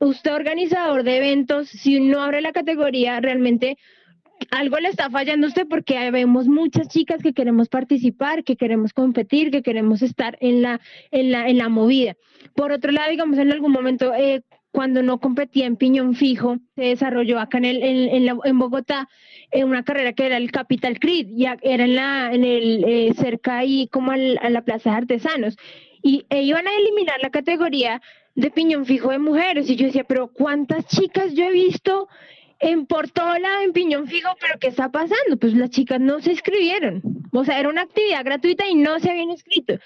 usted 0.00 0.34
organizador 0.34 1.04
de 1.04 1.18
eventos, 1.18 1.68
si 1.68 2.00
no 2.00 2.22
abre 2.22 2.40
la 2.40 2.52
categoría, 2.52 3.20
realmente 3.20 3.76
algo 4.50 4.78
le 4.78 4.88
está 4.88 5.10
fallando 5.10 5.46
a 5.46 5.48
usted 5.48 5.66
porque 5.68 6.10
vemos 6.10 6.46
muchas 6.46 6.88
chicas 6.88 7.22
que 7.22 7.32
queremos 7.32 7.68
participar, 7.68 8.44
que 8.44 8.56
queremos 8.56 8.92
competir, 8.92 9.50
que 9.50 9.62
queremos 9.62 10.02
estar 10.02 10.36
en 10.40 10.62
la, 10.62 10.80
en 11.10 11.30
la, 11.30 11.48
en 11.48 11.58
la 11.58 11.68
movida. 11.68 12.16
Por 12.54 12.72
otro 12.72 12.90
lado, 12.92 13.10
digamos, 13.10 13.38
en 13.38 13.52
algún 13.52 13.72
momento, 13.72 14.12
eh, 14.14 14.42
cuando 14.72 15.02
no 15.02 15.18
competía 15.18 15.66
en 15.66 15.76
piñón 15.76 16.14
fijo, 16.14 16.58
se 16.76 16.82
desarrolló 16.82 17.40
acá 17.40 17.58
en, 17.58 17.64
el, 17.64 17.82
en, 17.82 18.38
en 18.44 18.58
Bogotá 18.58 19.08
en 19.50 19.68
una 19.68 19.82
carrera 19.82 20.12
que 20.12 20.26
era 20.26 20.36
el 20.36 20.52
Capital 20.52 20.98
Creed, 21.00 21.28
ya 21.34 21.56
era 21.62 21.84
en 21.84 21.96
la, 21.96 22.32
en 22.32 22.44
el, 22.44 22.84
eh, 22.86 23.12
cerca 23.14 23.58
ahí 23.58 23.88
como 23.88 24.12
a 24.12 24.16
la 24.16 24.62
Plaza 24.62 24.90
de 24.90 24.96
Artesanos, 24.96 25.56
y 26.02 26.24
e 26.30 26.42
iban 26.42 26.66
a 26.66 26.76
eliminar 26.76 27.20
la 27.20 27.30
categoría 27.30 28.00
de 28.36 28.50
piñón 28.50 28.86
fijo 28.86 29.10
de 29.10 29.18
mujeres, 29.18 29.68
y 29.68 29.76
yo 29.76 29.86
decía, 29.86 30.04
pero 30.04 30.28
¿cuántas 30.28 30.86
chicas 30.86 31.34
yo 31.34 31.44
he 31.44 31.52
visto 31.52 32.08
en 32.60 32.86
por 32.86 33.10
todo 33.10 33.38
lado 33.38 33.62
en 33.62 33.72
piñón 33.72 34.06
fijo, 34.06 34.28
pero 34.40 34.58
¿qué 34.58 34.68
está 34.68 34.90
pasando? 34.90 35.36
Pues 35.40 35.54
las 35.54 35.70
chicas 35.70 35.98
no 36.00 36.20
se 36.20 36.32
inscribieron, 36.32 37.02
o 37.32 37.44
sea, 37.44 37.58
era 37.58 37.68
una 37.68 37.82
actividad 37.82 38.24
gratuita 38.24 38.68
y 38.68 38.74
no 38.74 39.00
se 39.00 39.10
habían 39.10 39.30
inscrito. 39.30 39.78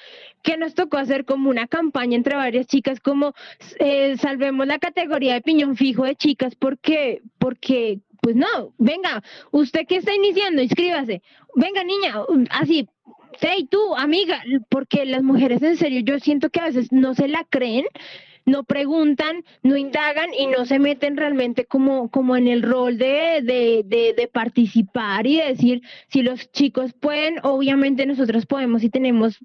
¿Qué 0.42 0.56
nos 0.56 0.74
tocó 0.74 0.98
hacer 0.98 1.24
como 1.24 1.48
una 1.48 1.68
campaña 1.68 2.16
entre 2.16 2.36
varias 2.36 2.66
chicas, 2.66 3.00
como 3.00 3.32
eh, 3.78 4.16
salvemos 4.18 4.66
la 4.66 4.78
categoría 4.78 5.34
de 5.34 5.40
piñón 5.40 5.76
fijo 5.76 6.04
de 6.04 6.16
chicas, 6.16 6.54
porque, 6.56 7.22
porque 7.38 8.00
pues 8.20 8.36
no, 8.36 8.72
venga, 8.78 9.22
usted 9.50 9.86
que 9.86 9.96
está 9.96 10.14
iniciando, 10.14 10.62
inscríbase. 10.62 11.22
Venga, 11.54 11.84
niña, 11.84 12.14
así, 12.50 12.88
hey, 13.40 13.68
tú, 13.70 13.94
amiga, 13.96 14.42
porque 14.68 15.04
las 15.04 15.22
mujeres 15.22 15.62
en 15.62 15.76
serio, 15.76 16.00
yo 16.00 16.18
siento 16.18 16.50
que 16.50 16.60
a 16.60 16.64
veces 16.64 16.90
no 16.90 17.14
se 17.14 17.28
la 17.28 17.44
creen, 17.44 17.84
no 18.44 18.64
preguntan, 18.64 19.44
no 19.62 19.76
indagan 19.76 20.32
y 20.34 20.46
no 20.46 20.64
se 20.64 20.78
meten 20.78 21.16
realmente 21.16 21.66
como, 21.66 22.10
como 22.10 22.36
en 22.36 22.48
el 22.48 22.62
rol 22.62 22.98
de, 22.98 23.40
de, 23.42 23.82
de, 23.84 24.14
de 24.14 24.28
participar 24.28 25.26
y 25.26 25.40
decir, 25.40 25.82
si 26.08 26.22
los 26.22 26.50
chicos 26.52 26.92
pueden, 26.92 27.36
obviamente 27.42 28.06
nosotros 28.06 28.46
podemos 28.46 28.82
y 28.82 28.90
tenemos 28.90 29.38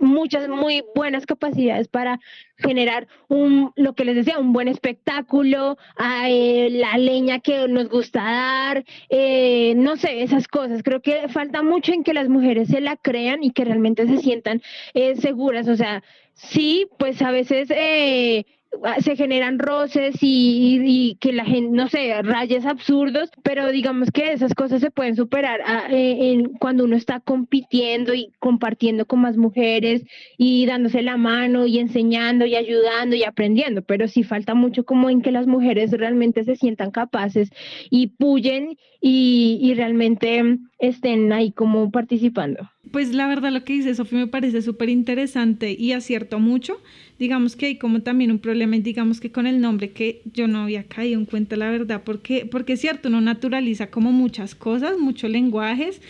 muchas 0.00 0.48
muy 0.48 0.84
buenas 0.94 1.26
capacidades 1.26 1.88
para 1.88 2.20
generar 2.56 3.08
un, 3.28 3.72
lo 3.76 3.94
que 3.94 4.04
les 4.04 4.16
decía, 4.16 4.38
un 4.38 4.52
buen 4.52 4.68
espectáculo, 4.68 5.78
eh, 6.26 6.68
la 6.70 6.98
leña 6.98 7.40
que 7.40 7.66
nos 7.68 7.88
gusta 7.88 8.22
dar, 8.22 8.84
eh, 9.08 9.74
no 9.76 9.96
sé, 9.96 10.22
esas 10.22 10.46
cosas. 10.46 10.82
Creo 10.82 11.00
que 11.00 11.28
falta 11.28 11.62
mucho 11.62 11.92
en 11.92 12.04
que 12.04 12.14
las 12.14 12.28
mujeres 12.28 12.68
se 12.68 12.80
la 12.80 12.96
crean 12.96 13.42
y 13.42 13.50
que 13.52 13.64
realmente 13.64 14.06
se 14.06 14.18
sientan 14.18 14.62
eh, 14.94 15.16
seguras. 15.16 15.68
O 15.68 15.76
sea, 15.76 16.02
sí, 16.34 16.86
pues 16.98 17.22
a 17.22 17.30
veces 17.30 17.70
Ah, 17.70 18.59
se 19.00 19.16
generan 19.16 19.58
roces 19.58 20.16
y, 20.20 21.16
que 21.20 21.32
la 21.32 21.44
gente, 21.44 21.70
no 21.76 21.88
sé, 21.88 22.22
rayes 22.22 22.64
absurdos, 22.64 23.30
pero 23.42 23.70
digamos 23.70 24.10
que 24.10 24.32
esas 24.32 24.54
cosas 24.54 24.80
se 24.80 24.90
pueden 24.90 25.16
superar 25.16 25.60
ah, 25.66 25.88
eh, 25.90 26.32
en, 26.32 26.50
cuando 26.54 26.84
uno 26.84 26.96
está 26.96 27.20
compitiendo 27.20 28.14
y 28.14 28.32
compartiendo 28.38 29.06
con 29.06 29.20
más 29.20 29.36
mujeres 29.36 30.04
y 30.38 30.66
dándose 30.66 31.02
la 31.02 31.16
mano 31.16 31.66
y 31.66 31.78
enseñando 31.78 32.46
y 32.46 32.54
ayudando 32.54 33.16
y 33.16 33.24
aprendiendo, 33.24 33.82
pero 33.82 34.08
sí 34.08 34.22
falta 34.22 34.54
mucho 34.54 34.84
como 34.84 35.10
en 35.10 35.20
que 35.20 35.32
las 35.32 35.46
mujeres 35.46 35.90
realmente 35.90 36.44
se 36.44 36.56
sientan 36.56 36.90
capaces 36.90 37.50
y 37.90 38.08
puyen 38.08 38.76
y, 39.00 39.58
y 39.60 39.74
realmente 39.74 40.58
estén 40.78 41.32
ahí 41.32 41.52
como 41.52 41.90
participando. 41.90 42.70
Pues 42.90 43.14
la 43.14 43.26
verdad 43.26 43.52
lo 43.52 43.64
que 43.64 43.74
dice 43.74 43.94
Sofía 43.94 44.18
me 44.18 44.26
parece 44.26 44.62
súper 44.62 44.88
interesante 44.88 45.76
y 45.78 45.92
acierto 45.92 46.40
mucho 46.40 46.80
digamos 47.20 47.54
que 47.54 47.66
hay 47.66 47.76
como 47.76 48.00
también 48.00 48.30
un 48.30 48.38
problema, 48.38 48.78
digamos 48.78 49.20
que 49.20 49.30
con 49.30 49.46
el 49.46 49.60
nombre 49.60 49.90
que 49.90 50.22
yo 50.32 50.48
no 50.48 50.62
había 50.62 50.84
caído 50.84 51.20
en 51.20 51.26
cuenta, 51.26 51.54
la 51.54 51.70
verdad, 51.70 52.02
porque, 52.02 52.46
porque 52.46 52.72
es 52.72 52.80
cierto, 52.80 53.10
uno 53.10 53.20
naturaliza 53.20 53.88
como 53.88 54.10
muchas 54.10 54.54
cosas, 54.54 54.98
muchos 54.98 55.30
lenguajes, 55.30 56.00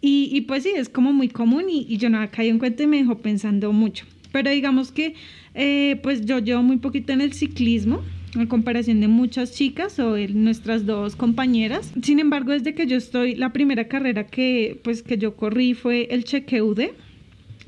y, 0.00 0.28
y 0.32 0.40
pues 0.40 0.64
sí, 0.64 0.72
es 0.74 0.88
como 0.88 1.12
muy 1.12 1.28
común 1.28 1.70
y, 1.70 1.86
y, 1.88 1.96
yo 1.96 2.10
no 2.10 2.16
había 2.16 2.32
caído 2.32 2.54
en 2.54 2.58
cuenta 2.58 2.82
y 2.82 2.88
me 2.88 2.96
dejó 2.96 3.18
pensando 3.18 3.72
mucho. 3.72 4.04
Pero 4.32 4.50
digamos 4.50 4.90
que 4.90 5.14
eh, 5.54 6.00
pues 6.02 6.26
yo 6.26 6.40
llevo 6.40 6.64
muy 6.64 6.78
poquito 6.78 7.12
en 7.12 7.20
el 7.20 7.34
ciclismo, 7.34 8.02
en 8.34 8.46
comparación 8.46 9.00
de 9.00 9.08
muchas 9.08 9.52
chicas 9.52 9.98
o 9.98 10.16
nuestras 10.16 10.86
dos 10.86 11.16
compañeras. 11.16 11.92
Sin 12.02 12.18
embargo, 12.18 12.52
desde 12.52 12.74
que 12.74 12.86
yo 12.86 12.96
estoy, 12.96 13.34
la 13.34 13.52
primera 13.52 13.88
carrera 13.88 14.26
que 14.26 14.80
pues 14.82 15.02
que 15.02 15.18
yo 15.18 15.36
corrí 15.36 15.74
fue 15.74 16.08
el 16.10 16.24
Chequeude, 16.24 16.94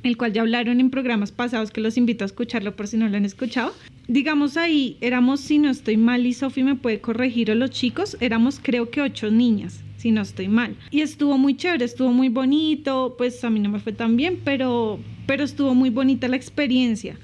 el 0.03 0.17
cual 0.17 0.33
ya 0.33 0.43
hablaron 0.43 0.81
en 0.81 0.91
programas 0.91 1.33
pasados 1.33 1.71
que 1.71 1.81
los 1.81 1.97
invito 1.97 2.25
a 2.25 2.27
escucharlo 2.27 2.77
por 2.77 2.87
si 2.89 2.97
no 2.97 3.09
lo 3.09 3.17
han 3.17 3.25
escuchado. 3.25 3.75
Digamos 4.07 4.57
ahí, 4.57 4.99
éramos, 5.01 5.41
si 5.41 5.59
no 5.59 5.71
estoy 5.71 5.97
mal, 5.97 6.27
y 6.27 6.35
Sofi 6.35 6.63
me 6.63 6.77
puede 6.77 7.01
corregir 7.01 7.51
o 7.51 7.55
los 7.55 7.71
chicos, 7.71 8.17
éramos 8.21 8.61
creo 8.63 8.91
que 8.91 9.01
ocho 9.01 9.31
niñas, 9.31 9.83
si 9.97 10.11
no 10.11 10.21
estoy 10.21 10.49
mal. 10.49 10.77
Y 10.91 11.01
estuvo 11.01 11.39
muy 11.39 11.57
chévere, 11.57 11.87
estuvo 11.87 12.13
muy 12.13 12.29
bonito, 12.29 13.15
pues 13.17 13.43
a 13.45 13.51
mí 13.51 13.61
no 13.61 13.71
me 13.71 13.81
fue 13.81 13.93
tan 13.93 14.17
bien, 14.17 14.41
pero, 14.45 14.99
pero 15.27 15.43
estuvo 15.43 15.75
muy 15.75 15.89
bonita 15.89 16.29
la 16.29 16.37
experiencia. 16.37 17.17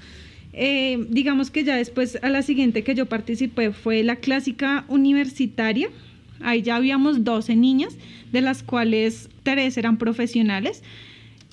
Eh, 0.62 1.06
digamos 1.08 1.50
que 1.50 1.64
ya 1.64 1.74
después 1.74 2.18
a 2.20 2.28
la 2.28 2.42
siguiente 2.42 2.84
que 2.84 2.94
yo 2.94 3.06
participé 3.06 3.72
fue 3.72 4.02
la 4.02 4.16
clásica 4.16 4.84
universitaria. 4.88 5.88
Ahí 6.42 6.60
ya 6.60 6.76
habíamos 6.76 7.24
12 7.24 7.56
niñas, 7.56 7.96
de 8.30 8.42
las 8.42 8.62
cuales 8.62 9.30
tres 9.42 9.78
eran 9.78 9.96
profesionales. 9.96 10.82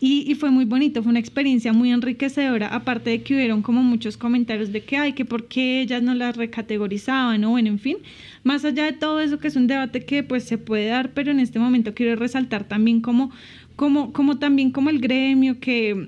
Y, 0.01 0.35
fue 0.35 0.51
muy 0.51 0.65
bonito, 0.65 1.01
fue 1.01 1.09
una 1.09 1.19
experiencia 1.19 1.73
muy 1.73 1.91
enriquecedora, 1.91 2.67
aparte 2.67 3.09
de 3.09 3.23
que 3.23 3.33
hubieron 3.33 3.63
como 3.63 3.81
muchos 3.81 4.15
comentarios 4.15 4.71
de 4.71 4.83
que, 4.83 4.97
ay, 4.97 5.13
que 5.13 5.25
por 5.25 5.47
qué 5.47 5.81
ellas 5.81 6.03
no 6.03 6.13
las 6.13 6.37
recategorizaban, 6.37 7.43
o 7.45 7.49
bueno, 7.49 7.69
en 7.69 7.79
fin, 7.79 7.97
más 8.43 8.63
allá 8.63 8.85
de 8.85 8.93
todo 8.93 9.21
eso 9.21 9.39
que 9.39 9.47
es 9.47 9.55
un 9.55 9.65
debate 9.65 10.05
que 10.05 10.21
pues 10.21 10.43
se 10.43 10.59
puede 10.59 10.89
dar, 10.89 11.13
pero 11.13 11.31
en 11.31 11.39
este 11.39 11.57
momento 11.57 11.95
quiero 11.95 12.15
resaltar 12.15 12.65
también 12.65 13.01
como, 13.01 13.31
como, 13.75 14.13
como 14.13 14.37
también 14.37 14.69
como 14.69 14.91
el 14.91 14.99
gremio, 14.99 15.59
que 15.59 16.05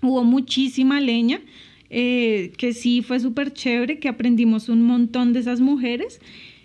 hubo 0.00 0.22
muchísima 0.22 1.00
leña, 1.00 1.40
eh, 1.96 2.50
que 2.56 2.72
sí 2.72 3.02
fue 3.02 3.20
súper 3.20 3.52
chévere, 3.52 4.00
que 4.00 4.08
aprendimos 4.08 4.68
un 4.68 4.82
montón 4.82 5.32
de 5.32 5.38
esas 5.38 5.60
mujeres 5.60 6.20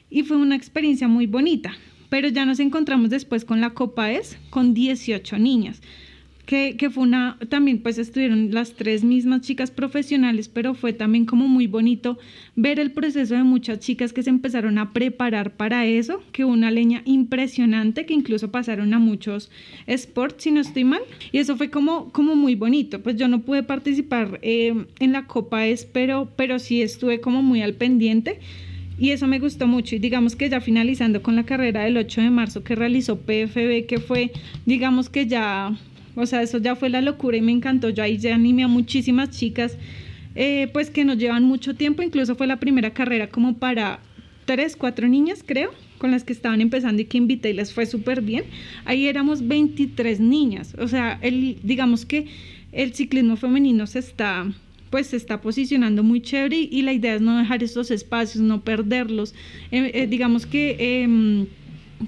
y 0.09 0.23
fue 0.23 0.38
una 0.38 0.55
experiencia 0.55 1.07
muy 1.07 1.27
bonita, 1.27 1.71
pero 2.09 2.30
ya 2.30 2.45
nos 2.45 2.59
encontramos 2.59 3.11
después 3.11 3.45
con 3.45 3.61
la 3.61 3.75
Copa 3.75 4.11
ES, 4.11 4.39
con 4.49 4.73
18 4.73 5.38
niñas 5.38 5.82
que, 6.50 6.89
fue 6.89 7.04
una, 7.04 7.38
también 7.47 7.78
pues 7.78 8.00
estuvieron 8.00 8.52
las 8.52 8.74
tres 8.74 9.04
mismas 9.04 9.41
chicas 9.41 9.70
profesionales, 9.70 10.50
pero 10.50 10.74
fue 10.74 10.93
también 10.93 11.28
como 11.28 11.47
muy 11.47 11.68
bonito 11.68 12.18
ver 12.56 12.80
el 12.80 12.89
proceso 12.91 13.36
de 13.36 13.43
muchas 13.43 13.78
chicas 13.78 14.14
que 14.14 14.24
se 14.24 14.32
empezaron 14.32 14.80
a 14.80 14.91
preparar 14.91 15.52
para 15.52 15.86
eso, 15.86 16.24
que 16.32 16.45
una 16.45 16.72
leña 16.72 17.04
impresionante, 17.06 18.08
que 18.08 18.16
incluso 18.16 18.50
pasaron 18.50 18.95
a 18.95 19.00
muchos 19.00 19.52
sports, 19.86 20.41
si 20.41 20.50
no 20.50 20.62
estoy 20.62 20.86
mal, 20.86 21.02
y 21.32 21.38
eso 21.38 21.56
fue 21.56 21.70
como, 21.70 22.12
como 22.12 22.36
muy 22.36 22.56
bonito, 22.56 23.00
pues 23.04 23.16
yo 23.16 23.28
no 23.28 23.41
pude 23.41 23.62
participar 23.62 24.39
eh, 24.41 24.74
en 25.00 25.12
la 25.12 25.28
Copa 25.28 25.68
ES, 25.68 25.86
pero, 25.86 26.32
pero 26.36 26.58
sí 26.58 26.82
estuve 26.82 27.22
como 27.22 27.43
muy 27.43 27.62
al 27.62 27.76
pendiente. 27.76 28.39
Y 29.02 29.12
eso 29.12 29.28
me 29.28 29.39
gustó 29.39 29.66
mucho. 29.66 29.95
Y 29.95 30.00
digamos 30.00 30.36
que 30.36 30.50
ya 30.50 30.60
finalizando 30.60 31.24
con 31.24 31.38
la 31.38 31.45
carrera 31.45 31.86
del 31.86 31.95
8 31.95 32.20
de 32.20 32.30
marzo 32.32 32.66
que 32.66 32.76
realizó 32.76 33.18
PFB, 33.18 33.86
que 33.88 34.02
fue, 34.06 34.34
digamos 34.66 35.08
que 35.08 35.26
ya 35.26 35.74
o 36.20 36.26
sea, 36.26 36.41
eso 36.41 36.57
ya 36.57 36.76
fue 36.76 36.89
la 36.89 37.01
locura 37.01 37.38
y 37.38 37.41
me 37.41 37.51
encantó. 37.51 37.89
Yo 37.89 38.03
ahí 38.03 38.17
ya 38.17 38.36
animé 38.36 38.63
a 38.63 38.67
muchísimas 38.67 39.30
chicas, 39.30 39.78
eh, 40.36 40.70
pues 40.74 40.89
que 40.89 41.05
nos 41.05 41.17
llevan 41.17 41.43
mucho 41.43 41.76
tiempo. 41.76 42.01
Incluso 42.01 42.36
fue 42.36 42.47
la 42.47 42.59
primera 42.59 42.91
carrera 42.93 43.28
como 43.28 43.57
para 43.57 43.99
tres, 44.45 44.76
cuatro 44.76 45.07
niñas, 45.07 45.43
creo, 45.45 45.72
con 45.97 46.11
las 46.11 46.24
que 46.24 46.34
estaban 46.34 46.61
empezando 46.61 47.01
y 47.01 47.05
que 47.05 47.17
invité 47.17 47.51
y 47.51 47.53
les 47.53 47.74
fue 47.74 47.86
súper 47.86 48.22
bien. 48.22 48.45
Ahí 48.86 49.07
éramos 49.07 49.47
23 49.47 50.20
niñas. 50.20 50.76
O 50.80 50.88
sea, 50.88 51.20
el, 51.22 51.57
digamos 51.63 52.05
que 52.05 52.28
el 52.72 52.93
ciclismo 52.93 53.36
femenino 53.36 53.88
se 53.88 53.99
está 53.99 54.45
pues 54.89 55.07
se 55.07 55.17
está 55.17 55.41
posicionando 55.41 56.03
muy 56.03 56.22
chévere 56.22 56.57
y, 56.57 56.82
la 56.82 56.93
idea 56.93 57.15
es 57.15 57.22
no 57.22 57.38
dejar 57.38 57.63
estos 57.63 57.91
espacios, 57.91 58.43
no 58.43 58.61
perderlos. 58.61 59.34
Eh, 59.72 59.91
eh, 59.93 60.07
digamos 60.07 60.45
que 60.45 61.03
em, 61.03 61.45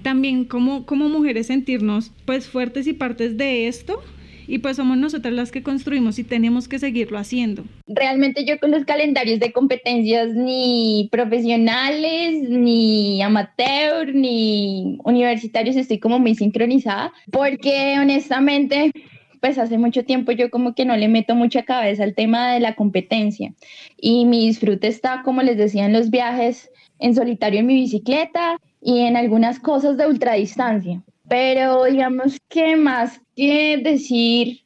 también 0.03 0.45
como, 0.45 0.85
como 0.85 1.09
mujeres 1.09 1.47
sentirnos 1.47 2.11
pues 2.25 2.47
fuertes 2.47 2.87
y 2.87 2.93
partes 2.93 3.37
de 3.37 3.67
esto 3.67 4.01
y 4.47 4.59
pues 4.59 4.75
somos 4.75 4.97
nosotras 4.97 5.33
las 5.33 5.51
que 5.51 5.63
construimos 5.63 6.19
y 6.19 6.23
tenemos 6.23 6.67
que 6.67 6.79
seguirlo 6.79 7.17
haciendo. 7.17 7.63
Realmente 7.87 8.43
yo 8.43 8.59
con 8.59 8.71
los 8.71 8.83
calendarios 8.83 9.39
de 9.39 9.53
competencias 9.53 10.33
ni 10.33 11.07
profesionales, 11.11 12.49
ni 12.49 13.21
amateur, 13.21 14.13
ni 14.13 14.97
universitarios 15.05 15.75
estoy 15.75 15.99
como 15.99 16.19
muy 16.19 16.35
sincronizada 16.35 17.13
porque 17.31 17.95
honestamente 17.99 18.91
pues 19.39 19.57
hace 19.57 19.77
mucho 19.77 20.03
tiempo 20.03 20.33
yo 20.33 20.51
como 20.51 20.75
que 20.75 20.85
no 20.85 20.95
le 20.97 21.07
meto 21.07 21.33
mucha 21.33 21.63
cabeza 21.63 22.03
al 22.03 22.13
tema 22.13 22.53
de 22.53 22.59
la 22.59 22.75
competencia 22.75 23.53
y 23.97 24.25
mi 24.25 24.47
disfrute 24.47 24.87
está 24.87 25.23
como 25.23 25.41
les 25.41 25.57
decía 25.57 25.85
en 25.85 25.93
los 25.93 26.09
viajes 26.11 26.69
en 26.99 27.15
solitario 27.15 27.61
en 27.61 27.67
mi 27.67 27.75
bicicleta 27.75 28.59
y 28.81 29.01
en 29.01 29.15
algunas 29.15 29.59
cosas 29.59 29.97
de 29.97 30.07
ultradistancia. 30.07 31.01
Pero 31.27 31.85
digamos 31.85 32.37
que 32.49 32.75
más 32.75 33.21
que 33.35 33.77
decir 33.77 34.61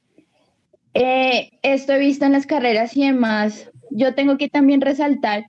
eh, 0.94 1.52
esto 1.62 1.94
he 1.94 2.00
visto 2.00 2.26
en 2.26 2.32
las 2.32 2.46
carreras 2.46 2.96
y 2.96 3.06
demás, 3.06 3.70
yo 3.92 4.16
tengo 4.16 4.38
que 4.38 4.50
también 4.50 4.82
resaltar 4.82 5.46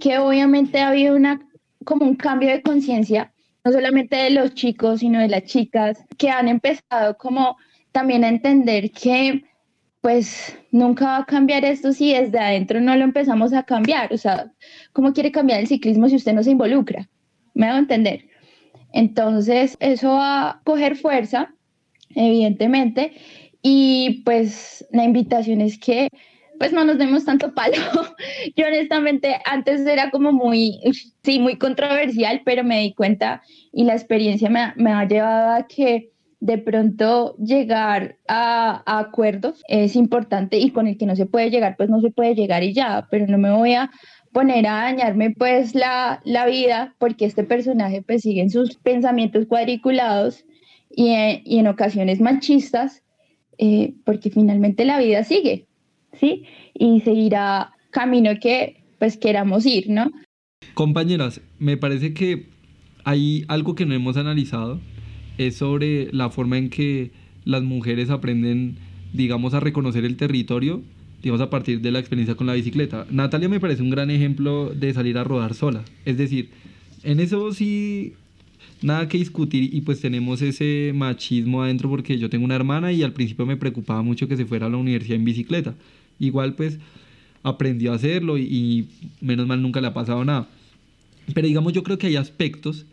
que 0.00 0.18
obviamente 0.18 0.80
ha 0.80 0.88
habido 0.88 1.16
una, 1.16 1.40
como 1.84 2.04
un 2.04 2.16
cambio 2.16 2.50
de 2.50 2.62
conciencia, 2.62 3.32
no 3.64 3.72
solamente 3.72 4.16
de 4.16 4.30
los 4.30 4.54
chicos, 4.54 5.00
sino 5.00 5.20
de 5.20 5.28
las 5.28 5.44
chicas, 5.44 6.04
que 6.16 6.30
han 6.30 6.48
empezado 6.48 7.16
como 7.16 7.56
también 7.92 8.24
a 8.24 8.28
entender 8.28 8.90
que 8.90 9.44
pues 10.00 10.56
nunca 10.70 11.06
va 11.06 11.16
a 11.18 11.24
cambiar 11.24 11.64
esto 11.64 11.92
si 11.92 12.12
desde 12.12 12.38
adentro 12.38 12.80
no 12.80 12.94
lo 12.96 13.04
empezamos 13.04 13.52
a 13.52 13.64
cambiar. 13.64 14.12
O 14.12 14.16
sea, 14.16 14.52
¿cómo 14.92 15.12
quiere 15.12 15.32
cambiar 15.32 15.60
el 15.60 15.66
ciclismo 15.66 16.08
si 16.08 16.16
usted 16.16 16.32
no 16.32 16.42
se 16.42 16.50
involucra? 16.50 17.08
¿Me 17.58 17.66
hago 17.66 17.78
entender? 17.78 18.24
Entonces, 18.92 19.76
eso 19.80 20.10
va 20.10 20.48
a 20.48 20.60
coger 20.62 20.94
fuerza, 20.94 21.52
evidentemente, 22.14 23.12
y 23.62 24.22
pues 24.24 24.86
la 24.92 25.02
invitación 25.02 25.60
es 25.60 25.76
que 25.76 26.08
pues 26.60 26.72
no 26.72 26.84
nos 26.84 26.98
demos 26.98 27.24
tanto 27.24 27.54
palo. 27.54 27.74
Yo 28.56 28.66
honestamente 28.66 29.40
antes 29.44 29.84
era 29.84 30.10
como 30.10 30.30
muy, 30.30 30.78
sí, 31.24 31.40
muy 31.40 31.58
controversial, 31.58 32.42
pero 32.44 32.62
me 32.62 32.80
di 32.80 32.94
cuenta 32.94 33.42
y 33.72 33.82
la 33.84 33.94
experiencia 33.94 34.48
me, 34.48 34.92
ha 34.92 35.04
llevado 35.08 35.56
a 35.56 35.66
que 35.66 36.12
de 36.38 36.58
pronto 36.58 37.36
llegar 37.38 38.18
a, 38.28 38.84
a, 38.86 39.00
acuerdos 39.00 39.64
es 39.66 39.96
importante 39.96 40.58
y 40.58 40.70
con 40.70 40.86
el 40.86 40.96
que 40.96 41.06
no 41.06 41.16
se 41.16 41.26
puede 41.26 41.50
llegar, 41.50 41.74
pues 41.76 41.90
no 41.90 42.00
se 42.00 42.12
puede 42.12 42.36
llegar 42.36 42.62
y 42.62 42.72
ya, 42.72 43.08
pero 43.10 43.26
no 43.26 43.38
me 43.38 43.50
voy 43.50 43.74
a 43.74 43.90
poner 44.32 44.66
a 44.66 44.82
dañarme 44.82 45.30
pues 45.30 45.74
la, 45.74 46.20
la 46.24 46.46
vida 46.46 46.94
porque 46.98 47.24
este 47.24 47.44
personaje 47.44 48.02
pues 48.02 48.22
sigue 48.22 48.42
en 48.42 48.50
sus 48.50 48.76
pensamientos 48.76 49.46
cuadriculados 49.46 50.44
y, 50.90 51.12
y 51.44 51.58
en 51.58 51.66
ocasiones 51.66 52.20
machistas 52.20 53.02
eh, 53.58 53.94
porque 54.04 54.30
finalmente 54.30 54.84
la 54.84 54.98
vida 54.98 55.24
sigue, 55.24 55.66
¿sí? 56.12 56.44
Y 56.74 57.00
seguirá 57.00 57.72
camino 57.90 58.32
que 58.40 58.82
pues 58.98 59.16
queramos 59.16 59.66
ir, 59.66 59.90
¿no? 59.90 60.10
Compañeras, 60.74 61.40
me 61.58 61.76
parece 61.76 62.14
que 62.14 62.46
hay 63.04 63.44
algo 63.48 63.74
que 63.74 63.86
no 63.86 63.94
hemos 63.94 64.16
analizado, 64.16 64.80
es 65.38 65.56
sobre 65.56 66.12
la 66.12 66.30
forma 66.30 66.58
en 66.58 66.70
que 66.70 67.10
las 67.44 67.62
mujeres 67.62 68.10
aprenden 68.10 68.78
digamos, 69.12 69.54
a 69.54 69.60
reconocer 69.60 70.04
el 70.04 70.16
territorio, 70.16 70.82
digamos, 71.22 71.40
a 71.40 71.50
partir 71.50 71.80
de 71.80 71.90
la 71.90 71.98
experiencia 71.98 72.34
con 72.34 72.46
la 72.46 72.54
bicicleta. 72.54 73.06
Natalia 73.10 73.48
me 73.48 73.60
parece 73.60 73.82
un 73.82 73.90
gran 73.90 74.10
ejemplo 74.10 74.70
de 74.74 74.92
salir 74.94 75.18
a 75.18 75.24
rodar 75.24 75.54
sola. 75.54 75.84
Es 76.04 76.16
decir, 76.16 76.50
en 77.02 77.20
eso 77.20 77.52
sí, 77.52 78.14
nada 78.82 79.08
que 79.08 79.18
discutir 79.18 79.74
y 79.74 79.80
pues 79.80 80.00
tenemos 80.00 80.42
ese 80.42 80.92
machismo 80.94 81.62
adentro 81.62 81.88
porque 81.88 82.18
yo 82.18 82.30
tengo 82.30 82.44
una 82.44 82.56
hermana 82.56 82.92
y 82.92 83.02
al 83.02 83.12
principio 83.12 83.46
me 83.46 83.56
preocupaba 83.56 84.02
mucho 84.02 84.28
que 84.28 84.36
se 84.36 84.46
fuera 84.46 84.66
a 84.66 84.70
la 84.70 84.76
universidad 84.76 85.16
en 85.16 85.24
bicicleta. 85.24 85.74
Igual 86.18 86.54
pues 86.54 86.78
aprendió 87.42 87.92
a 87.92 87.96
hacerlo 87.96 88.38
y, 88.38 88.42
y 88.42 88.88
menos 89.20 89.46
mal 89.46 89.62
nunca 89.62 89.80
le 89.80 89.88
ha 89.88 89.94
pasado 89.94 90.24
nada. 90.24 90.48
Pero 91.34 91.46
digamos, 91.46 91.72
yo 91.72 91.82
creo 91.82 91.98
que 91.98 92.06
hay 92.06 92.16
aspectos 92.16 92.86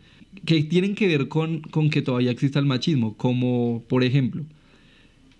que 0.44 0.62
tienen 0.64 0.94
que 0.94 1.06
ver 1.06 1.28
con, 1.28 1.60
con 1.60 1.90
que 1.90 2.02
todavía 2.02 2.30
exista 2.30 2.58
el 2.58 2.66
machismo, 2.66 3.16
como 3.16 3.82
por 3.88 4.04
ejemplo, 4.04 4.44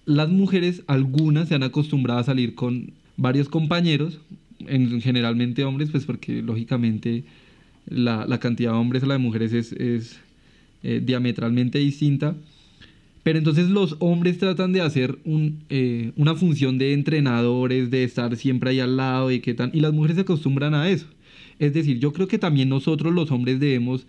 las 0.06 0.30
mujeres, 0.30 0.82
algunas 0.86 1.48
se 1.48 1.54
han 1.54 1.64
acostumbrado 1.64 2.20
a 2.20 2.24
salir 2.24 2.54
con 2.54 2.92
varios 3.16 3.48
compañeros, 3.48 4.20
en, 4.60 5.00
generalmente 5.02 5.64
hombres, 5.64 5.90
pues 5.90 6.04
porque 6.04 6.42
lógicamente 6.42 7.24
la, 7.86 8.24
la 8.26 8.38
cantidad 8.38 8.72
de 8.72 8.78
hombres 8.78 9.02
a 9.02 9.06
la 9.06 9.14
de 9.14 9.18
mujeres 9.18 9.52
es, 9.52 9.72
es 9.72 10.18
eh, 10.82 11.02
diametralmente 11.04 11.78
distinta. 11.78 12.36
Pero 13.24 13.38
entonces 13.38 13.68
los 13.68 13.96
hombres 13.98 14.38
tratan 14.38 14.72
de 14.72 14.80
hacer 14.80 15.18
un, 15.24 15.64
eh, 15.68 16.12
una 16.14 16.36
función 16.36 16.78
de 16.78 16.92
entrenadores, 16.92 17.90
de 17.90 18.04
estar 18.04 18.36
siempre 18.36 18.70
ahí 18.70 18.78
al 18.78 18.96
lado 18.96 19.32
y 19.32 19.40
qué 19.40 19.52
tal, 19.52 19.70
y 19.74 19.80
las 19.80 19.92
mujeres 19.92 20.14
se 20.14 20.22
acostumbran 20.22 20.74
a 20.74 20.88
eso. 20.88 21.06
Es 21.58 21.74
decir, 21.74 21.98
yo 21.98 22.12
creo 22.12 22.28
que 22.28 22.38
también 22.38 22.68
nosotros 22.68 23.12
los 23.12 23.32
hombres 23.32 23.58
debemos 23.58 24.06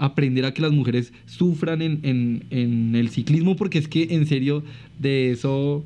aprender 0.00 0.46
a 0.46 0.54
que 0.54 0.62
las 0.62 0.72
mujeres 0.72 1.12
sufran 1.26 1.82
en, 1.82 2.00
en, 2.50 2.96
el 2.96 3.10
ciclismo 3.10 3.54
porque 3.54 3.78
es 3.78 3.86
que 3.86 4.08
en 4.10 4.26
serio 4.26 4.64
de 4.98 5.30
eso 5.30 5.84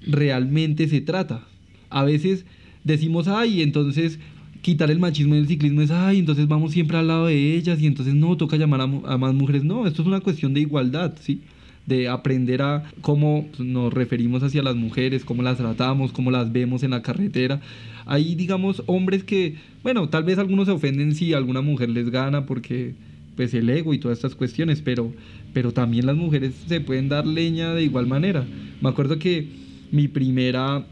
realmente 0.00 0.88
se 0.88 1.02
trata. 1.02 1.46
A 1.90 2.02
veces 2.02 2.46
decimos, 2.82 3.28
ay, 3.28 3.60
entonces 3.60 4.18
quitar 4.62 4.90
el 4.90 4.98
machismo 4.98 5.34
del 5.34 5.46
ciclismo 5.46 5.82
es, 5.82 5.90
ay, 5.90 6.18
entonces 6.18 6.48
vamos 6.48 6.72
siempre 6.72 6.96
al 6.96 7.08
lado 7.08 7.26
de 7.26 7.54
ellas 7.54 7.78
y 7.78 7.86
entonces 7.86 8.14
no, 8.14 8.38
toca 8.38 8.56
llamar 8.56 8.80
a, 8.80 8.84
a 8.84 9.18
más 9.18 9.34
mujeres. 9.34 9.64
No, 9.64 9.86
esto 9.86 10.00
es 10.00 10.08
una 10.08 10.20
cuestión 10.20 10.54
de 10.54 10.60
igualdad, 10.60 11.12
¿sí? 11.20 11.42
de 11.84 12.08
aprender 12.08 12.62
a 12.62 12.84
cómo 13.02 13.48
nos 13.58 13.92
referimos 13.92 14.42
hacia 14.42 14.62
las 14.62 14.76
mujeres, 14.76 15.24
cómo 15.24 15.42
las 15.42 15.58
tratamos, 15.58 16.12
cómo 16.12 16.30
las 16.30 16.52
vemos 16.52 16.82
en 16.84 16.92
la 16.92 17.02
carretera. 17.02 17.60
Hay, 18.06 18.34
digamos, 18.34 18.82
hombres 18.86 19.24
que, 19.24 19.56
bueno, 19.82 20.08
tal 20.08 20.24
vez 20.24 20.38
algunos 20.38 20.66
se 20.66 20.72
ofenden 20.72 21.14
si 21.14 21.34
alguna 21.34 21.60
mujer 21.60 21.90
les 21.90 22.08
gana 22.08 22.46
porque 22.46 22.94
pues 23.36 23.54
el 23.54 23.68
ego 23.70 23.94
y 23.94 23.98
todas 23.98 24.18
estas 24.18 24.34
cuestiones, 24.34 24.82
pero, 24.82 25.12
pero 25.52 25.72
también 25.72 26.06
las 26.06 26.16
mujeres 26.16 26.54
se 26.66 26.80
pueden 26.80 27.08
dar 27.08 27.26
leña 27.26 27.74
de 27.74 27.84
igual 27.84 28.06
manera. 28.06 28.44
Me 28.80 28.88
acuerdo 28.88 29.18
que 29.18 29.46
mi 29.90 30.08
primera, 30.08 30.86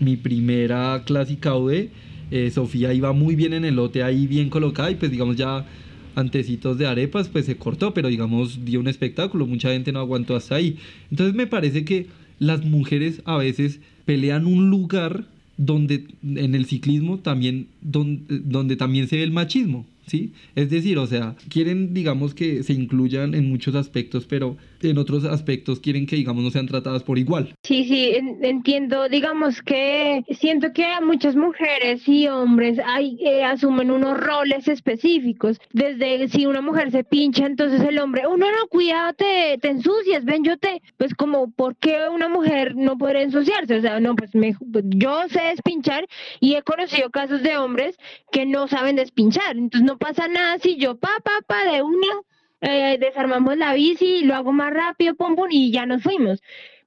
mi 0.00 0.16
primera 0.16 1.02
clásica 1.04 1.54
OD, 1.54 1.88
eh, 2.30 2.50
Sofía 2.50 2.92
iba 2.92 3.12
muy 3.12 3.34
bien 3.36 3.54
en 3.54 3.64
el 3.64 3.76
lote 3.76 4.02
ahí, 4.02 4.26
bien 4.26 4.50
colocada, 4.50 4.90
y 4.90 4.96
pues 4.96 5.10
digamos 5.10 5.36
ya 5.36 5.66
antecitos 6.14 6.78
de 6.78 6.86
arepas, 6.86 7.28
pues 7.28 7.46
se 7.46 7.56
cortó, 7.56 7.94
pero 7.94 8.08
digamos 8.08 8.64
dio 8.64 8.80
un 8.80 8.88
espectáculo, 8.88 9.46
mucha 9.46 9.70
gente 9.70 9.92
no 9.92 10.00
aguantó 10.00 10.36
hasta 10.36 10.56
ahí. 10.56 10.76
Entonces 11.10 11.34
me 11.34 11.46
parece 11.46 11.84
que 11.84 12.06
las 12.38 12.64
mujeres 12.64 13.22
a 13.24 13.36
veces 13.36 13.80
pelean 14.04 14.46
un 14.46 14.70
lugar 14.70 15.24
donde 15.56 16.06
en 16.22 16.54
el 16.54 16.66
ciclismo 16.66 17.18
también 17.18 17.68
donde, 17.80 18.38
donde 18.44 18.76
también 18.76 19.08
se 19.08 19.16
ve 19.16 19.22
el 19.22 19.32
machismo. 19.32 19.86
¿Sí? 20.08 20.32
Es 20.54 20.70
decir, 20.70 20.98
o 20.98 21.06
sea, 21.06 21.36
quieren, 21.48 21.94
digamos, 21.94 22.34
que 22.34 22.62
se 22.62 22.72
incluyan 22.72 23.34
en 23.34 23.48
muchos 23.48 23.74
aspectos, 23.74 24.26
pero 24.26 24.56
en 24.82 24.98
otros 24.98 25.24
aspectos 25.24 25.80
quieren 25.80 26.06
que, 26.06 26.16
digamos, 26.16 26.42
no 26.42 26.50
sean 26.50 26.66
tratadas 26.66 27.02
por 27.02 27.18
igual. 27.18 27.54
Sí, 27.62 27.84
sí, 27.84 28.12
entiendo, 28.42 29.08
digamos 29.08 29.62
que 29.62 30.24
siento 30.30 30.72
que 30.72 30.86
muchas 31.02 31.36
mujeres 31.36 32.06
y 32.06 32.28
hombres 32.28 32.78
hay, 32.84 33.18
eh, 33.20 33.44
asumen 33.44 33.90
unos 33.90 34.18
roles 34.18 34.68
específicos, 34.68 35.60
desde 35.72 36.28
si 36.28 36.46
una 36.46 36.60
mujer 36.60 36.90
se 36.90 37.04
pincha, 37.04 37.46
entonces 37.46 37.80
el 37.80 37.98
hombre, 37.98 38.26
uno 38.26 38.46
oh, 38.46 38.50
no, 38.50 38.68
cuidado, 38.68 39.12
te, 39.14 39.58
te 39.60 39.68
ensucias, 39.68 40.24
ven, 40.24 40.44
yo 40.44 40.56
te, 40.58 40.82
pues 40.96 41.14
como, 41.14 41.50
¿por 41.50 41.76
qué 41.76 42.08
una 42.12 42.28
mujer 42.28 42.76
no 42.76 42.96
puede 42.96 43.22
ensuciarse? 43.22 43.76
O 43.76 43.80
sea, 43.80 44.00
no, 44.00 44.14
pues, 44.14 44.34
me, 44.34 44.54
pues 44.72 44.84
yo 44.88 45.28
sé 45.28 45.40
despinchar 45.40 46.06
y 46.40 46.54
he 46.54 46.62
conocido 46.62 47.10
casos 47.10 47.42
de 47.42 47.56
hombres 47.56 47.96
que 48.32 48.46
no 48.46 48.68
saben 48.68 48.96
despinchar, 48.96 49.56
entonces 49.56 49.86
no 49.86 49.98
pasa 49.98 50.28
nada 50.28 50.58
si 50.58 50.76
yo, 50.76 50.96
pa, 50.96 51.10
pa, 51.22 51.40
pa, 51.46 51.70
de 51.70 51.82
una, 51.82 52.22
eh, 52.60 52.98
desarmamos 53.00 53.56
la 53.56 53.74
bici, 53.74 54.24
lo 54.24 54.34
hago 54.34 54.52
más 54.52 54.72
rápido, 54.72 55.14
pum, 55.14 55.36
pum, 55.36 55.48
y 55.50 55.72
ya 55.72 55.86
nos 55.86 56.02
fuimos. 56.02 56.40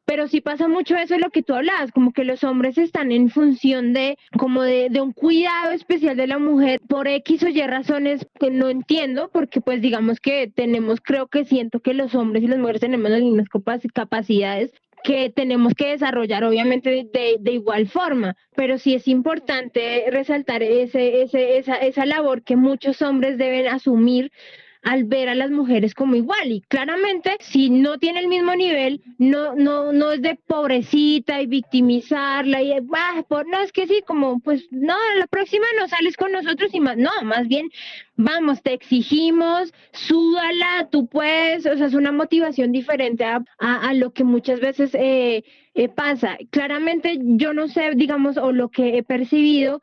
Pero 0.06 0.28
sí 0.28 0.42
pasa 0.42 0.68
mucho 0.68 0.98
eso 0.98 1.14
de 1.14 1.20
lo 1.20 1.30
que 1.30 1.44
tú 1.44 1.54
hablabas, 1.54 1.92
como 1.92 2.12
que 2.12 2.26
los 2.26 2.44
hombres 2.44 2.78
están 2.78 3.12
en 3.12 3.30
función 3.30 3.94
de, 3.94 4.18
como 4.38 4.64
de, 4.64 4.90
de 4.90 5.00
un 5.00 5.14
cuidado 5.14 5.72
especial 5.72 6.18
de 6.18 6.28
la 6.28 6.40
mujer 6.40 6.82
por 6.90 7.08
X 7.08 7.44
o 7.44 7.48
Y 7.48 7.62
razones 7.62 8.28
que 8.40 8.50
no 8.50 8.70
entiendo, 8.70 9.30
porque 9.32 9.62
pues 9.62 9.82
digamos 9.82 10.20
que 10.20 10.52
tenemos, 10.54 11.00
creo 11.02 11.28
que 11.28 11.46
siento 11.46 11.80
que 11.80 11.94
los 11.94 12.16
hombres 12.16 12.44
y 12.44 12.48
las 12.48 12.60
mujeres 12.60 12.82
tenemos 12.82 13.10
las 13.12 13.22
mismas 13.22 13.48
capacidades 13.94 14.74
que 15.04 15.30
tenemos 15.30 15.74
que 15.74 15.90
desarrollar 15.90 16.44
obviamente 16.44 16.90
de, 17.12 17.38
de, 17.40 17.52
igual 17.52 17.88
forma, 17.88 18.36
pero 18.56 18.78
sí 18.78 18.94
es 18.94 19.08
importante 19.08 20.06
resaltar 20.12 20.64
ese, 20.64 21.24
ese, 21.24 21.58
esa, 21.58 21.76
esa 21.76 22.06
labor 22.06 22.44
que 22.44 22.56
muchos 22.56 23.02
hombres 23.02 23.38
deben 23.38 23.68
asumir 23.68 24.32
al 24.84 25.04
ver 25.04 25.30
a 25.30 25.36
las 25.36 25.52
mujeres 25.52 25.94
como 25.94 26.16
igual. 26.16 26.52
Y 26.52 26.62
claramente 26.62 27.38
si 27.40 27.70
no 27.70 27.98
tiene 28.00 28.20
el 28.20 28.28
mismo 28.28 28.56
nivel 28.56 29.02
no 29.18 29.56
no 29.56 29.94
no 29.94 30.12
es 30.12 30.22
de 30.22 30.36
pobrecita 30.36 31.42
y 31.42 31.48
victimizarla 31.48 32.62
y 32.62 32.74
bah, 32.82 33.24
por 33.28 33.48
no 33.48 33.60
es 33.62 33.72
que 33.72 33.88
sí 33.88 34.02
como 34.06 34.40
pues 34.40 34.68
no 34.72 34.96
la 35.18 35.28
próxima 35.28 35.66
no 35.80 35.88
sales 35.88 36.18
con 36.18 36.32
nosotros 36.32 36.74
y 36.74 36.80
más 36.80 36.98
no 36.98 37.12
más 37.24 37.48
bien 37.48 37.70
vamos 38.16 38.62
te 38.64 38.74
exigimos 38.74 39.74
súdala 39.94 40.90
tú 40.92 41.08
puedes 41.08 41.66
o 41.66 41.78
sea 41.78 41.88
es 41.88 41.94
una 41.94 42.12
motivación 42.12 42.72
diferente 42.72 43.24
a, 43.24 43.44
a, 43.60 43.94
lo 43.94 44.12
que 44.12 44.24
muchas 44.24 44.60
veces 44.60 44.96
eh, 44.96 45.44
eh, 45.74 45.90
pasa. 45.90 46.38
Claramente 46.50 47.18
yo 47.22 47.54
no 47.54 47.68
sé 47.68 47.92
digamos 47.96 48.38
o 48.38 48.52
lo 48.52 48.70
que 48.70 48.98
he 48.98 49.04
percibido 49.04 49.82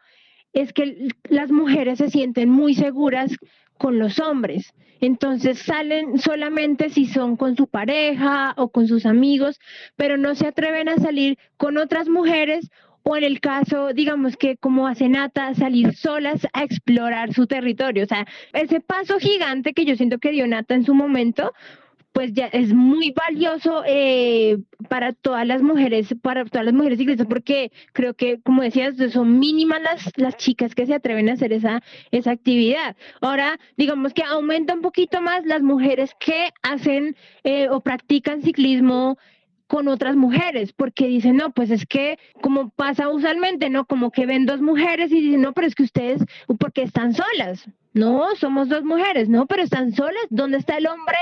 es 0.53 0.73
que 0.73 1.09
las 1.29 1.51
mujeres 1.51 1.99
se 1.99 2.11
sienten 2.11 2.49
muy 2.49 2.75
seguras 2.75 3.33
con 3.79 3.99
los 3.99 4.19
hombres. 4.19 4.75
Entonces 5.01 5.61
salen 5.61 6.19
solamente 6.19 6.91
si 6.91 7.07
son 7.07 7.37
con 7.37 7.57
su 7.57 7.69
pareja 7.69 8.53
o 8.57 8.69
con 8.69 8.89
sus 8.89 9.07
amigos, 9.07 9.61
pero 9.97 10.17
no 10.17 10.35
se 10.35 10.47
atreven 10.47 10.89
a 10.89 10.97
salir 10.97 11.39
con 11.57 11.79
otras 11.79 12.09
mujeres 12.09 12.69
o 13.05 13.17
en 13.17 13.25
el 13.25 13.41
caso, 13.41 13.95
digamos 13.95 14.37
que 14.37 14.59
como 14.59 14.87
hace 14.87 15.09
Nata, 15.09 15.55
salir 15.55 15.95
solas 15.95 16.47
a 16.53 16.63
explorar 16.63 17.33
su 17.33 17.47
territorio. 17.47 18.05
O 18.05 18.07
sea, 18.07 18.27
ese 18.53 18.81
paso 18.81 19.19
gigante 19.19 19.73
que 19.73 19.87
yo 19.87 19.97
siento 19.97 20.19
que 20.19 20.33
dio 20.33 20.47
Nata 20.47 20.75
en 20.75 20.85
su 20.85 20.95
momento 20.95 21.55
pues 22.19 22.33
ya 22.33 22.47
es 22.47 22.75
muy 22.75 23.13
valioso 23.13 23.85
eh, 23.87 24.59
para 24.89 25.13
todas 25.13 25.47
las 25.47 25.63
mujeres, 25.63 26.13
para 26.21 26.45
todas 26.45 26.65
las 26.65 26.75
mujeres 26.75 26.99
ciclistas, 26.99 27.29
porque 27.29 27.71
creo 27.93 28.15
que, 28.15 28.41
como 28.41 28.63
decías, 28.63 28.97
son 29.13 29.39
mínimas 29.39 29.81
las, 29.81 30.11
las 30.17 30.37
chicas 30.37 30.75
que 30.75 30.85
se 30.85 30.95
atreven 30.95 31.29
a 31.29 31.35
hacer 31.35 31.53
esa, 31.53 31.81
esa 32.11 32.33
actividad. 32.33 32.97
Ahora, 33.21 33.61
digamos 33.77 34.15
que 34.15 34.25
aumenta 34.25 34.75
un 34.75 34.81
poquito 34.81 35.23
más 35.23 35.47
las 35.47 35.63
mujeres 35.63 36.11
que 36.19 36.49
hacen 36.61 37.15
eh, 37.45 37.69
o 37.69 37.83
practican 37.83 38.43
ciclismo 38.43 39.17
con 39.69 39.87
otras 39.87 40.17
mujeres, 40.17 40.73
porque 40.73 41.07
dicen, 41.07 41.37
no, 41.37 41.53
pues 41.53 41.71
es 41.71 41.87
que 41.87 42.19
como 42.43 42.71
pasa 42.71 43.11
usualmente, 43.11 43.71
¿no? 43.71 43.85
Como 43.85 44.11
que 44.11 44.27
ven 44.27 44.45
dos 44.45 44.61
mujeres 44.61 45.13
y 45.13 45.21
dicen, 45.21 45.43
no, 45.43 45.53
pero 45.53 45.69
es 45.69 45.77
que 45.77 45.85
ustedes, 45.85 46.25
porque 46.59 46.83
están 46.83 47.15
solas. 47.15 47.65
No, 47.99 48.37
somos 48.37 48.69
dos 48.69 48.85
mujeres, 48.85 49.29
no, 49.29 49.47
pero 49.47 49.63
están 49.63 49.93
solas. 49.93 50.27
¿Dónde 50.31 50.59
está 50.59 50.77
el 50.77 50.87
hombre 50.87 51.17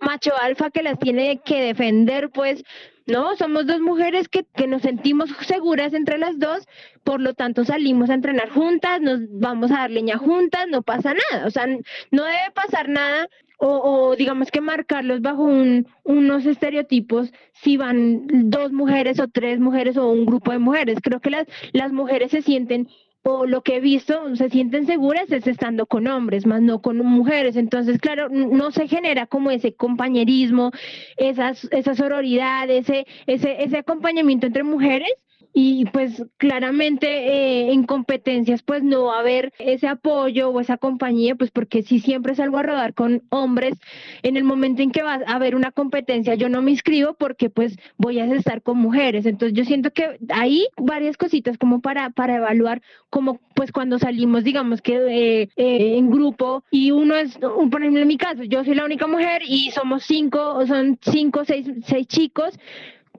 macho 0.00 0.32
alfa 0.40 0.70
que 0.70 0.82
las 0.82 0.98
tiene 0.98 1.42
que 1.44 1.60
defender? 1.60 2.30
Pues 2.30 2.64
no, 3.06 3.36
somos 3.36 3.66
dos 3.66 3.80
mujeres 3.80 4.28
que, 4.28 4.44
que, 4.54 4.66
nos 4.66 4.80
sentimos 4.80 5.28
seguras 5.46 5.92
entre 5.92 6.16
las 6.16 6.38
dos, 6.38 6.66
por 7.04 7.20
lo 7.20 7.34
tanto 7.34 7.64
salimos 7.64 8.08
a 8.08 8.14
entrenar 8.14 8.48
juntas, 8.48 9.00
nos 9.02 9.20
vamos 9.28 9.70
a 9.72 9.80
dar 9.80 9.90
leña 9.90 10.16
juntas, 10.16 10.66
no 10.68 10.82
pasa 10.82 11.12
nada. 11.30 11.46
O 11.46 11.50
sea, 11.50 11.66
no 11.66 12.24
debe 12.24 12.50
pasar 12.54 12.88
nada 12.88 13.28
o, 13.64 14.16
digamos 14.16 14.50
que 14.50 14.60
marcarlos 14.60 15.20
bajo 15.20 15.44
un, 15.44 15.86
unos 16.02 16.46
estereotipos 16.46 17.32
si 17.52 17.76
van 17.76 18.50
dos 18.50 18.72
mujeres 18.72 19.20
o 19.20 19.28
tres 19.28 19.60
mujeres 19.60 19.96
o 19.96 20.08
un 20.08 20.26
grupo 20.26 20.50
de 20.50 20.58
mujeres. 20.58 20.98
Creo 21.00 21.20
que 21.20 21.30
las, 21.30 21.46
las 21.72 21.92
mujeres 21.92 22.32
se 22.32 22.42
sienten 22.42 22.88
o 23.22 23.46
lo 23.46 23.62
que 23.62 23.76
he 23.76 23.80
visto, 23.80 24.34
se 24.36 24.50
sienten 24.50 24.86
seguras 24.86 25.30
es 25.30 25.46
estando 25.46 25.86
con 25.86 26.06
hombres, 26.08 26.46
más 26.46 26.60
no 26.60 26.82
con 26.82 26.98
mujeres. 26.98 27.56
Entonces, 27.56 27.98
claro, 27.98 28.28
no 28.28 28.70
se 28.72 28.88
genera 28.88 29.26
como 29.26 29.50
ese 29.50 29.74
compañerismo, 29.74 30.72
esas, 31.16 31.68
esa 31.72 31.94
sororidad, 31.94 32.68
ese, 32.68 33.06
ese, 33.26 33.62
ese 33.62 33.78
acompañamiento 33.78 34.46
entre 34.46 34.64
mujeres 34.64 35.12
y 35.52 35.84
pues 35.86 36.24
claramente 36.38 37.06
eh, 37.06 37.72
en 37.72 37.84
competencias 37.84 38.62
pues 38.62 38.82
no 38.82 39.04
va 39.04 39.16
a 39.16 39.20
haber 39.20 39.52
ese 39.58 39.86
apoyo 39.86 40.48
o 40.50 40.60
esa 40.60 40.78
compañía, 40.78 41.34
pues 41.34 41.50
porque 41.50 41.82
si 41.82 42.00
siempre 42.00 42.34
salgo 42.34 42.58
a 42.58 42.62
rodar 42.62 42.94
con 42.94 43.22
hombres, 43.28 43.74
en 44.22 44.36
el 44.36 44.44
momento 44.44 44.82
en 44.82 44.90
que 44.90 45.02
va 45.02 45.20
a 45.26 45.34
haber 45.34 45.54
una 45.54 45.70
competencia 45.70 46.34
yo 46.34 46.48
no 46.48 46.62
me 46.62 46.70
inscribo 46.70 47.14
porque 47.14 47.50
pues 47.50 47.76
voy 47.96 48.18
a 48.18 48.24
estar 48.24 48.62
con 48.62 48.78
mujeres. 48.78 49.26
Entonces 49.26 49.56
yo 49.56 49.64
siento 49.64 49.92
que 49.92 50.18
hay 50.30 50.66
varias 50.76 51.16
cositas 51.16 51.58
como 51.58 51.80
para, 51.80 52.10
para 52.10 52.36
evaluar 52.36 52.82
como 53.10 53.40
pues 53.54 53.72
cuando 53.72 53.98
salimos 53.98 54.44
digamos 54.44 54.80
que 54.80 54.94
eh, 54.94 55.48
eh, 55.56 55.96
en 55.98 56.10
grupo 56.10 56.64
y 56.70 56.90
uno 56.90 57.14
es, 57.14 57.38
por 57.38 57.80
ejemplo 57.80 58.00
en 58.00 58.08
mi 58.08 58.16
caso, 58.16 58.42
yo 58.44 58.64
soy 58.64 58.74
la 58.74 58.84
única 58.84 59.06
mujer 59.06 59.42
y 59.46 59.70
somos 59.70 60.04
cinco, 60.04 60.54
o 60.54 60.66
son 60.66 60.98
cinco, 61.02 61.44
seis, 61.44 61.66
seis 61.84 62.06
chicos 62.06 62.58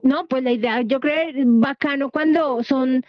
no, 0.04 0.26
pues 0.26 0.42
la 0.44 0.52
idea, 0.52 0.82
yo 0.82 1.00
creo 1.00 1.32
bacano 1.34 2.10
cuando 2.10 2.62
son 2.62 3.04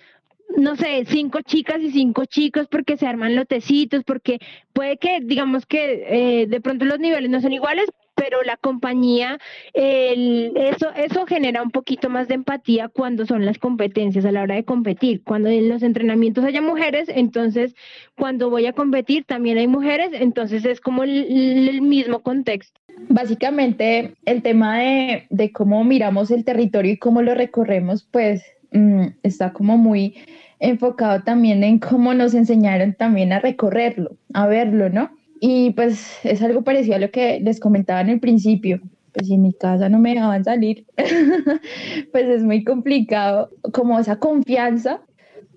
no 0.57 0.75
sé, 0.75 1.05
cinco 1.07 1.41
chicas 1.41 1.81
y 1.81 1.91
cinco 1.91 2.25
chicos 2.25 2.67
porque 2.69 2.97
se 2.97 3.07
arman 3.07 3.35
lotecitos, 3.35 4.03
porque 4.03 4.39
puede 4.73 4.97
que, 4.97 5.19
digamos 5.21 5.65
que 5.65 6.41
eh, 6.41 6.47
de 6.47 6.61
pronto 6.61 6.85
los 6.85 6.99
niveles 6.99 7.29
no 7.29 7.41
son 7.41 7.53
iguales, 7.53 7.87
pero 8.15 8.41
la 8.43 8.57
compañía, 8.57 9.37
el, 9.73 10.53
eso, 10.55 10.91
eso 10.95 11.25
genera 11.25 11.61
un 11.61 11.71
poquito 11.71 12.09
más 12.09 12.27
de 12.27 12.35
empatía 12.35 12.87
cuando 12.87 13.25
son 13.25 13.45
las 13.45 13.59
competencias 13.59 14.25
a 14.25 14.31
la 14.31 14.41
hora 14.41 14.55
de 14.55 14.63
competir. 14.63 15.21
Cuando 15.23 15.49
en 15.49 15.69
los 15.69 15.83
entrenamientos 15.83 16.43
haya 16.43 16.61
mujeres, 16.61 17.09
entonces 17.09 17.75
cuando 18.17 18.49
voy 18.49 18.65
a 18.65 18.73
competir 18.73 19.25
también 19.25 19.57
hay 19.57 19.67
mujeres, 19.67 20.09
entonces 20.13 20.65
es 20.65 20.81
como 20.81 21.03
el 21.03 21.81
mismo 21.81 22.21
contexto. 22.21 22.79
Básicamente, 23.09 24.15
el 24.25 24.41
tema 24.41 24.79
de, 24.79 25.27
de, 25.29 25.51
cómo 25.51 25.83
miramos 25.83 26.31
el 26.31 26.45
territorio 26.45 26.93
y 26.93 26.97
cómo 26.97 27.21
lo 27.21 27.35
recorremos, 27.35 28.03
pues 28.03 28.43
mm, 28.71 29.07
está 29.23 29.51
como 29.53 29.77
muy 29.77 30.15
enfocado 30.59 31.21
también 31.23 31.63
en 31.63 31.79
cómo 31.79 32.13
nos 32.13 32.33
enseñaron 32.33 32.93
también 32.93 33.33
a 33.33 33.39
recorrerlo, 33.39 34.17
a 34.33 34.47
verlo, 34.47 34.89
¿no? 34.89 35.11
Y 35.39 35.71
pues 35.71 36.19
es 36.23 36.41
algo 36.41 36.63
parecido 36.63 36.95
a 36.95 36.99
lo 36.99 37.11
que 37.11 37.39
les 37.39 37.59
comentaba 37.59 38.01
en 38.01 38.09
el 38.09 38.19
principio. 38.19 38.81
Pues 39.13 39.27
si 39.27 39.35
en 39.35 39.43
mi 39.43 39.53
casa 39.53 39.89
no 39.89 39.99
me 39.99 40.13
dejaban 40.13 40.43
salir, 40.43 40.85
pues 42.11 42.25
es 42.25 42.43
muy 42.43 42.63
complicado 42.63 43.49
como 43.71 43.99
esa 43.99 44.19
confianza 44.19 45.01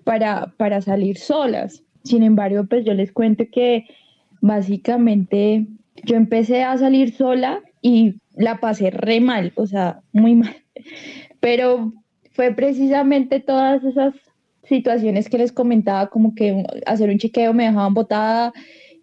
para, 0.03 0.53
para 0.57 0.81
salir 0.81 1.17
solas. 1.17 1.83
Sin 2.03 2.23
embargo, 2.23 2.65
pues 2.69 2.85
yo 2.85 2.93
les 2.93 3.11
cuento 3.11 3.43
que 3.51 3.85
básicamente 4.41 5.67
yo 6.05 6.15
empecé 6.15 6.63
a 6.63 6.77
salir 6.77 7.13
sola 7.13 7.61
y 7.81 8.15
la 8.35 8.59
pasé 8.59 8.91
re 8.91 9.19
mal, 9.19 9.51
o 9.55 9.67
sea, 9.67 10.01
muy 10.13 10.35
mal. 10.35 10.55
Pero 11.39 11.93
fue 12.31 12.53
precisamente 12.53 13.39
todas 13.39 13.83
esas 13.83 14.13
situaciones 14.63 15.29
que 15.29 15.37
les 15.37 15.51
comentaba, 15.51 16.07
como 16.07 16.35
que 16.35 16.63
hacer 16.85 17.09
un 17.09 17.17
chequeo 17.17 17.53
me 17.53 17.65
dejaban 17.65 17.93
botada, 17.93 18.53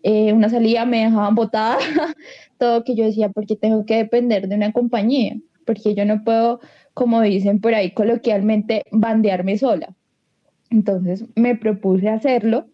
eh, 0.02 0.32
una 0.32 0.48
salida 0.48 0.84
me 0.84 1.04
dejaban 1.04 1.34
botada, 1.34 1.78
todo 2.58 2.84
que 2.84 2.94
yo 2.94 3.04
decía, 3.04 3.28
porque 3.30 3.56
tengo 3.56 3.84
que 3.86 3.96
depender 3.96 4.48
de 4.48 4.54
una 4.54 4.72
compañía, 4.72 5.36
porque 5.64 5.94
yo 5.94 6.04
no 6.04 6.24
puedo, 6.24 6.60
como 6.94 7.20
dicen 7.22 7.60
por 7.60 7.74
ahí 7.74 7.92
coloquialmente, 7.92 8.82
bandearme 8.90 9.58
sola. 9.58 9.94
Entonces 10.70 11.24
me 11.34 11.56
propuse 11.56 12.08
hacerlo 12.08 12.66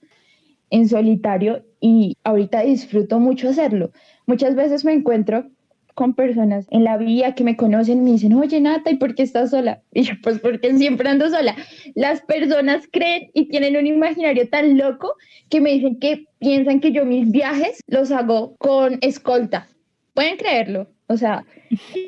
en 0.71 0.89
solitario 0.89 1.65
y 1.81 2.17
ahorita 2.25 2.63
disfruto 2.63 3.21
mucho 3.21 3.49
hacerlo. 3.49 3.91
Muchas 4.27 4.55
veces 4.55 4.85
me 4.85 4.93
encuentro 4.93 5.51
con 5.95 6.15
personas 6.15 6.67
en 6.71 6.85
la 6.85 6.97
vía 6.97 7.35
que 7.35 7.45
me 7.45 7.57
conocen 7.57 8.05
me 8.05 8.13
dicen, 8.13 8.35
oye 8.35 8.61
Nata, 8.61 8.91
¿y 8.91 8.97
por 8.97 9.15
qué 9.15 9.23
estás 9.23 9.51
sola? 9.51 9.83
Y 9.93 10.03
yo, 10.03 10.15
pues 10.23 10.39
porque 10.39 10.75
siempre 10.77 11.09
ando 11.09 11.29
sola. 11.29 11.55
Las 11.95 12.23
personas 12.23 12.89
creen 12.91 13.31
y 13.35 13.49
tienen 13.49 13.77
un 13.77 13.87
imaginario 13.87 14.49
tan 14.49 14.77
loco 14.79 15.15
que 15.49 15.61
me 15.61 15.73
dicen 15.73 15.99
que 15.99 16.25
piensan 16.39 16.81
que 16.81 16.93
yo 16.93 17.05
mis 17.05 17.31
viajes 17.31 17.81
los 17.87 18.11
hago 18.11 18.57
con 18.57 18.99
escolta. 19.01 19.69
Pueden 20.15 20.37
creerlo. 20.37 20.89
O 21.07 21.17
sea, 21.17 21.45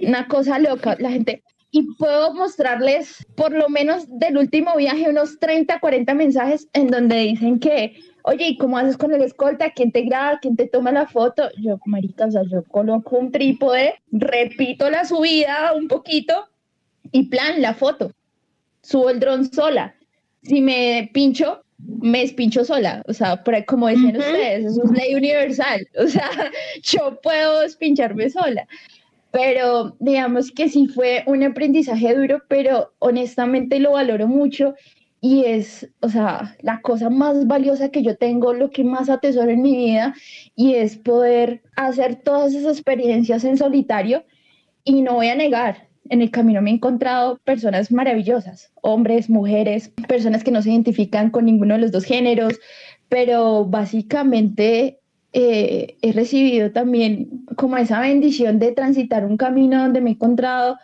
una 0.02 0.26
cosa 0.28 0.58
loca. 0.58 0.96
La 0.98 1.10
gente, 1.10 1.42
y 1.70 1.82
puedo 1.98 2.32
mostrarles 2.34 3.26
por 3.36 3.52
lo 3.52 3.68
menos 3.68 4.06
del 4.08 4.38
último 4.38 4.76
viaje 4.76 5.10
unos 5.10 5.38
30, 5.40 5.80
40 5.80 6.14
mensajes 6.14 6.68
en 6.72 6.86
donde 6.86 7.16
dicen 7.16 7.58
que 7.58 7.96
oye, 8.26 8.48
¿y 8.48 8.56
cómo 8.56 8.78
haces 8.78 8.96
con 8.96 9.12
el 9.12 9.22
escolta? 9.22 9.70
¿Quién 9.70 9.92
te 9.92 10.02
graba? 10.02 10.38
¿Quién 10.40 10.56
te 10.56 10.66
toma 10.66 10.92
la 10.92 11.06
foto? 11.06 11.50
Yo, 11.58 11.78
marica, 11.84 12.26
o 12.26 12.30
sea, 12.30 12.42
yo 12.50 12.64
coloco 12.64 13.16
un 13.16 13.30
trípode, 13.30 13.94
repito 14.10 14.88
la 14.90 15.04
subida 15.04 15.74
un 15.74 15.88
poquito 15.88 16.48
y 17.12 17.24
plan, 17.24 17.60
la 17.60 17.74
foto. 17.74 18.12
Subo 18.82 19.10
el 19.10 19.20
dron 19.20 19.52
sola. 19.52 19.94
Si 20.42 20.62
me 20.62 21.10
pincho, 21.12 21.62
me 21.78 22.20
despincho 22.20 22.64
sola. 22.64 23.02
O 23.06 23.12
sea, 23.12 23.42
como 23.66 23.88
decían 23.88 24.16
ustedes, 24.16 24.72
eso 24.72 24.82
es 24.84 24.90
ley 24.90 25.14
universal. 25.14 25.86
O 25.98 26.06
sea, 26.06 26.30
yo 26.82 27.20
puedo 27.22 27.60
despincharme 27.60 28.30
sola. 28.30 28.66
Pero 29.32 29.96
digamos 29.98 30.50
que 30.50 30.68
sí 30.70 30.86
fue 30.86 31.24
un 31.26 31.42
aprendizaje 31.42 32.14
duro, 32.14 32.42
pero 32.48 32.94
honestamente 33.00 33.80
lo 33.80 33.92
valoro 33.92 34.28
mucho 34.28 34.74
y 35.24 35.46
es, 35.46 35.88
o 36.00 36.10
sea, 36.10 36.54
la 36.60 36.82
cosa 36.82 37.08
más 37.08 37.46
valiosa 37.46 37.88
que 37.88 38.02
yo 38.02 38.14
tengo, 38.14 38.52
lo 38.52 38.68
que 38.68 38.84
más 38.84 39.08
atesoro 39.08 39.50
en 39.50 39.62
mi 39.62 39.74
vida, 39.74 40.14
y 40.54 40.74
es 40.74 40.98
poder 40.98 41.62
hacer 41.76 42.16
todas 42.16 42.52
esas 42.52 42.76
experiencias 42.76 43.42
en 43.44 43.56
solitario. 43.56 44.22
Y 44.84 45.00
no 45.00 45.14
voy 45.14 45.28
a 45.28 45.34
negar, 45.34 45.88
en 46.10 46.20
el 46.20 46.30
camino 46.30 46.60
me 46.60 46.72
he 46.72 46.74
encontrado 46.74 47.38
personas 47.42 47.90
maravillosas, 47.90 48.70
hombres, 48.82 49.30
mujeres, 49.30 49.90
personas 50.06 50.44
que 50.44 50.50
no 50.50 50.60
se 50.60 50.72
identifican 50.72 51.30
con 51.30 51.46
ninguno 51.46 51.72
de 51.72 51.80
los 51.80 51.90
dos 51.90 52.04
géneros, 52.04 52.60
pero 53.08 53.64
básicamente 53.64 55.00
eh, 55.32 55.96
he 56.02 56.12
recibido 56.12 56.70
también 56.72 57.46
como 57.56 57.78
esa 57.78 57.98
bendición 57.98 58.58
de 58.58 58.72
transitar 58.72 59.24
un 59.24 59.38
camino 59.38 59.84
donde 59.84 60.02
me 60.02 60.10
he 60.10 60.12
encontrado 60.12 60.76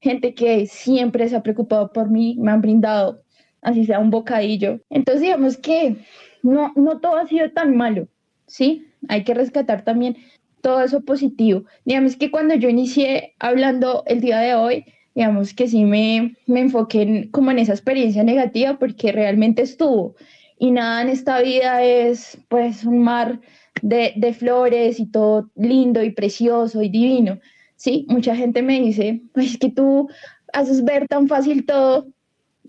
gente 0.00 0.34
que 0.34 0.66
siempre 0.66 1.30
se 1.30 1.36
ha 1.36 1.42
preocupado 1.42 1.94
por 1.94 2.10
mí, 2.10 2.36
me 2.38 2.52
han 2.52 2.60
brindado 2.60 3.22
así 3.66 3.84
sea 3.84 3.98
un 3.98 4.10
bocadillo. 4.10 4.80
Entonces 4.90 5.22
digamos 5.22 5.56
que 5.58 5.96
no, 6.42 6.72
no 6.76 7.00
todo 7.00 7.16
ha 7.16 7.26
sido 7.26 7.50
tan 7.50 7.76
malo, 7.76 8.08
¿sí? 8.46 8.86
Hay 9.08 9.24
que 9.24 9.34
rescatar 9.34 9.84
también 9.84 10.16
todo 10.62 10.80
eso 10.82 11.00
positivo. 11.04 11.64
Digamos 11.84 12.16
que 12.16 12.30
cuando 12.30 12.54
yo 12.54 12.68
inicié 12.68 13.34
hablando 13.40 14.04
el 14.06 14.20
día 14.20 14.38
de 14.38 14.54
hoy, 14.54 14.84
digamos 15.16 15.52
que 15.52 15.66
sí 15.66 15.84
me, 15.84 16.36
me 16.46 16.60
enfoqué 16.60 17.28
como 17.32 17.50
en 17.50 17.58
esa 17.58 17.72
experiencia 17.72 18.22
negativa 18.22 18.78
porque 18.78 19.10
realmente 19.10 19.62
estuvo. 19.62 20.14
Y 20.58 20.70
nada 20.70 21.02
en 21.02 21.08
esta 21.08 21.40
vida 21.42 21.82
es 21.82 22.38
pues 22.48 22.84
un 22.84 23.00
mar 23.02 23.40
de, 23.82 24.12
de 24.16 24.32
flores 24.32 25.00
y 25.00 25.10
todo 25.10 25.50
lindo 25.56 26.04
y 26.04 26.10
precioso 26.10 26.82
y 26.82 26.88
divino. 26.88 27.40
Sí, 27.74 28.06
mucha 28.08 28.36
gente 28.36 28.62
me 28.62 28.80
dice, 28.80 29.22
es 29.34 29.58
que 29.58 29.70
tú 29.70 30.08
haces 30.52 30.84
ver 30.84 31.08
tan 31.08 31.26
fácil 31.26 31.66
todo, 31.66 32.06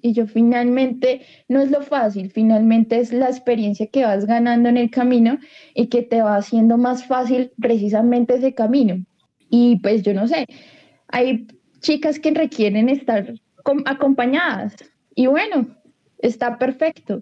y 0.01 0.13
yo 0.13 0.27
finalmente, 0.27 1.21
no 1.47 1.61
es 1.61 1.71
lo 1.71 1.81
fácil, 1.81 2.31
finalmente 2.31 2.99
es 2.99 3.13
la 3.13 3.27
experiencia 3.29 3.87
que 3.87 4.03
vas 4.03 4.25
ganando 4.25 4.69
en 4.69 4.77
el 4.77 4.89
camino 4.89 5.37
y 5.73 5.87
que 5.87 6.01
te 6.01 6.21
va 6.21 6.37
haciendo 6.37 6.77
más 6.77 7.05
fácil 7.05 7.51
precisamente 7.59 8.35
ese 8.35 8.53
camino. 8.53 9.03
Y 9.49 9.79
pues 9.79 10.03
yo 10.03 10.13
no 10.13 10.27
sé, 10.27 10.45
hay 11.07 11.47
chicas 11.79 12.19
que 12.19 12.31
requieren 12.31 12.89
estar 12.89 13.33
acompañadas 13.85 14.75
y 15.15 15.27
bueno, 15.27 15.67
está 16.19 16.57
perfecto. 16.57 17.21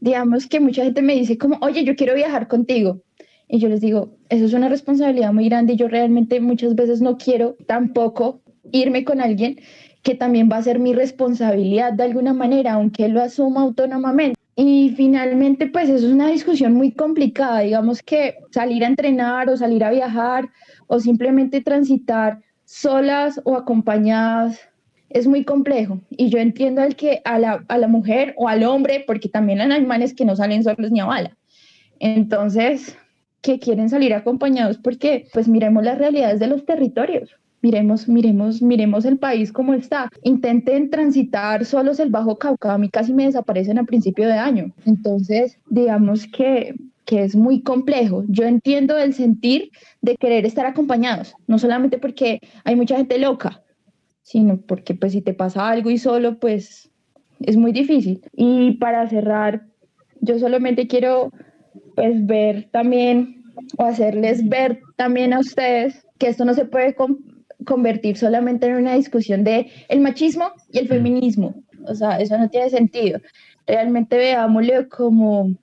Digamos 0.00 0.46
que 0.46 0.60
mucha 0.60 0.84
gente 0.84 1.02
me 1.02 1.14
dice 1.14 1.38
como, 1.38 1.58
oye, 1.60 1.84
yo 1.84 1.96
quiero 1.96 2.14
viajar 2.14 2.48
contigo. 2.48 3.02
Y 3.48 3.58
yo 3.60 3.68
les 3.68 3.80
digo, 3.80 4.16
eso 4.28 4.44
es 4.44 4.52
una 4.52 4.68
responsabilidad 4.68 5.32
muy 5.32 5.48
grande 5.48 5.72
y 5.72 5.76
yo 5.76 5.88
realmente 5.88 6.40
muchas 6.40 6.74
veces 6.74 7.00
no 7.00 7.16
quiero 7.16 7.56
tampoco 7.66 8.42
irme 8.72 9.04
con 9.04 9.20
alguien 9.20 9.58
que 10.08 10.14
también 10.14 10.48
va 10.50 10.56
a 10.56 10.62
ser 10.62 10.78
mi 10.78 10.94
responsabilidad 10.94 11.92
de 11.92 12.04
alguna 12.04 12.32
manera, 12.32 12.72
aunque 12.72 13.08
lo 13.08 13.20
asuma 13.20 13.60
autónomamente. 13.60 14.40
Y 14.56 14.94
finalmente, 14.96 15.66
pues 15.66 15.90
eso 15.90 16.06
es 16.06 16.12
una 16.14 16.28
discusión 16.28 16.72
muy 16.72 16.92
complicada, 16.92 17.60
digamos 17.60 18.02
que 18.02 18.38
salir 18.50 18.84
a 18.84 18.88
entrenar 18.88 19.50
o 19.50 19.56
salir 19.58 19.84
a 19.84 19.90
viajar 19.90 20.48
o 20.86 20.98
simplemente 20.98 21.60
transitar 21.60 22.40
solas 22.64 23.38
o 23.44 23.54
acompañadas 23.54 24.58
es 25.10 25.26
muy 25.26 25.44
complejo. 25.44 26.00
Y 26.08 26.30
yo 26.30 26.38
entiendo 26.38 26.80
al 26.80 26.96
que 26.96 27.20
a 27.26 27.38
la, 27.38 27.66
a 27.68 27.76
la 27.76 27.88
mujer 27.88 28.32
o 28.38 28.48
al 28.48 28.64
hombre, 28.64 29.04
porque 29.06 29.28
también 29.28 29.60
hay 29.60 29.70
animales 29.70 30.14
que 30.14 30.24
no 30.24 30.34
salen 30.36 30.64
solos 30.64 30.90
ni 30.90 31.00
a 31.00 31.04
bala. 31.04 31.36
Entonces, 32.00 32.96
que 33.42 33.58
quieren 33.58 33.90
salir 33.90 34.14
acompañados 34.14 34.78
porque, 34.78 35.26
pues 35.34 35.48
miremos 35.48 35.84
las 35.84 35.98
realidades 35.98 36.40
de 36.40 36.46
los 36.46 36.64
territorios. 36.64 37.37
Miremos, 37.60 38.08
miremos, 38.08 38.62
miremos 38.62 39.04
el 39.04 39.18
país 39.18 39.52
como 39.52 39.74
está. 39.74 40.08
Intenten 40.22 40.90
transitar 40.90 41.64
solos 41.64 41.98
el 41.98 42.10
Bajo 42.10 42.38
Cauca. 42.38 42.74
A 42.74 42.78
mí 42.78 42.88
casi 42.88 43.12
me 43.12 43.26
desaparecen 43.26 43.78
a 43.78 43.84
principio 43.84 44.28
de 44.28 44.34
año. 44.34 44.72
Entonces, 44.86 45.58
digamos 45.68 46.26
que, 46.28 46.76
que 47.04 47.24
es 47.24 47.34
muy 47.34 47.62
complejo. 47.62 48.24
Yo 48.28 48.44
entiendo 48.44 48.96
el 48.96 49.12
sentir 49.12 49.70
de 50.02 50.16
querer 50.16 50.46
estar 50.46 50.66
acompañados, 50.66 51.34
no 51.46 51.58
solamente 51.58 51.98
porque 51.98 52.40
hay 52.64 52.76
mucha 52.76 52.96
gente 52.96 53.18
loca, 53.18 53.62
sino 54.22 54.60
porque 54.60 54.94
pues 54.94 55.12
si 55.12 55.22
te 55.22 55.34
pasa 55.34 55.68
algo 55.68 55.90
y 55.90 55.98
solo, 55.98 56.38
pues 56.38 56.90
es 57.40 57.56
muy 57.56 57.72
difícil. 57.72 58.20
Y 58.34 58.72
para 58.72 59.08
cerrar, 59.08 59.66
yo 60.20 60.38
solamente 60.38 60.86
quiero 60.86 61.32
pues 61.96 62.24
ver 62.26 62.68
también 62.70 63.42
o 63.76 63.84
hacerles 63.84 64.48
ver 64.48 64.80
también 64.96 65.32
a 65.32 65.40
ustedes 65.40 66.06
que 66.18 66.28
esto 66.28 66.44
no 66.44 66.54
se 66.54 66.64
puede 66.64 66.94
convertir 67.68 68.16
solamente 68.16 68.66
en 68.66 68.76
una 68.76 68.94
discusión 68.94 69.44
de 69.44 69.70
el 69.90 70.00
machismo 70.00 70.52
y 70.72 70.78
el 70.78 70.86
mm. 70.86 70.88
feminismo. 70.88 71.54
O 71.86 71.94
sea, 71.94 72.18
eso 72.18 72.38
no 72.38 72.48
tiene 72.48 72.70
sentido. 72.70 73.20
Realmente 73.66 74.16
veámoslo 74.16 74.88
como 74.88 75.54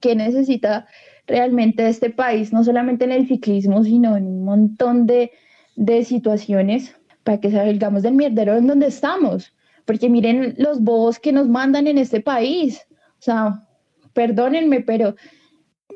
que 0.00 0.14
necesita 0.14 0.86
realmente 1.26 1.88
este 1.88 2.10
país, 2.10 2.52
no 2.52 2.62
solamente 2.62 3.06
en 3.06 3.12
el 3.12 3.26
ciclismo, 3.26 3.82
sino 3.82 4.18
en 4.18 4.26
un 4.26 4.44
montón 4.44 5.06
de, 5.06 5.32
de 5.76 6.04
situaciones 6.04 6.94
para 7.24 7.40
que 7.40 7.50
salgamos 7.50 8.02
del 8.02 8.14
mierdero 8.14 8.54
en 8.58 8.66
donde 8.66 8.88
estamos. 8.88 9.54
Porque 9.86 10.10
miren 10.10 10.54
los 10.58 10.82
bobos 10.82 11.18
que 11.18 11.32
nos 11.32 11.48
mandan 11.48 11.86
en 11.86 11.96
este 11.96 12.20
país. 12.20 12.86
O 13.18 13.22
sea, 13.22 13.66
perdónenme, 14.12 14.80
pero, 14.82 15.16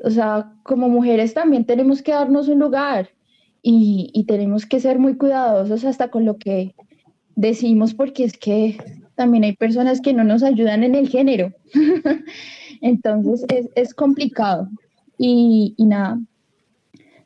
o 0.03 0.09
sea, 0.09 0.51
como 0.63 0.89
mujeres 0.89 1.35
también 1.35 1.65
tenemos 1.65 2.01
que 2.01 2.13
darnos 2.13 2.47
un 2.47 2.57
lugar 2.57 3.09
y, 3.63 4.25
tenemos 4.27 4.65
que 4.65 4.79
ser 4.79 4.97
muy 4.99 5.17
cuidadosos 5.17 5.85
hasta 5.85 6.09
con 6.09 6.25
lo 6.25 6.37
que 6.37 6.73
decimos, 7.35 7.93
porque 7.93 8.23
es 8.23 8.37
que 8.37 8.77
también 9.15 9.43
hay 9.43 9.55
personas 9.55 10.01
que 10.01 10.13
no 10.13 10.23
nos 10.23 10.43
ayudan 10.43 10.83
en 10.83 10.95
el 10.95 11.09
género. 11.09 11.53
Entonces 12.81 13.45
es, 13.75 13.93
complicado. 13.93 14.67
Y, 15.17 15.75
nada, 15.77 16.19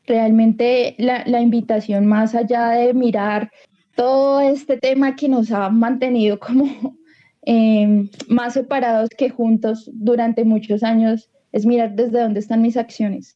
realmente 0.06 0.94
la, 0.98 1.24
la 1.26 1.40
invitación 1.40 2.06
más 2.06 2.34
allá 2.34 2.70
de 2.70 2.92
mirar 2.92 3.50
todo 3.96 4.40
este 4.40 4.76
tema 4.76 5.16
que 5.16 5.28
nos 5.28 5.50
ha 5.50 5.70
mantenido 5.70 6.38
como 6.38 6.66
em, 7.42 8.08
más 8.28 8.52
separados 8.52 9.08
que 9.08 9.30
juntos 9.30 9.90
durante 9.94 10.44
muchos 10.44 10.82
años 10.82 11.30
es 11.52 11.64
mirar 11.64 11.96
desde 11.96 12.20
dónde 12.20 12.40
están 12.40 12.60
mis 12.60 12.76
acciones. 12.76 13.34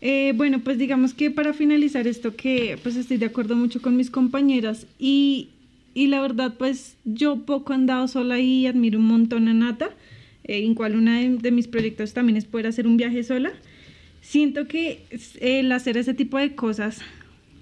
Eh, 0.00 0.32
bueno, 0.36 0.60
pues 0.60 0.78
digamos 0.78 1.12
que 1.12 1.30
para 1.30 1.52
finalizar 1.52 2.06
esto 2.06 2.36
que 2.36 2.78
pues 2.82 2.94
estoy 2.94 3.16
de 3.16 3.26
acuerdo 3.26 3.56
mucho 3.56 3.82
con 3.82 3.96
mis 3.96 4.10
compañeras 4.10 4.86
y, 4.98 5.48
y 5.92 6.06
la 6.06 6.20
verdad 6.20 6.54
pues 6.56 6.96
yo 7.04 7.44
poco 7.44 7.72
he 7.72 7.76
andado 7.76 8.06
sola 8.06 8.38
y 8.38 8.66
admiro 8.66 9.00
un 9.00 9.06
montón 9.06 9.48
a 9.48 9.54
Nata, 9.54 9.90
eh, 10.44 10.64
en 10.64 10.74
cual 10.74 10.94
uno 10.94 11.10
de, 11.12 11.50
mis 11.50 11.66
proyectos 11.66 12.14
también 12.14 12.36
es 12.36 12.44
poder 12.44 12.68
hacer 12.68 12.86
un 12.86 12.96
viaje 12.96 13.24
sola. 13.24 13.52
Siento 14.20 14.68
que 14.68 15.04
el 15.40 15.72
hacer 15.72 15.96
ese 15.96 16.14
tipo 16.14 16.38
de 16.38 16.54
cosas 16.54 17.00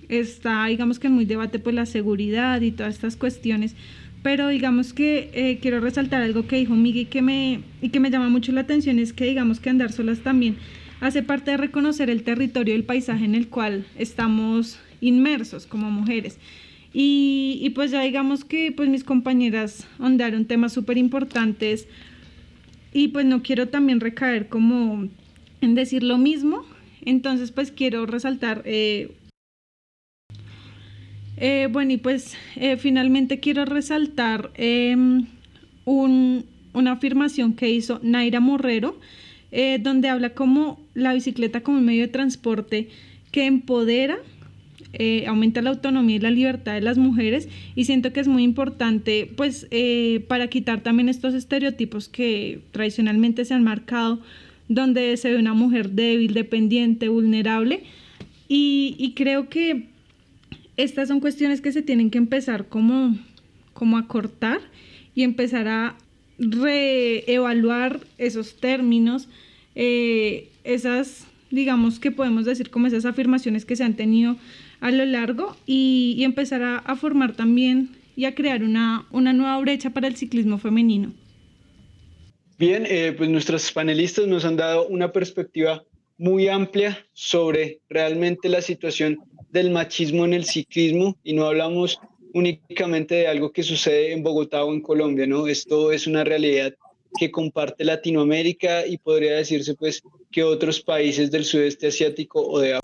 está, 0.08 0.66
digamos 0.66 0.98
que 0.98 1.06
en 1.06 1.14
muy 1.14 1.24
debate, 1.24 1.58
pues 1.58 1.74
la 1.74 1.86
seguridad 1.86 2.60
y 2.60 2.70
todas 2.70 2.94
estas 2.94 3.16
cuestiones. 3.16 3.74
Pero 4.22 4.48
digamos 4.48 4.92
que 4.92 5.30
eh, 5.32 5.58
quiero 5.62 5.80
resaltar 5.80 6.20
algo 6.22 6.46
que 6.46 6.56
dijo 6.56 6.74
Miguel 6.74 7.08
que, 7.08 7.22
me, 7.22 7.60
y 7.80 7.90
que 7.90 8.00
me 8.00 8.10
llama 8.10 8.28
mucho 8.28 8.52
la 8.52 8.62
atención, 8.62 8.98
es 8.98 9.12
que 9.12 9.24
digamos 9.24 9.60
que 9.60 9.70
andar 9.70 9.92
solas 9.92 10.18
también 10.20 10.56
hace 11.00 11.22
parte 11.22 11.52
de 11.52 11.56
reconocer 11.56 12.10
el 12.10 12.22
territorio 12.22 12.74
y 12.74 12.78
el 12.78 12.84
paisaje 12.84 13.24
en 13.24 13.34
el 13.34 13.48
cual 13.48 13.86
estamos 13.96 14.78
inmersos 15.00 15.66
como 15.66 15.90
mujeres. 15.90 16.38
Y, 16.98 17.70
pues 17.74 17.90
ya 17.90 18.00
digamos 18.00 18.44
que 18.44 18.72
pues 18.72 18.88
mis 18.88 19.04
compañeras 19.04 19.86
ondearon 19.98 20.46
temas 20.46 20.72
súper 20.72 20.96
importantes 20.96 21.88
y 22.94 23.08
pues 23.08 23.26
no 23.26 23.42
quiero 23.42 23.68
también 23.68 24.00
recaer 24.00 24.48
como 24.48 25.06
en 25.60 25.74
decir 25.74 26.02
lo 26.02 26.16
mismo, 26.16 26.64
entonces 27.04 27.52
pues 27.52 27.70
quiero 27.70 28.06
resaltar 28.06 28.62
eh, 28.64 29.14
eh, 31.36 31.68
bueno, 31.70 31.92
y 31.92 31.98
pues 31.98 32.34
eh, 32.56 32.78
finalmente 32.78 33.40
quiero 33.40 33.66
resaltar 33.66 34.50
em, 34.54 35.26
una 35.84 36.92
afirmación 36.92 37.54
que 37.54 37.68
hizo 37.68 38.00
Naira 38.02 38.40
Morrero, 38.40 38.98
eh, 39.58 39.78
donde 39.80 40.08
habla 40.08 40.30
como 40.30 40.78
la 40.94 41.14
bicicleta 41.14 41.62
como 41.62 41.80
medio 41.80 42.02
de 42.02 42.08
transporte 42.08 42.88
que 43.32 43.46
empodera, 43.46 44.18
aumenta 45.26 45.60
la 45.60 45.70
autonomía 45.70 46.16
y 46.16 46.20
la 46.20 46.30
libertad 46.30 46.74
de 46.74 46.80
las 46.80 46.96
mujeres. 46.96 47.48
Y 47.74 47.84
siento 47.84 48.12
que 48.12 48.20
es 48.20 48.28
muy 48.28 48.44
importante 48.44 49.30
pues 49.36 49.66
para 50.26 50.48
quitar 50.48 50.80
también 50.82 51.10
estos 51.10 51.34
estereotipos 51.34 52.08
que 52.08 52.60
tradicionalmente 52.70 53.44
se 53.44 53.52
han 53.52 53.62
marcado 53.62 54.22
donde 54.68 55.16
se 55.18 55.30
ve 55.30 55.38
una 55.38 55.52
mujer 55.52 55.90
débil, 55.90 56.32
dependiente, 56.32 57.08
vulnerable. 57.08 57.82
Y 58.48 59.12
creo 59.16 59.50
que 59.50 59.88
estas 60.76 61.08
son 61.08 61.20
cuestiones 61.20 61.60
que 61.60 61.72
se 61.72 61.82
tienen 61.82 62.10
que 62.10 62.18
empezar 62.18 62.68
como, 62.68 63.16
como 63.72 63.96
a 63.96 64.06
cortar 64.06 64.60
y 65.14 65.22
empezar 65.22 65.68
a 65.68 65.96
reevaluar 66.38 68.00
esos 68.18 68.56
términos, 68.60 69.28
eh, 69.76 70.48
esas, 70.64 71.26
digamos 71.50 72.00
que 72.00 72.10
podemos 72.10 72.44
decir 72.46 72.70
como 72.70 72.88
esas 72.88 73.04
afirmaciones 73.04 73.64
que 73.64 73.76
se 73.76 73.84
han 73.84 73.94
tenido 73.94 74.36
a 74.80 74.90
lo 74.90 75.04
largo 75.04 75.54
y, 75.66 76.20
empezar 76.24 76.62
a, 76.62 76.96
formar 76.96 77.36
también 77.36 77.90
y 78.16 78.24
a 78.24 78.34
crear 78.34 78.64
una, 78.64 79.06
una 79.10 79.32
nueva 79.32 79.58
brecha 79.60 79.90
para 79.90 80.08
el 80.08 80.16
ciclismo 80.16 80.58
femenino. 80.58 81.12
Bien, 82.58 82.86
eh, 82.88 83.14
pues 83.16 83.28
nuestros 83.28 83.70
panelistas 83.70 84.26
nos 84.26 84.46
han 84.46 84.56
dado 84.56 84.88
una 84.88 85.12
perspectiva 85.12 85.84
muy 86.16 86.48
amplia 86.48 87.06
sobre 87.12 87.80
realmente 87.90 88.48
la 88.48 88.62
situación 88.62 89.18
del 89.50 89.70
machismo 89.70 90.24
en 90.24 90.32
el 90.32 90.46
ciclismo 90.46 91.16
y 91.22 91.34
no 91.34 91.44
hablamos 91.44 92.00
únicamente 92.32 93.14
de 93.14 93.28
algo 93.28 93.52
que 93.52 93.62
sucede 93.62 94.12
en 94.12 94.22
Bogotá 94.22 94.64
o 94.64 94.72
en 94.72 94.80
Colombia, 94.80 95.26
¿no? 95.26 95.46
Esto 95.46 95.92
es 95.92 96.06
una 96.06 96.24
realidad 96.24 96.74
que 97.18 97.30
comparte 97.30 97.84
Latinoamérica 97.84 98.86
y 98.86 98.98
podría 98.98 99.36
decirse 99.36 99.74
pues 99.74 100.02
que 100.30 100.44
otros 100.44 100.80
países 100.80 101.30
del 101.30 101.44
sudeste 101.44 101.88
asiático 101.88 102.46
o 102.46 102.58
de 102.58 102.78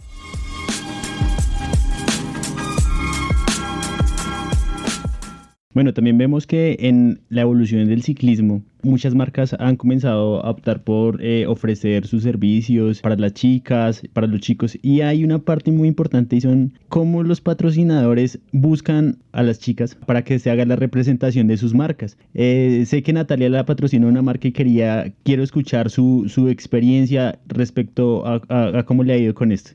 Bueno, 5.74 5.94
también 5.94 6.18
vemos 6.18 6.46
que 6.46 6.76
en 6.80 7.20
la 7.30 7.42
evolución 7.42 7.88
del 7.88 8.02
ciclismo 8.02 8.62
muchas 8.82 9.14
marcas 9.14 9.54
han 9.58 9.76
comenzado 9.76 10.44
a 10.44 10.50
optar 10.50 10.82
por 10.82 11.24
eh, 11.24 11.46
ofrecer 11.46 12.06
sus 12.06 12.24
servicios 12.24 13.00
para 13.00 13.16
las 13.16 13.32
chicas, 13.32 14.02
para 14.12 14.26
los 14.26 14.40
chicos 14.40 14.76
y 14.82 15.00
hay 15.00 15.24
una 15.24 15.38
parte 15.38 15.70
muy 15.72 15.88
importante 15.88 16.36
y 16.36 16.42
son 16.42 16.74
cómo 16.90 17.22
los 17.22 17.40
patrocinadores 17.40 18.38
buscan 18.52 19.16
a 19.32 19.42
las 19.42 19.60
chicas 19.60 19.94
para 19.94 20.22
que 20.24 20.38
se 20.38 20.50
haga 20.50 20.66
la 20.66 20.76
representación 20.76 21.46
de 21.46 21.56
sus 21.56 21.72
marcas. 21.72 22.18
Eh, 22.34 22.84
sé 22.86 23.02
que 23.02 23.14
Natalia 23.14 23.48
la 23.48 23.64
patrocinó 23.64 24.08
una 24.08 24.20
marca 24.20 24.48
y 24.48 24.52
quería, 24.52 25.10
quiero 25.22 25.42
escuchar 25.42 25.88
su, 25.88 26.26
su 26.28 26.48
experiencia 26.48 27.38
respecto 27.46 28.26
a, 28.26 28.42
a 28.50 28.82
cómo 28.82 29.04
le 29.04 29.14
ha 29.14 29.18
ido 29.18 29.34
con 29.34 29.52
esto. 29.52 29.70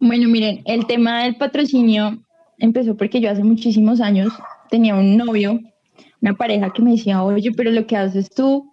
Bueno, 0.00 0.28
miren, 0.28 0.62
el 0.64 0.86
tema 0.86 1.22
del 1.22 1.36
patrocinio 1.36 2.20
empezó 2.58 2.96
porque 2.96 3.20
yo 3.20 3.30
hace 3.30 3.44
muchísimos 3.44 4.00
años 4.00 4.32
tenía 4.70 4.94
un 4.94 5.16
novio, 5.16 5.60
una 6.20 6.34
pareja 6.34 6.72
que 6.72 6.82
me 6.82 6.92
decía, 6.92 7.22
oye, 7.22 7.50
pero 7.52 7.70
lo 7.70 7.86
que 7.86 7.96
haces 7.96 8.30
tú, 8.30 8.70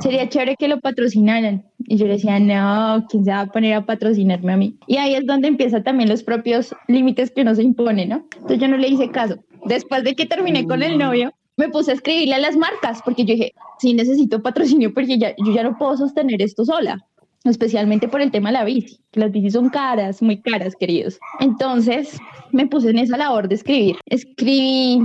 sería 0.00 0.28
chévere 0.28 0.56
que 0.56 0.68
lo 0.68 0.80
patrocinaran. 0.80 1.64
Y 1.78 1.96
yo 1.96 2.06
le 2.06 2.14
decía, 2.14 2.38
no, 2.38 3.06
¿quién 3.08 3.24
se 3.24 3.30
va 3.30 3.40
a 3.40 3.46
poner 3.46 3.74
a 3.74 3.86
patrocinarme 3.86 4.52
a 4.52 4.56
mí? 4.56 4.76
Y 4.86 4.96
ahí 4.96 5.14
es 5.14 5.26
donde 5.26 5.48
empiezan 5.48 5.82
también 5.82 6.08
los 6.08 6.22
propios 6.22 6.74
límites 6.86 7.30
que 7.30 7.42
uno 7.42 7.54
se 7.54 7.62
impone, 7.62 8.06
¿no? 8.06 8.26
Entonces 8.34 8.58
yo 8.58 8.68
no 8.68 8.76
le 8.76 8.88
hice 8.88 9.10
caso. 9.10 9.36
Después 9.64 10.04
de 10.04 10.14
que 10.14 10.26
terminé 10.26 10.66
con 10.66 10.82
el 10.82 10.98
novio, 10.98 11.32
me 11.56 11.68
puse 11.68 11.90
a 11.90 11.94
escribirle 11.94 12.34
a 12.34 12.38
las 12.38 12.56
marcas, 12.56 13.00
porque 13.04 13.24
yo 13.24 13.34
dije, 13.34 13.52
sí 13.78 13.94
necesito 13.94 14.42
patrocinio 14.42 14.92
porque 14.94 15.18
ya, 15.18 15.34
yo 15.44 15.52
ya 15.52 15.64
no 15.64 15.76
puedo 15.76 15.96
sostener 15.96 16.40
esto 16.42 16.64
sola 16.64 16.98
especialmente 17.44 18.08
por 18.08 18.20
el 18.20 18.30
tema 18.30 18.50
de 18.50 18.54
la 18.54 18.64
bici, 18.64 19.00
que 19.10 19.20
las 19.20 19.30
bicis 19.30 19.52
son 19.52 19.68
caras, 19.70 20.22
muy 20.22 20.40
caras, 20.40 20.74
queridos. 20.76 21.18
Entonces 21.40 22.18
me 22.52 22.66
puse 22.66 22.90
en 22.90 22.98
esa 22.98 23.16
labor 23.16 23.48
de 23.48 23.54
escribir. 23.54 23.96
Escribí 24.06 25.00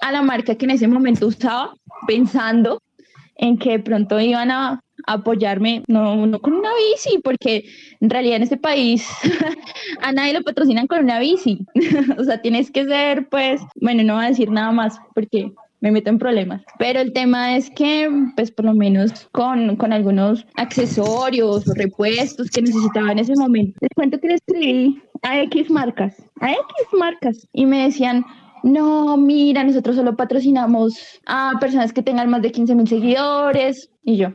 a 0.00 0.12
la 0.12 0.22
marca 0.22 0.54
que 0.54 0.64
en 0.64 0.72
ese 0.72 0.88
momento 0.88 1.26
usaba, 1.26 1.74
pensando 2.06 2.82
en 3.36 3.58
que 3.58 3.70
de 3.70 3.78
pronto 3.78 4.20
iban 4.20 4.50
a 4.50 4.80
apoyarme, 5.06 5.82
no, 5.86 6.40
con 6.40 6.52
una 6.52 6.70
bici, 6.74 7.18
porque 7.22 7.64
en 8.00 8.10
realidad 8.10 8.36
en 8.36 8.42
este 8.42 8.56
país 8.56 9.08
a 10.02 10.12
nadie 10.12 10.34
lo 10.34 10.42
patrocinan 10.42 10.86
con 10.86 11.04
una 11.04 11.18
bici. 11.18 11.60
o 12.18 12.24
sea, 12.24 12.42
tienes 12.42 12.70
que 12.70 12.84
ser, 12.84 13.28
pues, 13.28 13.62
bueno, 13.80 14.02
no 14.02 14.16
voy 14.16 14.24
a 14.24 14.28
decir 14.28 14.50
nada 14.50 14.72
más, 14.72 14.98
porque 15.14 15.52
me 15.80 15.92
meto 15.92 16.10
en 16.10 16.18
problemas. 16.18 16.62
Pero 16.78 17.00
el 17.00 17.12
tema 17.12 17.56
es 17.56 17.70
que, 17.70 18.10
pues 18.34 18.50
por 18.50 18.64
lo 18.64 18.74
menos 18.74 19.28
con, 19.32 19.76
con 19.76 19.92
algunos 19.92 20.44
accesorios 20.56 21.68
o 21.68 21.74
repuestos 21.74 22.50
que 22.50 22.62
necesitaba 22.62 23.12
en 23.12 23.20
ese 23.20 23.34
momento, 23.36 23.78
les 23.80 23.90
cuento 23.94 24.18
que 24.18 24.28
le 24.28 24.34
escribí 24.34 25.00
a 25.22 25.40
X 25.42 25.70
marcas, 25.70 26.16
a 26.40 26.50
X 26.50 26.86
marcas, 26.98 27.48
y 27.52 27.66
me 27.66 27.84
decían, 27.84 28.24
no, 28.62 29.16
mira, 29.16 29.64
nosotros 29.64 29.96
solo 29.96 30.16
patrocinamos 30.16 31.20
a 31.26 31.52
personas 31.60 31.92
que 31.92 32.02
tengan 32.02 32.30
más 32.30 32.42
de 32.42 32.52
15 32.52 32.74
mil 32.74 32.88
seguidores. 32.88 33.90
Y 34.02 34.16
yo, 34.16 34.28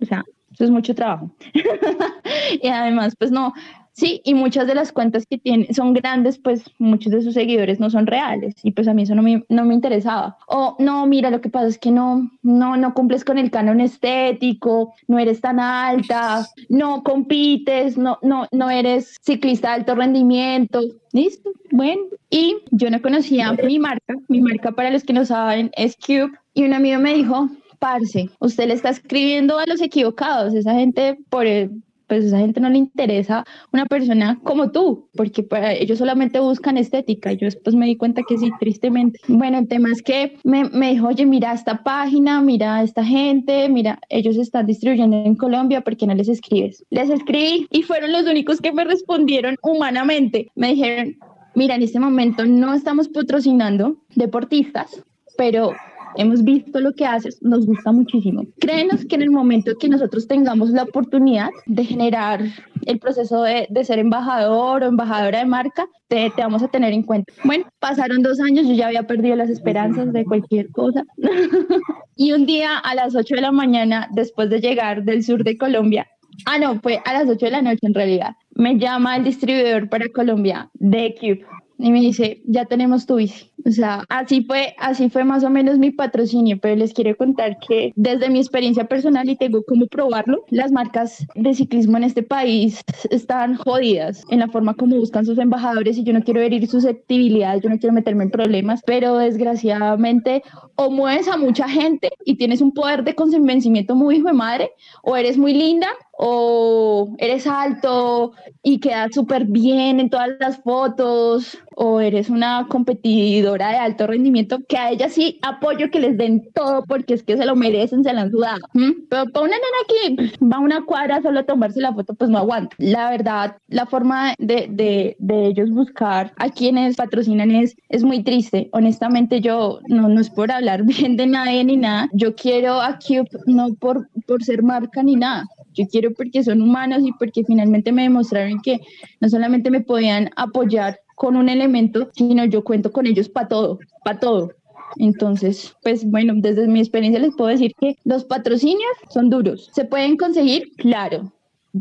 o 0.00 0.04
sea, 0.04 0.24
eso 0.52 0.64
es 0.64 0.70
mucho 0.70 0.94
trabajo. 0.94 1.30
y 2.62 2.68
además, 2.68 3.14
pues 3.18 3.30
no, 3.30 3.52
Sí, 3.94 4.20
y 4.24 4.34
muchas 4.34 4.66
de 4.66 4.74
las 4.74 4.90
cuentas 4.90 5.24
que 5.24 5.38
tienen 5.38 5.72
son 5.72 5.94
grandes, 5.94 6.38
pues 6.38 6.64
muchos 6.78 7.12
de 7.12 7.22
sus 7.22 7.34
seguidores 7.34 7.78
no 7.78 7.90
son 7.90 8.08
reales 8.08 8.54
y 8.64 8.72
pues 8.72 8.88
a 8.88 8.92
mí 8.94 9.04
eso 9.04 9.14
no 9.14 9.22
me, 9.22 9.44
no 9.48 9.64
me 9.64 9.72
interesaba. 9.72 10.36
O 10.48 10.74
no, 10.80 11.06
mira, 11.06 11.30
lo 11.30 11.40
que 11.40 11.48
pasa 11.48 11.68
es 11.68 11.78
que 11.78 11.92
no, 11.92 12.28
no, 12.42 12.76
no 12.76 12.92
cumples 12.92 13.24
con 13.24 13.38
el 13.38 13.52
canon 13.52 13.80
estético, 13.80 14.94
no 15.06 15.20
eres 15.20 15.40
tan 15.40 15.60
alta, 15.60 16.44
no 16.68 17.04
compites, 17.04 17.96
no, 17.96 18.18
no, 18.20 18.48
no 18.50 18.68
eres 18.68 19.16
ciclista 19.22 19.68
de 19.68 19.74
alto 19.74 19.94
rendimiento. 19.94 20.80
Listo, 21.12 21.52
bueno. 21.70 22.02
Y 22.30 22.56
yo 22.72 22.90
no 22.90 23.00
conocía 23.00 23.52
mi 23.52 23.78
marca, 23.78 24.16
mi 24.26 24.40
marca 24.40 24.72
para 24.72 24.90
los 24.90 25.04
que 25.04 25.12
no 25.12 25.24
saben 25.24 25.70
es 25.76 25.96
Cube 25.96 26.32
y 26.52 26.64
un 26.64 26.74
amigo 26.74 26.98
me 26.98 27.14
dijo, 27.14 27.48
parce, 27.78 28.28
usted 28.40 28.66
le 28.66 28.74
está 28.74 28.88
escribiendo 28.88 29.56
a 29.56 29.66
los 29.66 29.80
equivocados, 29.80 30.52
esa 30.52 30.74
gente 30.74 31.16
por 31.30 31.46
el 31.46 31.70
pues 32.14 32.24
a 32.26 32.28
esa 32.28 32.38
gente 32.38 32.60
no 32.60 32.70
le 32.70 32.78
interesa 32.78 33.44
una 33.72 33.86
persona 33.86 34.38
como 34.42 34.70
tú, 34.70 35.08
porque 35.16 35.42
para 35.42 35.72
ellos 35.72 35.98
solamente 35.98 36.38
buscan 36.40 36.76
estética. 36.76 37.32
Yo 37.32 37.46
después 37.46 37.74
me 37.74 37.86
di 37.86 37.96
cuenta 37.96 38.22
que 38.26 38.38
sí, 38.38 38.50
tristemente. 38.60 39.18
Bueno, 39.26 39.58
el 39.58 39.68
tema 39.68 39.90
es 39.90 40.02
que 40.02 40.36
me, 40.44 40.64
me 40.64 40.92
dijo, 40.92 41.08
oye, 41.08 41.26
mira 41.26 41.52
esta 41.52 41.82
página, 41.82 42.40
mira 42.40 42.82
esta 42.82 43.04
gente, 43.04 43.68
mira, 43.68 43.98
ellos 44.08 44.36
están 44.36 44.66
distribuyendo 44.66 45.24
en 45.24 45.34
Colombia, 45.36 45.80
¿por 45.80 45.96
qué 45.96 46.06
no 46.06 46.14
les 46.14 46.28
escribes? 46.28 46.84
Les 46.90 47.10
escribí 47.10 47.66
y 47.70 47.82
fueron 47.82 48.12
los 48.12 48.26
únicos 48.26 48.60
que 48.60 48.72
me 48.72 48.84
respondieron 48.84 49.56
humanamente. 49.62 50.50
Me 50.54 50.68
dijeron, 50.68 51.16
mira, 51.54 51.74
en 51.74 51.82
este 51.82 51.98
momento 51.98 52.46
no 52.46 52.74
estamos 52.74 53.08
patrocinando 53.08 53.96
deportistas, 54.14 55.02
pero 55.36 55.72
hemos 56.16 56.44
visto 56.44 56.80
lo 56.80 56.92
que 56.92 57.06
haces, 57.06 57.42
nos 57.42 57.66
gusta 57.66 57.92
muchísimo. 57.92 58.44
Créenos 58.60 59.04
que 59.04 59.14
en 59.16 59.22
el 59.22 59.30
momento 59.30 59.76
que 59.78 59.88
nosotros 59.88 60.26
tengamos 60.26 60.70
la 60.70 60.84
oportunidad 60.84 61.48
de 61.66 61.84
generar 61.84 62.40
el 62.86 62.98
proceso 62.98 63.42
de, 63.42 63.66
de 63.70 63.84
ser 63.84 63.98
embajador 63.98 64.82
o 64.82 64.86
embajadora 64.86 65.38
de 65.38 65.46
marca, 65.46 65.86
te, 66.08 66.30
te, 66.30 66.42
vamos 66.42 66.62
a 66.62 66.68
tener 66.68 66.92
en 66.92 67.02
cuenta. 67.02 67.32
Bueno, 67.44 67.64
pasaron 67.78 68.22
dos 68.22 68.40
años, 68.40 68.66
yo 68.66 68.74
ya 68.74 68.86
había 68.86 69.06
perdido 69.06 69.36
las 69.36 69.50
esperanzas 69.50 70.12
de 70.12 70.24
cualquier 70.24 70.70
cosa. 70.70 71.04
y 72.16 72.32
un 72.32 72.46
día 72.46 72.78
a 72.78 72.94
las 72.94 73.14
8 73.14 73.34
de 73.34 73.40
la 73.40 73.52
mañana, 73.52 74.08
después 74.12 74.50
de 74.50 74.60
llegar 74.60 75.04
del 75.04 75.24
sur 75.24 75.44
de 75.44 75.56
Colombia, 75.56 76.06
ah, 76.46 76.58
no, 76.58 76.80
fue 76.80 77.00
a 77.04 77.12
las 77.12 77.28
8 77.28 77.46
de 77.46 77.52
la 77.52 77.62
noche 77.62 77.80
en 77.82 77.94
realidad, 77.94 78.34
me 78.54 78.78
llama 78.78 79.16
el 79.16 79.24
distribuidor 79.24 79.88
para 79.88 80.08
Colombia 80.08 80.70
de 80.74 81.14
Cube 81.18 81.44
y 81.78 81.90
me 81.90 82.00
dice, 82.00 82.42
ya 82.46 82.66
tenemos 82.66 83.06
tu 83.06 83.16
bici. 83.16 83.50
O 83.66 83.70
sea, 83.70 84.04
así 84.08 84.44
fue, 84.44 84.74
así 84.78 85.08
fue 85.08 85.24
más 85.24 85.42
o 85.42 85.50
menos 85.50 85.78
mi 85.78 85.90
patrocinio, 85.90 86.58
pero 86.60 86.76
les 86.76 86.92
quiero 86.92 87.16
contar 87.16 87.58
que 87.66 87.92
desde 87.96 88.28
mi 88.28 88.38
experiencia 88.38 88.84
personal 88.84 89.28
y 89.28 89.36
tengo 89.36 89.62
como 89.64 89.86
probarlo, 89.86 90.44
las 90.50 90.70
marcas 90.70 91.26
de 91.34 91.54
ciclismo 91.54 91.96
en 91.96 92.04
este 92.04 92.22
país 92.22 92.82
están 93.10 93.56
jodidas 93.56 94.22
en 94.28 94.40
la 94.40 94.48
forma 94.48 94.74
como 94.74 94.96
buscan 94.96 95.24
sus 95.24 95.38
embajadores 95.38 95.96
y 95.96 96.04
yo 96.04 96.12
no 96.12 96.22
quiero 96.22 96.40
herir 96.40 96.68
susceptibilidades, 96.68 97.62
yo 97.62 97.70
no 97.70 97.78
quiero 97.78 97.94
meterme 97.94 98.24
en 98.24 98.30
problemas, 98.30 98.82
pero 98.84 99.16
desgraciadamente 99.16 100.42
o 100.76 100.90
mueves 100.90 101.28
a 101.28 101.36
mucha 101.36 101.68
gente 101.68 102.10
y 102.24 102.36
tienes 102.36 102.60
un 102.60 102.72
poder 102.72 103.04
de 103.04 103.14
convencimiento 103.14 103.94
muy 103.94 104.16
hijo 104.16 104.28
de 104.28 104.34
madre, 104.34 104.70
o 105.02 105.16
eres 105.16 105.38
muy 105.38 105.54
linda 105.54 105.88
o 106.16 107.14
eres 107.18 107.46
alto 107.46 108.32
y 108.62 108.78
quedas 108.78 109.12
súper 109.12 109.46
bien 109.46 109.98
en 109.98 110.10
todas 110.10 110.30
las 110.38 110.58
fotos, 110.58 111.58
o 111.76 112.00
eres 112.00 112.30
una 112.30 112.66
competidora 112.68 113.53
de 113.58 113.78
alto 113.78 114.06
rendimiento, 114.06 114.58
que 114.68 114.76
a 114.76 114.90
ella 114.90 115.08
sí 115.08 115.38
apoyo 115.42 115.90
que 115.90 116.00
les 116.00 116.16
den 116.16 116.48
todo 116.54 116.84
porque 116.84 117.14
es 117.14 117.22
que 117.22 117.36
se 117.36 117.44
lo 117.44 117.56
merecen, 117.56 118.04
se 118.04 118.12
la 118.12 118.22
han 118.22 118.30
sudado. 118.30 118.60
Pero 118.72 119.26
para 119.30 119.46
una 119.46 119.56
nena 119.56 120.28
que 120.28 120.44
va 120.44 120.56
a 120.56 120.60
una 120.60 120.84
cuadra 120.84 121.22
solo 121.22 121.40
a 121.40 121.44
tomarse 121.44 121.80
la 121.80 121.94
foto, 121.94 122.14
pues 122.14 122.30
no 122.30 122.38
aguanta. 122.38 122.74
La 122.78 123.10
verdad, 123.10 123.56
la 123.68 123.86
forma 123.86 124.34
de, 124.38 124.66
de, 124.70 125.16
de 125.18 125.46
ellos 125.46 125.70
buscar 125.70 126.32
a 126.36 126.48
quienes 126.50 126.96
patrocinan 126.96 127.50
es, 127.50 127.76
es 127.88 128.04
muy 128.04 128.22
triste. 128.22 128.68
Honestamente, 128.72 129.40
yo 129.40 129.80
no, 129.88 130.08
no 130.08 130.20
es 130.20 130.30
por 130.30 130.50
hablar 130.50 130.82
bien 130.84 131.16
de 131.16 131.26
nadie 131.26 131.64
ni 131.64 131.76
nada. 131.76 132.08
Yo 132.12 132.34
quiero 132.34 132.80
a 132.80 132.98
Cube 132.98 133.28
no 133.46 133.74
por, 133.74 134.08
por 134.26 134.42
ser 134.42 134.62
marca 134.62 135.02
ni 135.02 135.16
nada. 135.16 135.44
Yo 135.74 135.86
quiero 135.90 136.12
porque 136.12 136.42
son 136.44 136.62
humanos 136.62 137.02
y 137.04 137.12
porque 137.12 137.42
finalmente 137.44 137.92
me 137.92 138.02
demostraron 138.02 138.60
que 138.62 138.80
no 139.20 139.28
solamente 139.28 139.70
me 139.70 139.80
podían 139.80 140.30
apoyar 140.36 140.98
con 141.14 141.36
un 141.36 141.48
elemento, 141.48 142.10
sino 142.12 142.44
yo 142.44 142.64
cuento 142.64 142.92
con 142.92 143.06
ellos 143.06 143.28
para 143.28 143.48
todo, 143.48 143.78
para 144.04 144.20
todo. 144.20 144.50
Entonces, 144.98 145.74
pues 145.82 146.08
bueno, 146.08 146.34
desde 146.36 146.66
mi 146.68 146.80
experiencia 146.80 147.20
les 147.20 147.34
puedo 147.34 147.50
decir 147.50 147.72
que 147.80 147.96
los 148.04 148.24
patrocinios 148.24 148.92
son 149.10 149.30
duros. 149.30 149.70
¿Se 149.72 149.84
pueden 149.84 150.16
conseguir? 150.16 150.70
Claro, 150.76 151.32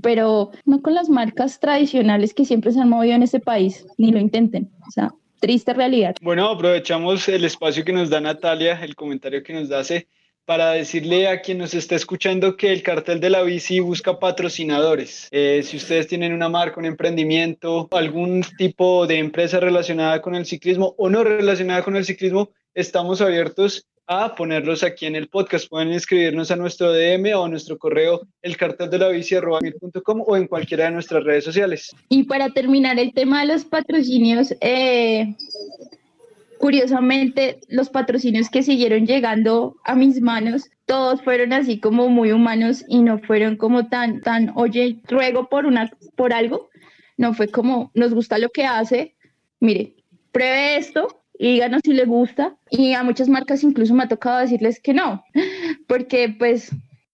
pero 0.01 0.51
no 0.65 0.81
con 0.81 0.95
las 0.95 1.09
marcas 1.09 1.59
tradicionales 1.59 2.33
que 2.33 2.45
siempre 2.45 2.71
se 2.71 2.79
han 2.79 2.89
movido 2.89 3.15
en 3.15 3.23
este 3.23 3.39
país, 3.39 3.85
ni 3.97 4.11
lo 4.11 4.19
intenten. 4.19 4.71
O 4.87 4.91
sea, 4.91 5.13
triste 5.39 5.73
realidad. 5.73 6.15
Bueno, 6.21 6.47
aprovechamos 6.49 7.27
el 7.29 7.45
espacio 7.45 7.83
que 7.83 7.93
nos 7.93 8.09
da 8.09 8.21
Natalia, 8.21 8.79
el 8.83 8.95
comentario 8.95 9.43
que 9.43 9.53
nos 9.53 9.69
hace 9.71 10.07
para 10.45 10.71
decirle 10.71 11.27
a 11.27 11.41
quien 11.41 11.59
nos 11.59 11.73
está 11.73 11.95
escuchando 11.95 12.57
que 12.57 12.71
el 12.71 12.83
cartel 12.83 13.19
de 13.19 13.29
la 13.29 13.43
bici 13.43 13.79
busca 13.79 14.19
patrocinadores. 14.19 15.27
Eh, 15.31 15.61
si 15.63 15.77
ustedes 15.77 16.07
tienen 16.07 16.33
una 16.33 16.49
marca, 16.49 16.79
un 16.79 16.85
emprendimiento, 16.85 17.87
algún 17.91 18.43
tipo 18.57 19.07
de 19.07 19.19
empresa 19.19 19.59
relacionada 19.59 20.21
con 20.21 20.35
el 20.35 20.45
ciclismo 20.45 20.95
o 20.97 21.09
no 21.09 21.23
relacionada 21.23 21.83
con 21.83 21.95
el 21.95 22.05
ciclismo, 22.05 22.49
estamos 22.73 23.21
abiertos 23.21 23.85
a 24.07 24.35
ponerlos 24.35 24.83
aquí 24.83 25.05
en 25.05 25.15
el 25.15 25.29
podcast. 25.29 25.69
Pueden 25.69 25.91
escribirnos 25.91 26.51
a 26.51 26.55
nuestro 26.55 26.91
DM 26.91 27.33
o 27.35 27.45
a 27.45 27.49
nuestro 27.49 27.77
correo 27.77 28.21
elcarteldelavisi.com 28.41 30.23
o 30.25 30.35
en 30.35 30.47
cualquiera 30.47 30.85
de 30.85 30.91
nuestras 30.91 31.23
redes 31.23 31.45
sociales. 31.45 31.91
Y 32.09 32.23
para 32.23 32.49
terminar 32.49 32.99
el 32.99 33.13
tema 33.13 33.41
de 33.41 33.47
los 33.47 33.63
patrocinios, 33.63 34.53
eh, 34.59 35.35
curiosamente 36.63 37.59
los 37.67 37.89
patrocinios 37.89 38.49
que 38.49 38.63
siguieron 38.63 39.05
llegando 39.05 39.75
a 39.83 39.95
mis 39.95 40.21
manos, 40.21 40.71
todos 40.85 41.21
fueron 41.21 41.51
así 41.51 41.81
como 41.81 42.07
muy 42.07 42.31
humanos 42.31 42.85
y 42.87 43.01
no 43.01 43.19
fueron 43.19 43.57
como 43.57 43.89
tan, 43.89 44.21
tan, 44.21 44.53
oye, 44.55 45.01
ruego 45.09 45.49
por, 45.49 45.65
una, 45.65 45.91
por 46.15 46.31
algo. 46.31 46.69
No 47.17 47.33
fue 47.33 47.49
como, 47.49 47.91
nos 47.95 48.13
gusta 48.13 48.37
lo 48.37 48.47
que 48.47 48.63
hace, 48.63 49.13
mire, 49.59 49.97
pruebe 50.31 50.77
esto 50.77 51.21
y 51.37 51.51
díganos 51.51 51.81
si 51.83 51.91
le 51.91 52.05
gusta. 52.05 52.55
Y 52.69 52.93
a 52.93 53.03
muchas 53.03 53.27
marcas 53.27 53.61
incluso 53.65 53.93
me 53.93 54.03
ha 54.03 54.07
tocado 54.07 54.39
decirles 54.39 54.79
que 54.79 54.93
no, 54.93 55.21
porque 55.89 56.33
pues 56.39 56.71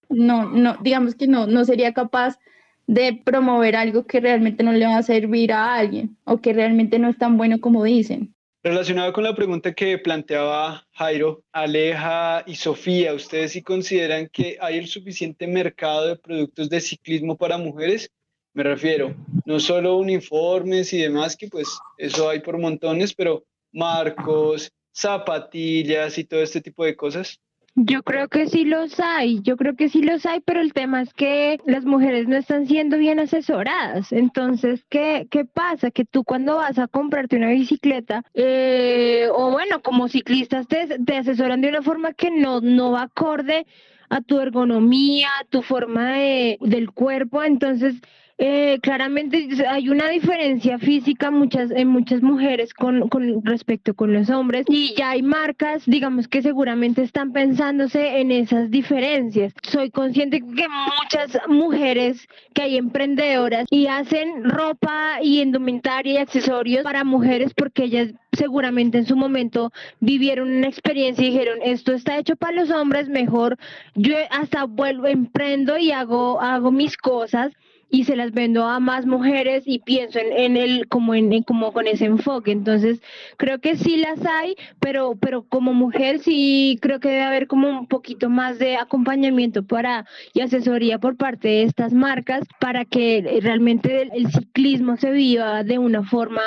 no, 0.09 0.47
no, 0.47 0.77
digamos 0.83 1.15
que 1.15 1.25
no, 1.25 1.47
no 1.47 1.65
sería 1.65 1.91
capaz 1.95 2.37
de 2.85 3.19
promover 3.25 3.75
algo 3.75 4.05
que 4.05 4.19
realmente 4.19 4.61
no 4.63 4.73
le 4.73 4.85
va 4.85 4.97
a 4.97 5.01
servir 5.01 5.53
a 5.53 5.73
alguien 5.73 6.17
o 6.23 6.39
que 6.39 6.53
realmente 6.53 6.99
no 6.99 7.09
es 7.09 7.17
tan 7.17 7.35
bueno 7.35 7.59
como 7.59 7.83
dicen. 7.83 8.35
Relacionado 8.61 9.13
con 9.13 9.23
la 9.23 9.33
pregunta 9.33 9.73
que 9.73 9.97
planteaba 9.99 10.85
Jairo, 10.91 11.45
Aleja 11.53 12.43
y 12.45 12.55
Sofía, 12.55 13.13
¿ustedes 13.13 13.53
sí 13.53 13.63
consideran 13.63 14.27
que 14.27 14.57
hay 14.59 14.77
el 14.77 14.87
suficiente 14.87 15.47
mercado 15.47 16.07
de 16.07 16.17
productos 16.17 16.69
de 16.69 16.81
ciclismo 16.81 17.37
para 17.37 17.57
mujeres? 17.57 18.11
Me 18.53 18.63
refiero, 18.63 19.15
no 19.45 19.61
solo 19.61 19.95
uniformes 19.95 20.91
y 20.91 20.97
demás, 20.97 21.37
que 21.37 21.47
pues 21.47 21.69
eso 21.97 22.29
hay 22.29 22.41
por 22.41 22.57
montones, 22.57 23.13
pero 23.13 23.45
marcos, 23.71 24.69
zapatillas 24.91 26.17
y 26.17 26.25
todo 26.25 26.41
este 26.41 26.59
tipo 26.59 26.83
de 26.83 26.97
cosas. 26.97 27.39
Yo 27.81 28.03
creo 28.03 28.27
que 28.27 28.47
sí 28.47 28.65
los 28.65 28.99
hay, 28.99 29.41
yo 29.41 29.55
creo 29.55 29.75
que 29.77 29.87
sí 29.87 30.01
los 30.01 30.25
hay, 30.25 30.41
pero 30.41 30.59
el 30.59 30.73
tema 30.73 31.01
es 31.01 31.13
que 31.13 31.59
las 31.65 31.85
mujeres 31.85 32.27
no 32.27 32.35
están 32.35 32.67
siendo 32.67 32.97
bien 32.97 33.19
asesoradas. 33.19 34.11
Entonces, 34.11 34.83
¿qué, 34.89 35.27
qué 35.31 35.45
pasa? 35.45 35.89
Que 35.89 36.03
tú 36.03 36.25
cuando 36.25 36.57
vas 36.57 36.77
a 36.77 36.89
comprarte 36.89 37.37
una 37.37 37.51
bicicleta, 37.51 38.25
eh, 38.33 39.29
o 39.33 39.51
bueno, 39.51 39.81
como 39.81 40.09
ciclistas 40.09 40.67
te, 40.67 40.99
te 41.05 41.17
asesoran 41.17 41.61
de 41.61 41.69
una 41.69 41.81
forma 41.81 42.11
que 42.11 42.31
no, 42.31 42.59
no 42.59 42.91
va 42.91 43.03
acorde 43.03 43.65
a 44.09 44.19
tu 44.19 44.39
ergonomía, 44.41 45.29
a 45.39 45.45
tu 45.45 45.61
forma 45.61 46.11
de, 46.15 46.57
del 46.59 46.91
cuerpo. 46.91 47.43
Entonces, 47.43 47.95
eh, 48.41 48.79
claramente 48.81 49.49
hay 49.67 49.89
una 49.89 50.07
diferencia 50.07 50.79
física 50.79 51.29
muchas, 51.29 51.71
en 51.71 51.89
muchas 51.89 52.21
mujeres 52.21 52.73
con, 52.73 53.09
con, 53.09 53.43
respecto 53.43 53.93
con 53.93 54.13
los 54.13 54.29
hombres. 54.29 54.65
Y 54.69 54.95
ya 54.95 55.09
hay 55.09 55.21
marcas, 55.21 55.83
digamos 55.85 56.29
que 56.29 56.41
seguramente 56.41 57.03
están 57.03 57.33
pensándose 57.33 58.21
en 58.21 58.31
esas 58.31 58.71
diferencias. 58.71 59.53
Soy 59.61 59.91
consciente 59.91 60.39
que 60.39 60.67
muchas 60.69 61.37
mujeres 61.49 62.29
que 62.53 62.61
hay 62.61 62.77
emprendedoras 62.77 63.67
y 63.69 63.87
hacen 63.87 64.45
ropa 64.45 65.19
y 65.21 65.41
indumentaria 65.41 66.13
y 66.13 66.17
accesorios 66.17 66.83
para 66.83 67.03
mujeres 67.03 67.53
porque 67.53 67.83
ellas 67.83 68.13
seguramente 68.31 68.99
en 68.99 69.05
su 69.05 69.17
momento 69.17 69.71
vivieron 69.99 70.49
una 70.49 70.67
experiencia 70.67 71.25
y 71.25 71.31
dijeron 71.31 71.59
esto 71.63 71.93
está 71.93 72.17
hecho 72.17 72.35
para 72.35 72.53
los 72.53 72.69
hombres 72.69 73.09
mejor 73.09 73.57
yo 73.95 74.15
hasta 74.29 74.65
vuelvo 74.65 75.07
emprendo 75.07 75.77
y 75.77 75.91
hago 75.91 76.39
hago 76.39 76.71
mis 76.71 76.95
cosas 76.95 77.51
y 77.89 78.03
se 78.03 78.15
las 78.15 78.31
vendo 78.31 78.65
a 78.65 78.79
más 78.79 79.05
mujeres 79.05 79.63
y 79.65 79.79
pienso 79.79 80.19
en, 80.19 80.31
en 80.31 80.57
el 80.57 80.87
como 80.87 81.15
en, 81.15 81.43
como 81.43 81.71
con 81.73 81.87
ese 81.87 82.05
enfoque. 82.05 82.51
Entonces, 82.51 83.01
creo 83.37 83.59
que 83.59 83.75
sí 83.75 83.97
las 83.97 84.23
hay, 84.25 84.55
pero 84.79 85.17
pero 85.19 85.43
como 85.43 85.73
mujer 85.73 86.19
sí 86.19 86.77
creo 86.81 86.99
que 86.99 87.09
debe 87.09 87.23
haber 87.23 87.47
como 87.47 87.67
un 87.69 87.87
poquito 87.87 88.29
más 88.29 88.59
de 88.59 88.77
acompañamiento 88.77 89.63
para 89.65 90.05
y 90.33 90.41
asesoría 90.41 90.99
por 90.99 91.17
parte 91.17 91.47
de 91.47 91.63
estas 91.63 91.93
marcas 91.93 92.47
para 92.59 92.85
que 92.85 93.39
realmente 93.41 94.09
el, 94.13 94.31
ciclismo 94.31 94.97
se 94.97 95.11
viva 95.11 95.63
de 95.63 95.79
una 95.79 96.03
forma 96.03 96.41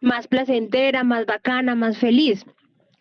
más 0.00 0.26
placentera, 0.26 1.04
más 1.04 1.26
bacana, 1.26 1.74
más 1.74 1.96
feliz. 1.98 2.44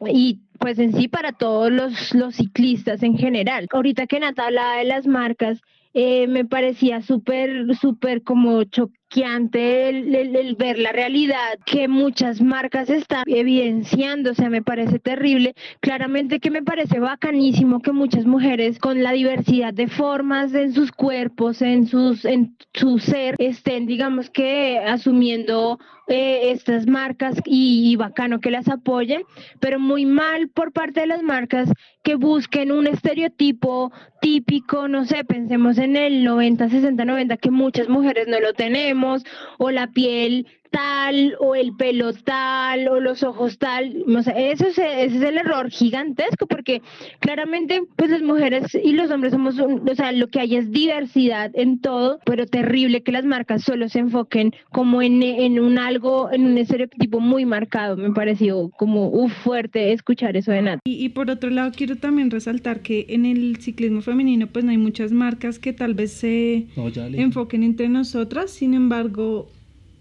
Y 0.07 0.39
pues 0.59 0.79
en 0.79 0.93
sí 0.93 1.07
para 1.07 1.31
todos 1.31 1.71
los, 1.71 2.13
los 2.13 2.35
ciclistas 2.35 3.03
en 3.03 3.17
general. 3.17 3.67
Ahorita 3.71 4.07
que 4.07 4.19
Nata 4.19 4.45
hablaba 4.45 4.77
de 4.77 4.85
las 4.85 5.07
marcas, 5.07 5.61
eh, 5.93 6.27
me 6.27 6.45
parecía 6.45 7.01
súper, 7.01 7.75
súper 7.75 8.23
como 8.23 8.63
choqueante 9.11 9.89
el, 9.89 10.15
el, 10.15 10.55
ver 10.55 10.79
la 10.79 10.91
realidad 10.91 11.59
que 11.65 11.87
muchas 11.87 12.41
marcas 12.41 12.89
están 12.89 13.23
evidenciando, 13.27 14.31
o 14.31 14.33
sea, 14.33 14.49
me 14.49 14.61
parece 14.61 14.99
terrible. 14.99 15.53
Claramente 15.81 16.39
que 16.39 16.49
me 16.49 16.63
parece 16.63 16.99
bacanísimo 16.99 17.81
que 17.81 17.91
muchas 17.91 18.25
mujeres 18.25 18.79
con 18.79 19.03
la 19.03 19.11
diversidad 19.11 19.73
de 19.73 19.87
formas 19.87 20.53
en 20.53 20.73
sus 20.73 20.91
cuerpos, 20.91 21.61
en, 21.61 21.87
sus, 21.87 22.25
en 22.25 22.55
su 22.73 22.99
ser, 22.99 23.35
estén, 23.37 23.85
digamos 23.85 24.29
que, 24.29 24.79
asumiendo 24.79 25.77
eh, 26.13 26.51
estas 26.51 26.87
marcas 26.87 27.37
y, 27.45 27.95
bacano 27.95 28.41
que 28.41 28.51
las 28.51 28.67
apoyen, 28.67 29.23
pero 29.61 29.79
muy 29.79 30.05
mal 30.05 30.49
por 30.49 30.73
parte 30.73 30.99
de 30.99 31.07
las 31.07 31.23
marcas 31.23 31.71
que 32.03 32.15
busquen 32.15 32.73
un 32.73 32.85
estereotipo 32.87 33.93
típico, 34.19 34.89
no 34.89 35.05
sé, 35.05 35.23
pensemos 35.23 35.77
en 35.77 35.95
el 35.95 36.25
90, 36.25 36.67
60, 36.67 37.05
90, 37.05 37.37
que 37.37 37.49
muchas 37.49 37.87
mujeres 37.87 38.27
no 38.27 38.41
lo 38.41 38.51
tenemos, 38.51 39.00
o 39.57 39.69
la 39.71 39.87
piel 39.87 40.47
tal, 40.71 41.35
o 41.39 41.53
el 41.53 41.75
pelo 41.75 42.13
tal, 42.13 42.87
o 42.87 42.99
los 42.99 43.23
ojos 43.23 43.57
tal, 43.57 44.03
o 44.07 44.23
sea, 44.23 44.33
eso 44.33 44.67
es, 44.67 44.77
ese 44.77 45.17
es 45.17 45.21
el 45.21 45.37
error 45.37 45.69
gigantesco, 45.69 46.47
porque 46.47 46.81
claramente, 47.19 47.81
pues 47.95 48.09
las 48.09 48.21
mujeres 48.21 48.73
y 48.81 48.93
los 48.93 49.11
hombres 49.11 49.33
somos, 49.33 49.59
un, 49.59 49.87
o 49.87 49.95
sea, 49.95 50.11
lo 50.11 50.29
que 50.29 50.39
hay 50.39 50.55
es 50.55 50.71
diversidad 50.71 51.51
en 51.53 51.79
todo, 51.79 52.19
pero 52.25 52.45
terrible 52.45 53.03
que 53.03 53.11
las 53.11 53.25
marcas 53.25 53.63
solo 53.63 53.89
se 53.89 53.99
enfoquen 53.99 54.53
como 54.71 55.01
en, 55.01 55.21
en 55.21 55.59
un 55.59 55.77
algo, 55.77 56.31
en 56.31 56.45
un 56.45 56.57
estereotipo 56.57 57.19
muy 57.19 57.45
marcado, 57.45 57.97
me 57.97 58.11
pareció 58.11 58.69
como 58.77 59.09
uf, 59.09 59.33
fuerte 59.43 59.91
escuchar 59.91 60.37
eso 60.37 60.51
de 60.51 60.61
Nat. 60.61 60.79
Y, 60.85 61.03
y 61.03 61.09
por 61.09 61.29
otro 61.29 61.49
lado, 61.49 61.71
quiero 61.75 61.97
también 61.97 62.31
resaltar 62.31 62.81
que 62.81 63.05
en 63.09 63.25
el 63.25 63.57
ciclismo 63.57 64.01
femenino, 64.01 64.47
pues 64.47 64.65
no 64.65 64.71
hay 64.71 64.77
muchas 64.77 65.11
marcas 65.11 65.59
que 65.59 65.73
tal 65.73 65.93
vez 65.93 66.13
se 66.13 66.67
no, 66.75 66.87
enfoquen 66.87 67.63
entre 67.63 67.89
nosotras, 67.89 68.51
sin 68.51 68.73
embargo, 68.73 69.49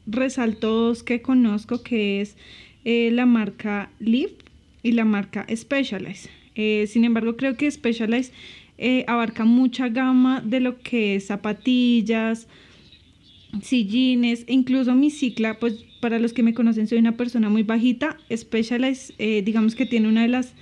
resalto 0.07 0.71
dos 0.71 1.03
que 1.03 1.23
conozco, 1.23 1.83
que 1.83 2.21
es 2.21 2.37
eh, 2.85 3.11
la 3.13 3.27
marca 3.27 3.91
Live 3.99 4.37
y 4.83 4.93
la 4.93 5.05
marca 5.05 5.47
Specialized. 5.55 6.31
Eh, 6.55 6.87
sin 6.89 7.05
embargo, 7.05 7.37
creo 7.37 7.57
que 7.57 7.71
Specialized 7.71 8.33
eh, 8.79 9.05
abarca 9.07 9.45
mucha 9.45 9.89
gama 9.89 10.41
de 10.41 10.61
lo 10.61 10.81
que 10.81 11.17
es 11.17 11.27
zapatillas, 11.27 12.49
sillines, 13.63 14.45
e 14.47 14.53
incluso 14.53 14.95
mi 14.95 15.11
cicla, 15.11 15.59
pues 15.59 15.85
para 16.01 16.19
los 16.19 16.33
que 16.33 16.43
me 16.43 16.55
conocen 16.55 16.87
soy 16.87 16.99
una 16.99 17.17
persona 17.17 17.49
muy 17.49 17.63
bajita. 17.63 18.17
Specialized, 18.35 19.45
digamos 19.45 19.75
que 19.75 19.87
tiene 19.87 20.09
una 20.09 20.23
de 20.23 20.29
las 20.29 20.55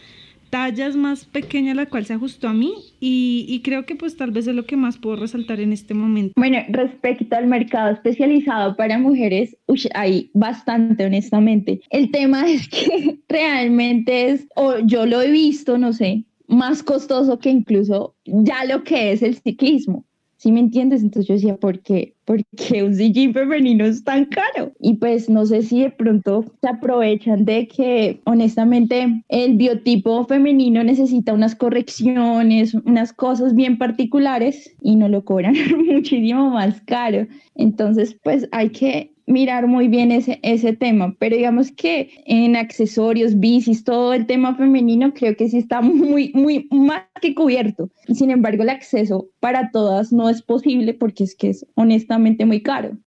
tallas 0.50 0.96
más 0.96 1.24
pequeña 1.24 1.74
la 1.74 1.86
cual 1.86 2.04
se 2.06 2.14
ajustó 2.14 2.48
a 2.48 2.52
mí 2.52 2.72
y, 3.00 3.46
y, 3.48 3.60
creo 3.60 3.86
que 3.86 3.94
pues 3.94 4.16
tal 4.16 4.30
vez 4.30 4.46
es 4.46 4.54
lo 4.54 4.66
que 4.66 4.76
más 4.76 4.98
puedo 4.98 5.16
resaltar 5.16 5.60
en 5.60 5.72
este 5.72 5.94
momento. 5.94 6.34
Bueno, 6.36 6.58
respecto 6.68 7.36
al 7.36 7.46
mercado 7.46 7.90
especializado 7.90 8.76
para 8.76 8.98
mujeres, 8.98 9.56
uy, 9.66 9.82
hay 9.94 10.30
bastante 10.34 11.04
honestamente. 11.06 11.80
El 11.90 12.10
tema 12.10 12.46
es 12.48 12.68
que 12.68 13.20
realmente 13.28 14.30
es, 14.30 14.48
o 14.56 14.78
yo 14.80 15.06
lo 15.06 15.22
he 15.22 15.30
visto, 15.30 15.78
no 15.78 15.92
sé, 15.92 16.24
más 16.48 16.82
costoso 16.82 17.38
que 17.38 17.50
incluso 17.50 18.16
ya 18.24 18.64
lo 18.64 18.82
que 18.82 19.12
es 19.12 19.22
el 19.22 19.36
ciclismo. 19.36 20.04
¿Sí 20.38 20.52
me 20.52 20.60
entiendes? 20.60 21.02
Entonces 21.02 21.26
yo 21.26 21.34
decía, 21.34 21.56
¿por 21.56 21.80
qué? 21.80 22.14
¿Por 22.24 22.44
qué 22.56 22.84
un 22.84 22.94
sillín 22.94 23.34
femenino 23.34 23.84
es 23.84 24.04
tan 24.04 24.24
caro? 24.26 24.72
Y 24.78 24.94
pues 24.94 25.28
no 25.28 25.44
sé 25.44 25.62
si 25.62 25.82
de 25.82 25.90
pronto 25.90 26.44
se 26.60 26.68
aprovechan 26.68 27.44
de 27.44 27.66
que 27.66 28.20
honestamente 28.24 29.24
el 29.28 29.56
biotipo 29.56 30.24
femenino 30.26 30.84
necesita 30.84 31.32
unas 31.32 31.56
correcciones, 31.56 32.74
unas 32.74 33.12
cosas 33.12 33.56
bien 33.56 33.78
particulares 33.78 34.76
y 34.80 34.94
no 34.94 35.08
lo 35.08 35.24
cobran 35.24 35.54
muchísimo 35.86 36.50
más 36.50 36.80
caro. 36.82 37.26
Entonces 37.56 38.16
pues 38.22 38.48
hay 38.52 38.70
que 38.70 39.17
mirar 39.28 39.66
muy 39.68 39.88
bien 39.88 40.10
ese, 40.10 40.40
ese 40.42 40.72
tema, 40.72 41.14
pero 41.18 41.36
digamos 41.36 41.70
que 41.70 42.10
en 42.26 42.56
accesorios, 42.56 43.38
bicis, 43.38 43.84
todo 43.84 44.14
el 44.14 44.26
tema 44.26 44.56
femenino 44.56 45.12
creo 45.14 45.36
que 45.36 45.48
sí 45.48 45.58
está 45.58 45.80
muy, 45.82 46.32
muy 46.34 46.66
más 46.70 47.02
que 47.20 47.34
cubierto. 47.34 47.90
Sin 48.12 48.30
embargo, 48.30 48.62
el 48.62 48.70
acceso 48.70 49.28
para 49.40 49.70
todas 49.70 50.12
no 50.12 50.28
es 50.28 50.42
posible 50.42 50.94
porque 50.94 51.24
es 51.24 51.36
que 51.36 51.50
es 51.50 51.66
honestamente 51.74 52.46
muy 52.46 52.62
caro. 52.62 52.98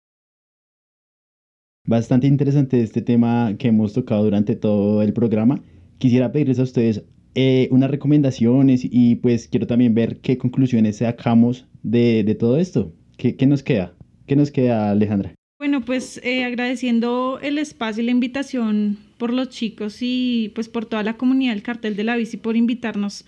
Bastante 1.85 2.27
interesante 2.27 2.81
este 2.81 3.01
tema 3.01 3.55
que 3.57 3.69
hemos 3.69 3.93
tocado 3.93 4.23
durante 4.23 4.55
todo 4.55 5.01
el 5.01 5.13
programa. 5.13 5.61
Quisiera 5.97 6.31
pedirles 6.31 6.59
a 6.59 6.63
ustedes 6.63 7.03
eh, 7.33 7.67
unas 7.71 7.89
recomendaciones 7.89 8.81
y 8.83 9.15
pues 9.15 9.47
quiero 9.47 9.65
también 9.65 9.95
ver 9.95 10.19
qué 10.21 10.37
conclusiones 10.37 10.97
sacamos 10.97 11.67
de, 11.81 12.23
de 12.23 12.35
todo 12.35 12.57
esto. 12.57 12.93
¿Qué, 13.17 13.35
¿Qué 13.35 13.47
nos 13.47 13.63
queda? 13.63 13.95
¿Qué 14.27 14.35
nos 14.35 14.51
queda, 14.51 14.91
Alejandra? 14.91 15.33
Bueno, 15.61 15.81
pues 15.81 16.19
eh, 16.23 16.43
agradeciendo 16.43 17.37
el 17.39 17.59
espacio 17.59 18.01
y 18.01 18.07
la 18.07 18.11
invitación 18.11 18.97
por 19.19 19.31
los 19.31 19.49
chicos 19.49 19.97
y 20.01 20.51
pues 20.55 20.67
por 20.67 20.87
toda 20.87 21.03
la 21.03 21.17
comunidad 21.17 21.53
del 21.53 21.61
cartel 21.61 21.95
de 21.95 22.03
la 22.03 22.15
bici 22.15 22.37
por 22.37 22.57
invitarnos 22.57 23.25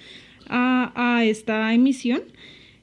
a, 0.48 1.22
esta 1.26 1.72
emisión. 1.76 2.24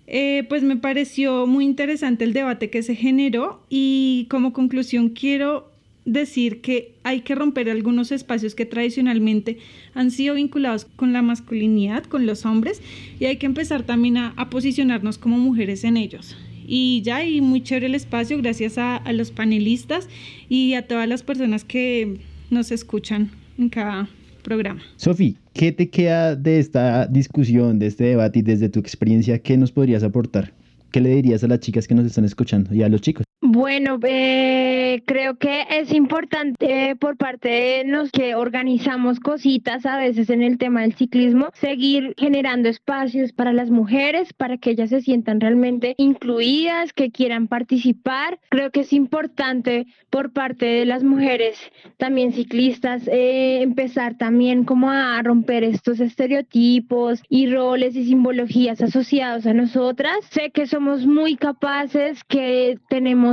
Eh, 0.06 0.46
pues 0.48 0.62
me 0.62 0.76
pareció 0.76 1.48
muy 1.48 1.64
interesante 1.64 2.22
el 2.22 2.32
debate 2.32 2.70
que 2.70 2.84
se 2.84 2.94
generó 2.94 3.60
y 3.68 4.28
como 4.30 4.52
conclusión 4.52 5.08
quiero 5.08 5.68
decir 6.04 6.60
que 6.60 6.92
hay 7.02 7.22
que 7.22 7.34
romper 7.34 7.70
algunos 7.70 8.12
espacios 8.12 8.54
que 8.54 8.66
tradicionalmente 8.66 9.58
han 9.94 10.12
sido 10.12 10.36
vinculados 10.36 10.84
con 10.84 11.12
la 11.12 11.22
masculinidad, 11.22 12.04
con 12.04 12.24
los 12.24 12.46
hombres, 12.46 12.80
y 13.18 13.24
hay 13.24 13.36
que 13.38 13.46
empezar 13.46 13.82
también 13.82 14.16
a 14.16 14.48
posicionarnos 14.48 15.18
como 15.18 15.38
mujeres 15.38 15.82
en 15.82 15.96
ellos. 15.96 16.36
Y 16.72 17.02
ya, 17.02 17.24
y 17.24 17.40
muy 17.40 17.64
chévere 17.64 17.86
el 17.86 17.96
espacio, 17.96 18.38
gracias 18.38 18.78
a, 18.78 18.96
a 18.96 19.12
los 19.12 19.32
panelistas 19.32 20.08
y 20.48 20.74
a 20.74 20.86
todas 20.86 21.08
las 21.08 21.24
personas 21.24 21.64
que 21.64 22.20
nos 22.48 22.70
escuchan 22.70 23.32
en 23.58 23.70
cada 23.70 24.08
programa. 24.44 24.80
Sofi, 24.94 25.36
¿qué 25.52 25.72
te 25.72 25.90
queda 25.90 26.36
de 26.36 26.60
esta 26.60 27.08
discusión, 27.08 27.80
de 27.80 27.88
este 27.88 28.04
debate 28.04 28.38
y 28.38 28.42
desde 28.42 28.68
tu 28.68 28.78
experiencia, 28.78 29.40
qué 29.40 29.56
nos 29.56 29.72
podrías 29.72 30.04
aportar? 30.04 30.52
¿Qué 30.92 31.00
le 31.00 31.10
dirías 31.10 31.42
a 31.42 31.48
las 31.48 31.58
chicas 31.58 31.88
que 31.88 31.96
nos 31.96 32.06
están 32.06 32.24
escuchando 32.24 32.72
y 32.72 32.84
a 32.84 32.88
los 32.88 33.00
chicos? 33.00 33.24
Bueno, 33.42 33.98
eh, 34.02 35.02
creo 35.06 35.38
que 35.38 35.64
es 35.70 35.94
importante 35.94 36.94
por 36.96 37.16
parte 37.16 37.48
de 37.48 37.84
los 37.86 38.10
que 38.12 38.34
organizamos 38.34 39.18
cositas 39.18 39.86
a 39.86 39.96
veces 39.96 40.28
en 40.28 40.42
el 40.42 40.58
tema 40.58 40.82
del 40.82 40.94
ciclismo, 40.94 41.48
seguir 41.54 42.14
generando 42.18 42.68
espacios 42.68 43.32
para 43.32 43.54
las 43.54 43.70
mujeres, 43.70 44.34
para 44.34 44.58
que 44.58 44.72
ellas 44.72 44.90
se 44.90 45.00
sientan 45.00 45.40
realmente 45.40 45.94
incluidas, 45.96 46.92
que 46.92 47.10
quieran 47.10 47.48
participar. 47.48 48.38
Creo 48.50 48.70
que 48.72 48.80
es 48.80 48.92
importante 48.92 49.86
por 50.10 50.34
parte 50.34 50.66
de 50.66 50.84
las 50.84 51.02
mujeres, 51.02 51.56
también 51.96 52.32
ciclistas, 52.32 53.08
eh, 53.08 53.62
empezar 53.62 54.18
también 54.18 54.64
como 54.64 54.90
a 54.90 55.22
romper 55.22 55.64
estos 55.64 56.00
estereotipos 56.00 57.22
y 57.30 57.50
roles 57.50 57.96
y 57.96 58.04
simbologías 58.04 58.82
asociados 58.82 59.46
a 59.46 59.54
nosotras. 59.54 60.18
Sé 60.28 60.50
que 60.50 60.66
somos 60.66 61.06
muy 61.06 61.36
capaces, 61.36 62.22
que 62.24 62.78
tenemos 62.90 63.29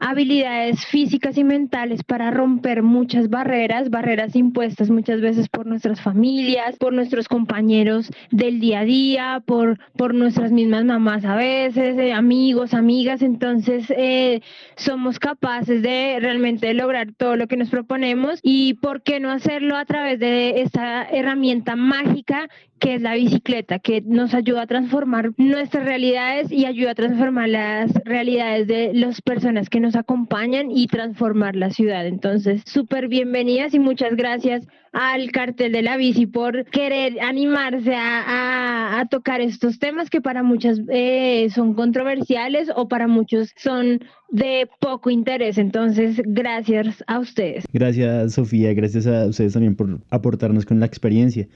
habilidades 0.00 0.84
físicas 0.86 1.38
y 1.38 1.44
mentales 1.44 2.02
para 2.04 2.30
romper 2.30 2.82
muchas 2.82 3.28
barreras, 3.30 3.90
barreras 3.90 4.36
impuestas 4.36 4.90
muchas 4.90 5.20
veces 5.20 5.48
por 5.48 5.66
nuestras 5.66 6.00
familias, 6.00 6.76
por 6.76 6.92
nuestros 6.92 7.28
compañeros 7.28 8.10
del 8.30 8.60
día 8.60 8.80
a 8.80 8.84
día, 8.84 9.42
por, 9.46 9.78
por 9.96 10.14
nuestras 10.14 10.52
mismas 10.52 10.84
mamás 10.84 11.24
a 11.24 11.36
veces, 11.36 11.98
eh, 11.98 12.12
amigos, 12.12 12.74
amigas. 12.74 13.22
Entonces, 13.22 13.90
eh, 13.96 14.40
somos 14.76 15.18
capaces 15.18 15.82
de 15.82 16.18
realmente 16.20 16.72
lograr 16.74 17.12
todo 17.16 17.36
lo 17.36 17.46
que 17.46 17.56
nos 17.56 17.70
proponemos 17.70 18.40
y 18.42 18.74
por 18.74 19.02
qué 19.02 19.20
no 19.20 19.30
hacerlo 19.30 19.76
a 19.76 19.84
través 19.84 20.18
de 20.18 20.62
esta 20.62 21.04
herramienta 21.04 21.76
mágica 21.76 22.48
que 22.84 22.96
es 22.96 23.02
la 23.02 23.14
bicicleta, 23.14 23.78
que 23.78 24.02
nos 24.02 24.34
ayuda 24.34 24.62
a 24.62 24.66
transformar 24.66 25.30
nuestras 25.38 25.84
realidades 25.84 26.52
y 26.52 26.66
ayuda 26.66 26.90
a 26.90 26.94
transformar 26.94 27.48
las 27.48 27.94
realidades 28.04 28.66
de 28.66 28.92
las 28.92 29.22
personas 29.24 29.70
que 29.70 29.80
nos 29.80 29.96
acompañan 29.96 30.70
y 30.70 30.86
transformar 30.86 31.56
la 31.56 31.70
ciudad. 31.70 32.06
Entonces, 32.06 32.62
súper 32.66 33.08
bienvenidas 33.08 33.74
y 33.74 33.78
muchas 33.78 34.16
gracias 34.16 34.66
al 34.92 35.32
cartel 35.32 35.72
de 35.72 35.82
la 35.82 35.96
bici 35.96 36.26
por 36.26 36.64
querer 36.66 37.20
animarse 37.20 37.94
a, 37.94 39.00
a, 39.00 39.06
tocar 39.06 39.40
estos 39.40 39.78
temas 39.78 40.08
que 40.08 40.20
para 40.20 40.42
muchas 40.42 40.80
eh, 40.88 41.48
son 41.52 41.74
controversiales 41.74 42.70
o 42.76 42.86
para 42.86 43.08
muchos 43.08 43.52
son 43.56 44.00
de 44.30 44.68
poco 44.78 45.10
interés. 45.10 45.58
Entonces, 45.58 46.20
gracias 46.24 47.02
a 47.06 47.18
ustedes. 47.18 47.64
Gracias, 47.72 48.34
Sofía. 48.34 48.72
Gracias 48.74 49.06
a 49.06 49.26
ustedes 49.26 49.54
también 49.54 49.74
por 49.74 50.00
aportarnos 50.10 50.66
con 50.66 50.80
la 50.80 50.86
experiencia. 50.86 51.48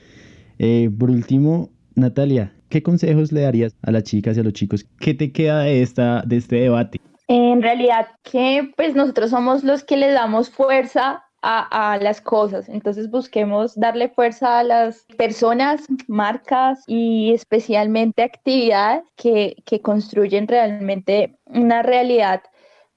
Eh, 0.58 0.90
por 0.98 1.10
último, 1.10 1.70
Natalia, 1.94 2.52
¿qué 2.68 2.82
consejos 2.82 3.30
le 3.30 3.42
darías 3.42 3.76
a 3.82 3.92
las 3.92 4.04
chicas 4.04 4.36
y 4.36 4.40
a 4.40 4.42
los 4.42 4.52
chicos? 4.54 4.86
¿Qué 4.98 5.14
te 5.14 5.32
queda 5.32 5.62
de, 5.62 5.82
esta, 5.82 6.22
de 6.26 6.38
este 6.38 6.56
debate? 6.56 7.00
En 7.28 7.62
realidad, 7.62 8.08
que 8.22 8.72
pues 8.76 8.94
nosotros 8.94 9.30
somos 9.30 9.62
los 9.62 9.84
que 9.84 9.96
le 9.96 10.10
damos 10.10 10.50
fuerza 10.50 11.24
a, 11.42 11.92
a, 11.92 11.98
las 11.98 12.20
cosas. 12.20 12.68
Entonces 12.68 13.10
busquemos 13.10 13.78
darle 13.78 14.08
fuerza 14.08 14.58
a 14.58 14.64
las 14.64 15.04
personas, 15.16 15.86
marcas 16.08 16.82
y 16.86 17.32
especialmente 17.32 18.22
actividades 18.22 19.02
que, 19.16 19.56
que 19.66 19.80
construyen 19.80 20.48
realmente 20.48 21.38
una 21.44 21.82
realidad 21.82 22.42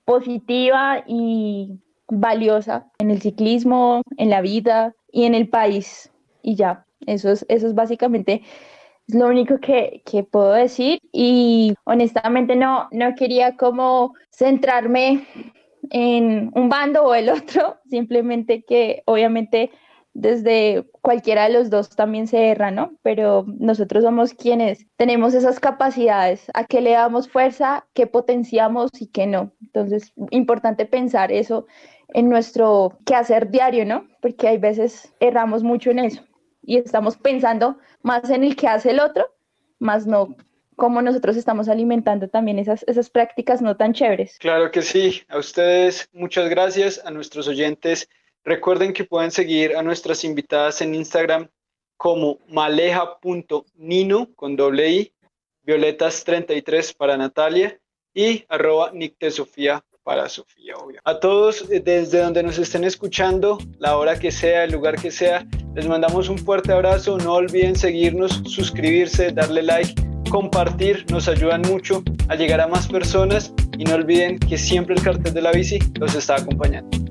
positiva 0.05 1.03
y 1.07 1.79
valiosa 2.07 2.89
en 2.99 3.11
el 3.11 3.21
ciclismo, 3.21 4.01
en 4.17 4.29
la 4.29 4.41
vida 4.41 4.93
y 5.11 5.25
en 5.25 5.35
el 5.35 5.49
país. 5.49 6.11
Y 6.41 6.55
ya, 6.55 6.85
eso 7.05 7.31
es, 7.31 7.45
eso 7.49 7.67
es 7.67 7.75
básicamente 7.75 8.43
lo 9.13 9.27
único 9.27 9.59
que, 9.59 10.01
que, 10.05 10.23
puedo 10.23 10.53
decir. 10.53 10.99
Y 11.11 11.73
honestamente 11.83 12.55
no, 12.55 12.87
no 12.91 13.15
quería 13.15 13.55
como 13.57 14.13
centrarme 14.29 15.27
en 15.89 16.51
un 16.55 16.69
bando 16.69 17.03
o 17.03 17.15
el 17.15 17.29
otro, 17.29 17.77
simplemente 17.89 18.63
que 18.63 19.03
obviamente 19.05 19.71
desde 20.13 20.85
cualquiera 21.01 21.47
de 21.47 21.53
los 21.53 21.69
dos 21.69 21.89
también 21.95 22.27
se 22.27 22.49
erra, 22.49 22.69
¿no? 22.69 22.93
Pero 23.01 23.45
nosotros 23.47 24.03
somos 24.03 24.33
quienes 24.33 24.85
tenemos 24.97 25.33
esas 25.33 25.59
capacidades, 25.59 26.51
a 26.53 26.65
qué 26.65 26.81
le 26.81 26.91
damos 26.91 27.29
fuerza, 27.29 27.87
qué 27.93 28.07
potenciamos 28.07 28.91
y 28.99 29.07
qué 29.07 29.25
no. 29.25 29.53
Entonces, 29.61 30.11
importante 30.31 30.85
pensar 30.85 31.31
eso 31.31 31.65
en 32.09 32.27
nuestro 32.27 32.97
quehacer 33.05 33.51
diario, 33.51 33.85
¿no? 33.85 34.05
Porque 34.21 34.49
hay 34.49 34.57
veces 34.57 35.13
erramos 35.21 35.63
mucho 35.63 35.91
en 35.91 35.99
eso 35.99 36.23
y 36.63 36.77
estamos 36.77 37.17
pensando 37.17 37.77
más 38.01 38.29
en 38.29 38.43
el 38.43 38.55
que 38.55 38.67
hace 38.67 38.91
el 38.91 38.99
otro, 38.99 39.33
más 39.79 40.05
no 40.05 40.35
cómo 40.75 41.01
nosotros 41.01 41.37
estamos 41.37 41.69
alimentando 41.69 42.27
también 42.27 42.57
esas, 42.57 42.83
esas 42.87 43.09
prácticas 43.09 43.61
no 43.61 43.77
tan 43.77 43.93
chéveres. 43.93 44.37
Claro 44.39 44.71
que 44.71 44.81
sí. 44.81 45.21
A 45.27 45.37
ustedes 45.37 46.09
muchas 46.11 46.49
gracias, 46.49 46.99
a 47.05 47.11
nuestros 47.11 47.47
oyentes. 47.47 48.09
Recuerden 48.43 48.91
que 48.91 49.03
pueden 49.03 49.29
seguir 49.29 49.75
a 49.75 49.83
nuestras 49.83 50.23
invitadas 50.23 50.81
en 50.81 50.95
Instagram 50.95 51.49
como 51.97 52.39
maleja.nino 52.47 54.33
con 54.33 54.55
doble 54.55 54.89
i, 54.89 55.13
violetas33 55.67 56.95
para 56.97 57.15
Natalia 57.15 57.79
y 58.13 58.43
arroba 58.49 58.91
Sofía 59.29 59.83
para 60.03 60.29
Sofía, 60.29 60.75
obvio. 60.75 60.99
A 61.03 61.19
todos, 61.19 61.69
eh, 61.69 61.81
desde 61.83 62.21
donde 62.21 62.43
nos 62.43 62.57
estén 62.57 62.83
escuchando, 62.83 63.57
la 63.79 63.97
hora 63.97 64.17
que 64.17 64.31
sea, 64.31 64.63
el 64.63 64.71
lugar 64.71 64.95
que 64.99 65.11
sea, 65.11 65.45
les 65.75 65.87
mandamos 65.87 66.29
un 66.29 66.37
fuerte 66.37 66.71
abrazo. 66.71 67.17
No 67.17 67.33
olviden 67.33 67.75
seguirnos, 67.75 68.41
suscribirse, 68.45 69.31
darle 69.31 69.63
like, 69.63 69.93
compartir, 70.29 71.05
nos 71.11 71.27
ayudan 71.27 71.61
mucho 71.61 72.03
a 72.29 72.35
llegar 72.35 72.61
a 72.61 72.67
más 72.67 72.87
personas 72.87 73.53
y 73.77 73.83
no 73.83 73.95
olviden 73.95 74.39
que 74.39 74.57
siempre 74.57 74.95
el 74.95 75.03
cartel 75.03 75.33
de 75.33 75.41
la 75.41 75.51
bici 75.51 75.79
los 75.99 76.15
está 76.15 76.35
acompañando. 76.35 77.10